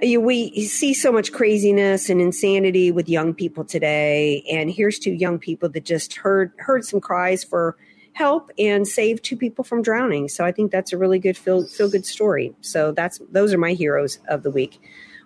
we 0.02 0.66
see 0.66 0.94
so 0.94 1.12
much 1.12 1.32
craziness 1.32 2.10
and 2.10 2.22
insanity 2.22 2.92
with 2.92 3.08
young 3.08 3.34
people 3.34 3.64
today. 3.64 4.44
And 4.52 4.70
here's 4.70 5.00
two 5.00 5.14
young 5.14 5.40
people 5.40 5.70
that 5.70 5.86
just 5.86 6.16
heard 6.16 6.52
heard 6.58 6.84
some 6.84 7.00
cries 7.00 7.44
for 7.44 7.78
help 8.14 8.50
and 8.58 8.88
saved 8.88 9.24
two 9.24 9.38
people 9.38 9.64
from 9.64 9.82
drowning. 9.82 10.30
So 10.30 10.46
i 10.46 10.52
think 10.52 10.72
that's 10.72 10.94
a 10.94 10.98
really 10.98 11.20
good 11.20 11.38
feel 11.38 11.66
feel 11.66 11.90
good 11.90 12.06
story. 12.06 12.54
So 12.62 12.92
that's 12.92 13.20
those 13.32 13.54
are 13.54 13.58
my 13.58 13.74
heroes 13.74 14.20
of 14.28 14.44
the 14.44 14.52
week 14.52 14.80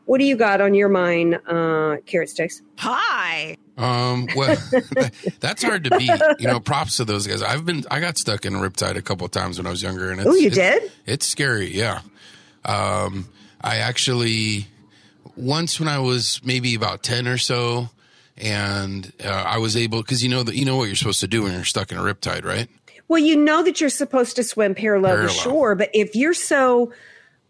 what 0.10 0.18
do 0.18 0.26
you 0.26 0.36
got 0.36 0.60
on 0.60 0.74
your 0.74 0.90
mind 0.90 1.36
uh 1.46 1.98
carrot 2.08 2.32
sticks? 2.32 2.64
Hi 2.80 3.56
um 3.78 4.28
well 4.36 4.58
that's 5.40 5.62
hard 5.62 5.84
to 5.84 5.96
beat. 6.00 6.10
You 6.40 6.48
know 6.48 6.60
props 6.60 6.98
to 6.98 7.06
those 7.06 7.28
guys. 7.28 7.44
I've 7.44 7.64
been 7.64 7.84
i 7.92 8.00
got 8.00 8.18
stuck 8.18 8.44
in 8.44 8.56
a 8.56 8.58
riptide 8.58 8.96
a 8.96 9.04
couple 9.04 9.26
of 9.26 9.32
times 9.32 9.60
when 9.60 9.68
i 9.68 9.70
was 9.70 9.84
younger 9.84 10.10
and 10.10 10.20
oh 10.26 10.34
you 10.34 10.48
it's, 10.48 10.56
did? 10.56 10.92
it's 11.06 11.28
scary 11.28 11.72
yeah. 11.72 12.02
Um 12.66 13.30
I 13.62 13.78
actually 13.78 14.66
once 15.36 15.80
when 15.80 15.88
I 15.88 16.00
was 16.00 16.42
maybe 16.44 16.74
about 16.74 17.04
ten 17.04 17.28
or 17.28 17.38
so, 17.38 17.90
and 18.36 19.14
uh, 19.24 19.30
I 19.30 19.60
was 19.60 19.78
able 19.78 20.02
because 20.02 20.24
you 20.24 20.30
know 20.30 20.42
that 20.42 20.56
you 20.56 20.66
know 20.66 20.76
what 20.76 20.86
you're 20.86 20.96
supposed 20.96 21.20
to 21.20 21.28
do 21.28 21.44
when 21.44 21.52
you're 21.54 21.66
stuck 21.66 21.92
in 21.92 22.00
a 22.00 22.02
riptide, 22.02 22.46
right? 22.46 22.68
Well, 23.08 23.20
you 23.20 23.36
know 23.36 23.64
that 23.64 23.80
you're 23.80 23.92
supposed 23.92 24.36
to 24.38 24.44
swim 24.44 24.74
parallel, 24.74 25.16
parallel. 25.16 25.36
to 25.36 25.42
shore, 25.42 25.76
but 25.76 25.90
if 25.94 26.16
you're 26.16 26.34
so 26.34 26.94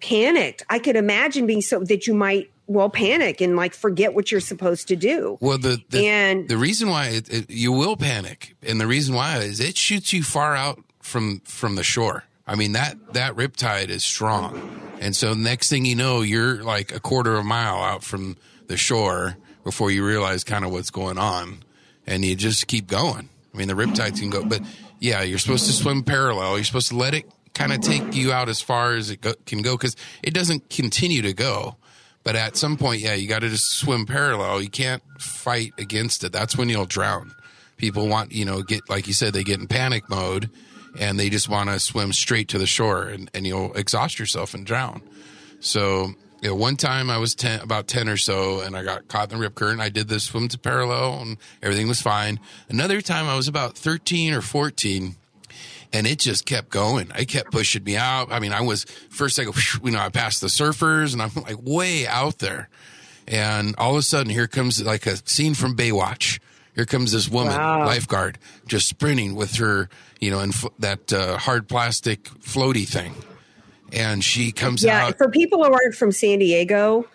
panicked, 0.01 0.63
I 0.69 0.79
could 0.79 0.95
imagine 0.95 1.45
being 1.45 1.61
so 1.61 1.79
that 1.79 2.07
you 2.07 2.13
might 2.13 2.51
well 2.67 2.89
panic 2.89 3.41
and 3.41 3.55
like 3.55 3.73
forget 3.73 4.13
what 4.13 4.31
you're 4.31 4.39
supposed 4.39 4.87
to 4.89 4.95
do. 4.95 5.37
Well, 5.41 5.57
the, 5.57 5.81
the 5.89 6.07
and 6.07 6.47
the 6.47 6.57
reason 6.57 6.89
why 6.89 7.07
it, 7.07 7.29
it, 7.29 7.49
you 7.49 7.71
will 7.71 7.97
panic, 7.97 8.55
and 8.61 8.79
the 8.79 8.87
reason 8.87 9.15
why 9.15 9.39
is 9.39 9.59
it 9.59 9.75
shoots 9.75 10.13
you 10.13 10.23
far 10.23 10.55
out 10.55 10.79
from 10.99 11.39
from 11.41 11.75
the 11.75 11.83
shore. 11.83 12.23
I 12.45 12.55
mean 12.55 12.73
that 12.73 13.13
that 13.13 13.35
riptide 13.35 13.89
is 13.89 14.03
strong. 14.03 14.81
And 14.99 15.15
so 15.15 15.33
next 15.33 15.69
thing 15.69 15.85
you 15.85 15.95
know, 15.95 16.21
you're 16.21 16.63
like 16.63 16.93
a 16.93 16.99
quarter 16.99 17.33
of 17.33 17.39
a 17.39 17.43
mile 17.43 17.81
out 17.81 18.03
from 18.03 18.37
the 18.67 18.77
shore 18.77 19.37
before 19.63 19.91
you 19.91 20.05
realize 20.05 20.43
kind 20.43 20.65
of 20.65 20.71
what's 20.71 20.89
going 20.89 21.17
on. 21.17 21.63
And 22.05 22.25
you 22.25 22.35
just 22.35 22.67
keep 22.67 22.87
going. 22.87 23.29
I 23.53 23.57
mean, 23.57 23.67
the 23.67 23.75
riptides 23.75 24.19
can 24.19 24.29
go, 24.29 24.43
but 24.43 24.61
yeah, 24.99 25.21
you're 25.21 25.39
supposed 25.39 25.67
to 25.67 25.71
swim 25.71 26.03
parallel. 26.03 26.55
You're 26.55 26.65
supposed 26.65 26.89
to 26.89 26.97
let 26.97 27.13
it 27.13 27.29
kind 27.59 27.73
of 27.73 27.81
take 27.81 28.15
you 28.15 28.31
out 28.31 28.47
as 28.47 28.61
far 28.61 28.93
as 28.93 29.09
it 29.09 29.19
go, 29.19 29.33
can 29.45 29.61
go 29.61 29.75
because 29.75 29.93
it 30.23 30.33
doesn't 30.33 30.69
continue 30.69 31.21
to 31.21 31.33
go. 31.33 31.75
But 32.23 32.37
at 32.37 32.55
some 32.55 32.77
point, 32.77 33.01
yeah, 33.01 33.15
you 33.15 33.27
got 33.27 33.39
to 33.39 33.49
just 33.49 33.71
swim 33.71 34.05
parallel. 34.05 34.61
You 34.61 34.69
can't 34.69 35.03
fight 35.19 35.73
against 35.77 36.23
it. 36.23 36.31
That's 36.31 36.57
when 36.57 36.69
you'll 36.69 36.85
drown. 36.85 37.35
People 37.75 38.07
want, 38.07 38.31
you 38.31 38.45
know, 38.45 38.61
get, 38.61 38.89
like 38.89 39.07
you 39.07 39.13
said, 39.13 39.33
they 39.33 39.43
get 39.43 39.59
in 39.59 39.67
panic 39.67 40.09
mode 40.09 40.49
and 40.97 41.19
they 41.19 41.29
just 41.29 41.49
want 41.49 41.69
to 41.69 41.81
swim 41.81 42.13
straight 42.13 42.47
to 42.49 42.57
the 42.57 42.65
shore 42.65 43.03
and, 43.03 43.29
and 43.33 43.45
you'll 43.45 43.73
exhaust 43.73 44.19
yourself 44.19 44.53
and 44.53 44.65
drown. 44.65 45.01
So, 45.59 46.13
you 46.41 46.49
know, 46.49 46.55
one 46.55 46.77
time 46.77 47.09
I 47.09 47.17
was 47.17 47.35
10, 47.35 47.59
about 47.59 47.89
10 47.89 48.07
or 48.07 48.17
so 48.17 48.61
and 48.61 48.77
I 48.77 48.83
got 48.83 49.09
caught 49.09 49.33
in 49.33 49.37
the 49.37 49.41
rip 49.41 49.55
current. 49.55 49.81
I 49.81 49.89
did 49.89 50.07
the 50.07 50.21
swim 50.21 50.47
to 50.47 50.57
parallel 50.57 51.19
and 51.21 51.37
everything 51.61 51.89
was 51.89 52.01
fine. 52.01 52.39
Another 52.69 53.01
time 53.01 53.27
I 53.27 53.35
was 53.35 53.49
about 53.49 53.77
13 53.77 54.33
or 54.33 54.41
14 54.41 55.17
and 55.91 56.05
it 56.07 56.19
just 56.19 56.45
kept 56.45 56.69
going. 56.69 57.11
It 57.17 57.25
kept 57.25 57.51
pushing 57.51 57.83
me 57.83 57.97
out. 57.97 58.31
I 58.31 58.39
mean, 58.39 58.53
I 58.53 58.61
was 58.61 58.85
first 59.09 59.39
I 59.39 59.43
go, 59.43 59.53
you 59.83 59.91
know, 59.91 59.99
I 59.99 60.09
passed 60.09 60.41
the 60.41 60.47
surfers 60.47 61.13
and 61.13 61.21
I'm 61.21 61.31
like 61.35 61.57
way 61.61 62.07
out 62.07 62.39
there. 62.39 62.69
And 63.27 63.75
all 63.77 63.91
of 63.91 63.97
a 63.97 64.01
sudden 64.01 64.31
here 64.31 64.47
comes 64.47 64.83
like 64.83 65.05
a 65.05 65.17
scene 65.27 65.53
from 65.53 65.75
Baywatch. 65.75 66.39
Here 66.75 66.85
comes 66.85 67.11
this 67.11 67.27
woman, 67.27 67.57
wow. 67.57 67.85
lifeguard, 67.85 68.37
just 68.65 68.87
sprinting 68.87 69.35
with 69.35 69.55
her 69.55 69.89
you 70.19 70.31
know, 70.31 70.39
and 70.39 70.53
that 70.79 71.11
uh, 71.11 71.37
hard 71.37 71.67
plastic 71.67 72.23
floaty 72.23 72.87
thing. 72.87 73.15
And 73.91 74.23
she 74.23 74.51
comes 74.51 74.85
out. 74.85 74.87
yeah, 74.87 75.05
out. 75.07 75.17
for 75.17 75.29
people 75.29 75.63
who 75.63 75.71
aren't 75.71 75.95
from 75.95 76.11
San 76.11 76.39
Diego, 76.39 77.07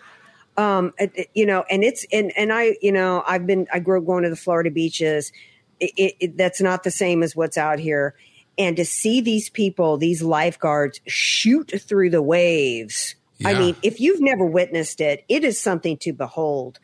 um, 0.57 0.93
you 1.33 1.45
know, 1.45 1.63
and 1.69 1.83
it's 1.83 2.05
and 2.11 2.33
and 2.35 2.51
I, 2.51 2.75
you 2.81 2.91
know, 2.91 3.23
I've 3.25 3.47
been 3.47 3.67
I 3.71 3.79
grew 3.79 3.99
up 3.99 4.05
going 4.05 4.23
to 4.23 4.29
the 4.29 4.35
Florida 4.35 4.71
beaches. 4.71 5.31
It, 5.79 5.91
it, 5.97 6.15
it, 6.19 6.37
that's 6.37 6.61
not 6.61 6.83
the 6.83 6.91
same 6.91 7.23
as 7.23 7.35
what's 7.35 7.57
out 7.57 7.79
here. 7.79 8.15
And 8.57 8.77
to 8.77 8.85
see 8.85 9.21
these 9.21 9.49
people, 9.49 9.97
these 9.97 10.21
lifeguards, 10.21 11.01
shoot 11.07 11.73
through 11.81 12.09
the 12.09 12.21
waves. 12.21 13.15
Yeah. 13.37 13.49
I 13.49 13.59
mean, 13.59 13.75
if 13.83 13.99
you've 13.99 14.21
never 14.21 14.45
witnessed 14.45 15.01
it, 15.01 15.25
it 15.27 15.43
is 15.43 15.59
something 15.59 15.97
to 15.97 16.13
behold. 16.13 16.79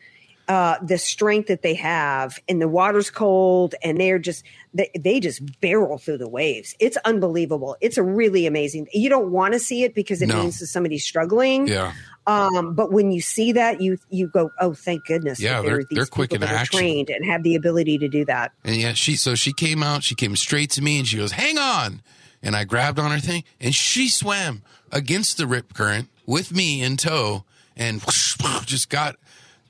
Uh, 0.48 0.76
the 0.82 0.98
strength 0.98 1.46
that 1.46 1.62
they 1.62 1.72
have, 1.74 2.38
and 2.48 2.60
the 2.60 2.68
water's 2.68 3.10
cold, 3.10 3.74
and 3.82 3.98
they're 3.98 4.18
just 4.18 4.44
they, 4.74 4.90
they 4.98 5.20
just 5.20 5.60
barrel 5.60 5.98
through 5.98 6.18
the 6.18 6.28
waves. 6.28 6.74
It's 6.80 6.96
unbelievable. 7.04 7.76
It's 7.80 7.96
a 7.96 8.02
really 8.02 8.46
amazing. 8.46 8.88
You 8.92 9.08
don't 9.08 9.30
want 9.30 9.54
to 9.54 9.60
see 9.60 9.84
it 9.84 9.94
because 9.94 10.20
it 10.20 10.26
no. 10.26 10.42
means 10.42 10.58
that 10.58 10.66
somebody's 10.66 11.04
struggling. 11.04 11.68
Yeah. 11.68 11.94
Um, 12.26 12.74
but 12.74 12.92
when 12.92 13.10
you 13.10 13.20
see 13.20 13.52
that, 13.52 13.80
you 13.80 13.98
you 14.08 14.28
go, 14.28 14.50
oh, 14.60 14.74
thank 14.74 15.04
goodness. 15.06 15.40
Yeah, 15.40 15.60
they're, 15.60 15.82
they're 15.90 16.06
quick 16.06 16.32
action, 16.32 16.78
trained, 16.78 17.10
and 17.10 17.24
have 17.24 17.42
the 17.42 17.56
ability 17.56 17.98
to 17.98 18.08
do 18.08 18.24
that. 18.26 18.52
And 18.64 18.76
yeah, 18.76 18.92
she 18.92 19.16
so 19.16 19.34
she 19.34 19.52
came 19.52 19.82
out. 19.82 20.04
She 20.04 20.14
came 20.14 20.36
straight 20.36 20.70
to 20.70 20.82
me, 20.82 20.98
and 20.98 21.06
she 21.06 21.16
goes, 21.16 21.32
"Hang 21.32 21.58
on!" 21.58 22.02
And 22.42 22.54
I 22.54 22.64
grabbed 22.64 22.98
on 22.98 23.10
her 23.10 23.18
thing, 23.18 23.44
and 23.60 23.74
she 23.74 24.08
swam 24.08 24.62
against 24.92 25.36
the 25.36 25.46
rip 25.46 25.74
current 25.74 26.08
with 26.26 26.52
me 26.52 26.82
in 26.82 26.96
tow, 26.96 27.44
and 27.76 28.00
just 28.66 28.88
got 28.88 29.16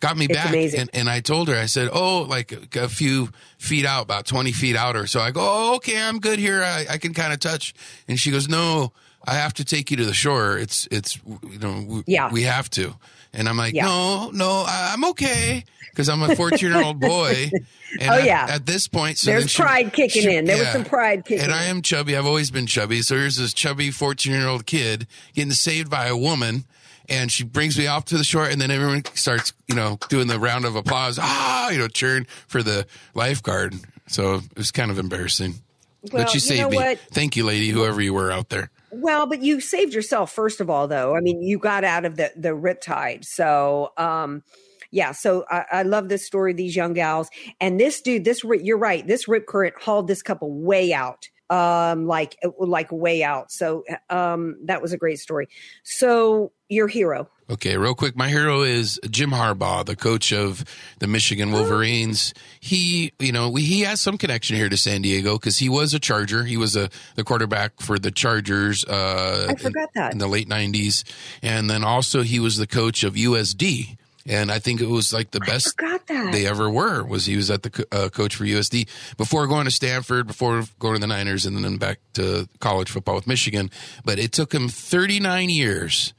got 0.00 0.16
me 0.16 0.26
it's 0.26 0.34
back. 0.34 0.52
And, 0.52 0.90
and, 0.92 1.08
I 1.08 1.20
told 1.20 1.48
her, 1.48 1.54
I 1.54 1.66
said, 1.66 1.88
oh, 1.92 2.22
like 2.22 2.52
a, 2.52 2.84
a, 2.84 2.88
few 2.88 3.30
feet 3.56 3.86
out, 3.86 4.02
about 4.02 4.26
20 4.26 4.50
feet 4.50 4.74
out 4.74 4.96
or 4.96 5.06
so. 5.06 5.20
I 5.20 5.30
go, 5.30 5.40
oh, 5.40 5.76
okay, 5.76 6.02
I'm 6.02 6.18
good 6.18 6.40
here. 6.40 6.60
I, 6.62 6.86
I 6.90 6.98
can 6.98 7.14
kind 7.14 7.32
of 7.32 7.38
touch. 7.38 7.72
And 8.08 8.18
she 8.18 8.32
goes, 8.32 8.48
no, 8.48 8.92
I 9.26 9.34
have 9.34 9.54
to 9.54 9.64
take 9.64 9.90
you 9.90 9.96
to 9.98 10.04
the 10.04 10.14
shore. 10.14 10.58
It's, 10.58 10.88
it's, 10.90 11.18
you 11.48 11.58
know, 11.58 11.84
we, 11.86 12.04
yeah. 12.06 12.30
we 12.30 12.42
have 12.42 12.68
to. 12.70 12.94
And 13.32 13.48
I'm 13.48 13.56
like, 13.56 13.74
yeah. 13.74 13.86
no, 13.86 14.30
no, 14.30 14.64
I'm 14.66 15.04
okay. 15.06 15.64
Cause 15.94 16.08
I'm 16.08 16.22
a 16.22 16.34
14 16.34 16.58
year 16.58 16.82
old 16.82 17.00
boy. 17.00 17.50
And 18.00 18.08
oh, 18.08 18.14
at, 18.14 18.24
yeah. 18.24 18.46
At 18.48 18.64
this 18.64 18.88
point, 18.88 19.18
so 19.18 19.30
there's 19.30 19.50
she, 19.50 19.62
pride 19.62 19.92
kicking 19.92 20.22
she, 20.22 20.34
in. 20.34 20.46
There 20.46 20.56
yeah. 20.56 20.62
was 20.62 20.72
some 20.72 20.84
pride 20.86 21.26
kicking 21.26 21.44
And. 21.44 21.52
I 21.52 21.64
am 21.64 21.82
chubby. 21.82 22.16
I've 22.16 22.24
always 22.24 22.50
been 22.50 22.66
chubby. 22.66 23.02
So 23.02 23.16
here's 23.16 23.36
this 23.36 23.52
chubby 23.52 23.90
14 23.90 24.32
year 24.32 24.48
old 24.48 24.64
kid 24.64 25.06
getting 25.34 25.52
saved 25.52 25.90
by 25.90 26.06
a 26.06 26.16
woman 26.16 26.64
and 27.08 27.30
she 27.30 27.44
brings 27.44 27.78
me 27.78 27.86
off 27.86 28.04
to 28.06 28.16
the 28.16 28.24
shore 28.24 28.46
and 28.46 28.60
then 28.60 28.70
everyone 28.70 29.04
starts 29.14 29.52
you 29.66 29.74
know 29.74 29.98
doing 30.08 30.26
the 30.26 30.38
round 30.38 30.64
of 30.64 30.76
applause 30.76 31.18
ah 31.20 31.70
you 31.70 31.78
know 31.78 31.88
cheering 31.88 32.26
for 32.46 32.62
the 32.62 32.86
lifeguard 33.14 33.74
so 34.06 34.36
it 34.36 34.56
was 34.56 34.70
kind 34.70 34.90
of 34.90 34.98
embarrassing 34.98 35.54
well, 36.10 36.24
but 36.24 36.34
you 36.34 36.40
saved 36.40 36.70
me 36.70 36.76
what? 36.76 36.98
thank 37.10 37.36
you 37.36 37.44
lady 37.44 37.68
whoever 37.68 38.00
you 38.00 38.14
were 38.14 38.30
out 38.30 38.48
there 38.48 38.70
well 38.92 39.26
but 39.26 39.42
you 39.42 39.60
saved 39.60 39.94
yourself 39.94 40.32
first 40.32 40.60
of 40.60 40.68
all 40.70 40.86
though 40.86 41.16
i 41.16 41.20
mean 41.20 41.42
you 41.42 41.58
got 41.58 41.84
out 41.84 42.04
of 42.04 42.16
the 42.16 42.30
the 42.36 42.50
riptide 42.50 43.24
so 43.24 43.92
um 43.96 44.42
yeah, 44.94 45.12
so 45.12 45.46
I, 45.50 45.64
I 45.72 45.82
love 45.84 46.10
this 46.10 46.26
story, 46.26 46.52
these 46.52 46.76
young 46.76 46.92
gals, 46.92 47.30
and 47.62 47.80
this 47.80 48.02
dude. 48.02 48.24
This 48.26 48.44
you're 48.44 48.76
right. 48.76 49.06
This 49.06 49.26
rip 49.26 49.46
current 49.46 49.72
hauled 49.80 50.06
this 50.06 50.22
couple 50.22 50.52
way 50.52 50.92
out 50.92 51.30
um, 51.52 52.06
like 52.06 52.38
like 52.58 52.90
way 52.90 53.22
out. 53.22 53.52
So 53.52 53.84
um, 54.08 54.56
that 54.64 54.80
was 54.80 54.92
a 54.92 54.96
great 54.96 55.18
story. 55.18 55.48
So 55.84 56.52
your 56.68 56.88
hero. 56.88 57.28
Okay, 57.52 57.76
real 57.76 57.94
quick, 57.94 58.16
my 58.16 58.30
hero 58.30 58.62
is 58.62 58.98
Jim 59.10 59.30
Harbaugh, 59.30 59.84
the 59.84 59.94
coach 59.94 60.32
of 60.32 60.64
the 61.00 61.06
Michigan 61.06 61.52
Wolverines. 61.52 62.32
He, 62.60 63.12
you 63.18 63.30
know, 63.30 63.50
we, 63.50 63.60
he 63.60 63.82
has 63.82 64.00
some 64.00 64.16
connection 64.16 64.56
here 64.56 64.70
to 64.70 64.76
San 64.78 65.02
Diego 65.02 65.34
because 65.34 65.58
he 65.58 65.68
was 65.68 65.92
a 65.92 66.00
Charger. 66.00 66.44
He 66.44 66.56
was 66.56 66.76
a 66.76 66.88
the 67.14 67.24
quarterback 67.24 67.78
for 67.82 67.98
the 67.98 68.10
Chargers. 68.10 68.86
Uh, 68.86 69.48
I 69.50 69.54
forgot 69.56 69.90
in, 69.94 70.00
that 70.00 70.12
in 70.14 70.18
the 70.18 70.28
late 70.28 70.48
'90s, 70.48 71.04
and 71.42 71.68
then 71.68 71.84
also 71.84 72.22
he 72.22 72.40
was 72.40 72.56
the 72.56 72.66
coach 72.66 73.04
of 73.04 73.16
USD. 73.16 73.98
And 74.24 74.50
I 74.50 74.58
think 74.58 74.80
it 74.80 74.88
was 74.88 75.12
like 75.12 75.32
the 75.32 75.40
best 75.40 75.78
they 76.08 76.46
ever 76.46 76.70
were. 76.70 77.04
Was 77.04 77.26
he 77.26 77.36
was 77.36 77.50
at 77.50 77.64
the 77.64 77.86
uh, 77.92 78.08
coach 78.08 78.34
for 78.34 78.44
USD 78.44 78.88
before 79.18 79.46
going 79.46 79.66
to 79.66 79.70
Stanford, 79.70 80.26
before 80.26 80.64
going 80.78 80.94
to 80.94 81.00
the 81.00 81.06
Niners, 81.06 81.44
and 81.44 81.62
then 81.62 81.76
back 81.76 81.98
to 82.14 82.48
college 82.60 82.90
football 82.90 83.16
with 83.16 83.26
Michigan. 83.26 83.70
But 84.06 84.18
it 84.18 84.32
took 84.32 84.54
him 84.54 84.70
39 84.70 85.50
years 85.50 86.14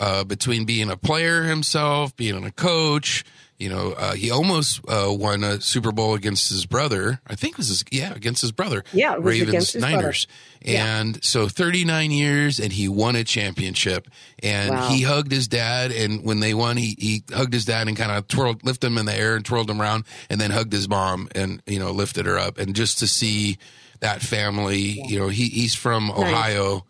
uh, 0.00 0.24
between 0.24 0.64
being 0.64 0.90
a 0.90 0.96
player 0.96 1.44
himself, 1.44 2.14
being 2.16 2.44
a 2.44 2.50
coach. 2.50 3.24
You 3.58 3.68
know, 3.68 3.92
uh, 3.92 4.14
he 4.14 4.28
almost 4.32 4.80
uh, 4.88 5.06
won 5.10 5.44
a 5.44 5.60
Super 5.60 5.92
Bowl 5.92 6.14
against 6.14 6.48
his 6.48 6.66
brother. 6.66 7.20
I 7.28 7.36
think 7.36 7.52
it 7.52 7.58
was 7.58 7.68
his, 7.68 7.84
yeah 7.92 8.12
against 8.12 8.40
his 8.42 8.50
brother. 8.50 8.82
Yeah, 8.92 9.14
Ravens 9.20 9.76
Niners. 9.76 10.26
Yeah. 10.60 10.98
And 11.00 11.22
so 11.22 11.46
39 11.46 12.10
years, 12.10 12.58
and 12.58 12.72
he 12.72 12.88
won 12.88 13.14
a 13.14 13.22
championship. 13.22 14.08
And 14.42 14.70
Wow. 14.70 14.88
he 14.88 15.02
hugged 15.02 15.30
his 15.30 15.46
dad, 15.46 15.92
and 15.92 16.24
when 16.24 16.40
they 16.40 16.54
won, 16.54 16.76
he 16.76 16.96
he 16.98 17.22
hugged 17.32 17.52
his 17.54 17.64
dad 17.64 17.86
and 17.86 17.96
kind 17.96 18.10
of 18.10 18.26
twirled, 18.26 18.64
lifted 18.64 18.88
him 18.88 18.98
in 18.98 19.06
the 19.06 19.14
air 19.14 19.36
and 19.36 19.44
twirled 19.44 19.70
him 19.70 19.80
around, 19.80 20.06
and 20.28 20.40
then 20.40 20.50
hugged 20.50 20.72
his 20.72 20.88
mom 20.88 21.28
and 21.36 21.62
you 21.64 21.78
know 21.78 21.92
lifted 21.92 22.26
her 22.26 22.38
up. 22.40 22.58
And 22.58 22.74
just 22.74 22.98
to 22.98 23.06
see 23.06 23.58
that 24.00 24.22
family, 24.22 25.00
you 25.06 25.20
know, 25.20 25.28
he 25.28 25.44
he's 25.44 25.76
from 25.76 26.10
Ohio, 26.10 26.84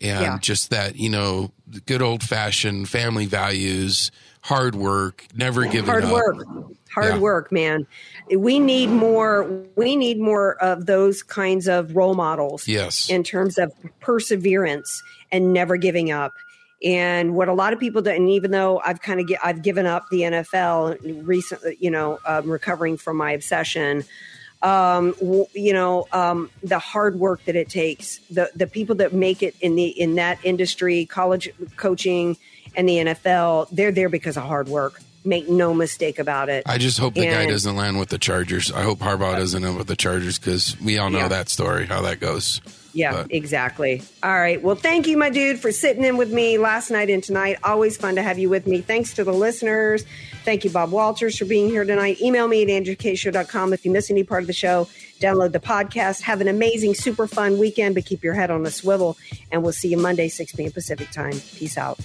and 0.00 0.20
Yeah. 0.22 0.38
just 0.40 0.70
that 0.70 0.96
you 0.96 1.08
know 1.08 1.50
good 1.86 2.02
old 2.02 2.22
fashioned 2.22 2.88
family 2.88 3.26
values, 3.26 4.10
hard 4.42 4.74
work, 4.74 5.24
never 5.34 5.64
giving 5.64 5.80
up. 5.80 5.86
hard 5.86 6.04
up. 6.04 6.12
work 6.12 6.46
hard 6.90 7.14
Yeah. 7.14 7.18
work 7.18 7.52
man 7.52 7.86
we 8.34 8.58
need 8.58 8.88
more 8.88 9.44
we 9.76 9.94
need 9.94 10.18
more 10.18 10.54
of 10.62 10.86
those 10.86 11.22
kinds 11.22 11.68
of 11.68 11.94
role 11.94 12.14
models 12.14 12.66
Yes. 12.66 13.10
in 13.10 13.22
terms 13.22 13.58
of 13.58 13.70
perseverance 14.00 15.02
and 15.30 15.52
never 15.52 15.76
giving 15.76 16.10
up 16.10 16.32
and 16.82 17.34
what 17.34 17.46
a 17.48 17.52
lot 17.52 17.72
of 17.74 17.78
people 17.78 18.00
do 18.00 18.10
and 18.10 18.30
even 18.30 18.50
though 18.52 18.80
i've 18.86 19.02
kind 19.02 19.20
of 19.20 19.26
get, 19.26 19.38
i've 19.44 19.62
given 19.62 19.84
up 19.84 20.06
the 20.10 20.22
nfl 20.22 20.96
recently 21.26 21.76
you 21.78 21.90
know 21.90 22.18
um, 22.26 22.50
recovering 22.50 22.96
from 22.96 23.16
my 23.18 23.32
obsession 23.32 24.02
um, 24.62 25.14
you 25.54 25.72
know 25.72 26.06
um, 26.12 26.50
the 26.62 26.78
hard 26.78 27.18
work 27.18 27.44
that 27.44 27.56
it 27.56 27.68
takes 27.68 28.18
the 28.30 28.50
the 28.56 28.66
people 28.66 28.96
that 28.96 29.12
make 29.12 29.42
it 29.42 29.54
in 29.60 29.76
the 29.76 29.86
in 29.86 30.16
that 30.16 30.38
industry 30.44 31.06
college 31.06 31.48
coaching 31.76 32.36
and 32.74 32.88
the 32.88 32.96
nfl 32.98 33.68
they're 33.70 33.92
there 33.92 34.08
because 34.08 34.36
of 34.36 34.42
hard 34.42 34.68
work 34.68 35.00
make 35.24 35.48
no 35.48 35.72
mistake 35.74 36.18
about 36.18 36.48
it 36.48 36.62
I 36.66 36.78
just 36.78 36.98
hope 36.98 37.14
the 37.14 37.26
guy 37.26 37.46
doesn't 37.46 37.76
land 37.76 37.98
with 37.98 38.08
the 38.08 38.18
Chargers. 38.18 38.72
I 38.72 38.82
hope 38.82 39.00
Harbaugh 39.00 39.36
doesn't 39.36 39.62
end 39.62 39.76
with 39.76 39.86
the 39.88 39.96
Chargers 39.96 40.38
because 40.38 40.80
we 40.80 40.96
all 40.98 41.10
know 41.10 41.18
Yeah. 41.18 41.28
that 41.28 41.48
story, 41.48 41.86
how 41.86 42.00
that 42.02 42.18
goes. 42.20 42.60
Yeah, 42.94 43.12
But- 43.12 43.32
exactly. 43.32 44.02
All 44.22 44.32
right. 44.38 44.60
Well, 44.62 44.74
thank 44.74 45.06
you, 45.06 45.16
my 45.18 45.30
dude, 45.30 45.60
for 45.60 45.70
sitting 45.70 46.04
in 46.04 46.16
with 46.16 46.32
me 46.32 46.56
last 46.58 46.90
night 46.90 47.10
and 47.10 47.22
tonight. 47.22 47.58
Always 47.62 47.96
fun 47.96 48.14
to 48.16 48.22
have 48.22 48.38
you 48.38 48.48
with 48.48 48.66
me. 48.66 48.80
Thanks 48.80 49.12
to 49.14 49.24
the 49.24 49.32
listeners. 49.32 50.04
Thank 50.44 50.64
you, 50.64 50.70
Bob 50.70 50.90
Walters, 50.90 51.36
for 51.36 51.44
being 51.44 51.68
here 51.68 51.84
tonight. 51.84 52.20
Email 52.20 52.48
me 52.48 52.62
at 52.62 52.68
andreakayeshow.com 52.68 53.72
if 53.74 53.84
you 53.84 53.90
miss 53.90 54.10
any 54.10 54.24
part 54.24 54.42
of 54.42 54.46
the 54.46 54.52
show. 54.54 54.88
Download 55.20 55.52
the 55.52 55.60
podcast. 55.60 56.22
Have 56.22 56.40
an 56.40 56.48
amazing, 56.48 56.94
super 56.94 57.26
fun 57.26 57.58
weekend, 57.58 57.94
but 57.94 58.06
keep 58.06 58.24
your 58.24 58.34
head 58.34 58.50
on 58.50 58.64
a 58.64 58.70
swivel. 58.70 59.18
And 59.52 59.62
we'll 59.62 59.72
see 59.72 59.88
you 59.88 59.98
Monday, 59.98 60.28
6 60.28 60.52
p.m. 60.52 60.72
Pacific 60.72 61.10
time. 61.10 61.38
Peace 61.56 61.76
out. 61.76 61.98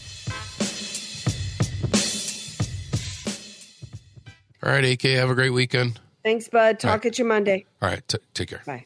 All 4.61 4.71
right, 4.71 4.83
AK, 4.85 5.01
have 5.03 5.29
a 5.29 5.35
great 5.35 5.49
weekend. 5.51 5.99
Thanks, 6.23 6.47
bud. 6.47 6.79
Talk 6.79 7.05
at 7.05 7.19
you 7.19 7.25
Monday. 7.25 7.65
All 7.81 7.89
right, 7.89 8.05
t- 8.07 8.17
take 8.33 8.49
care. 8.49 8.61
Bye. 8.65 8.85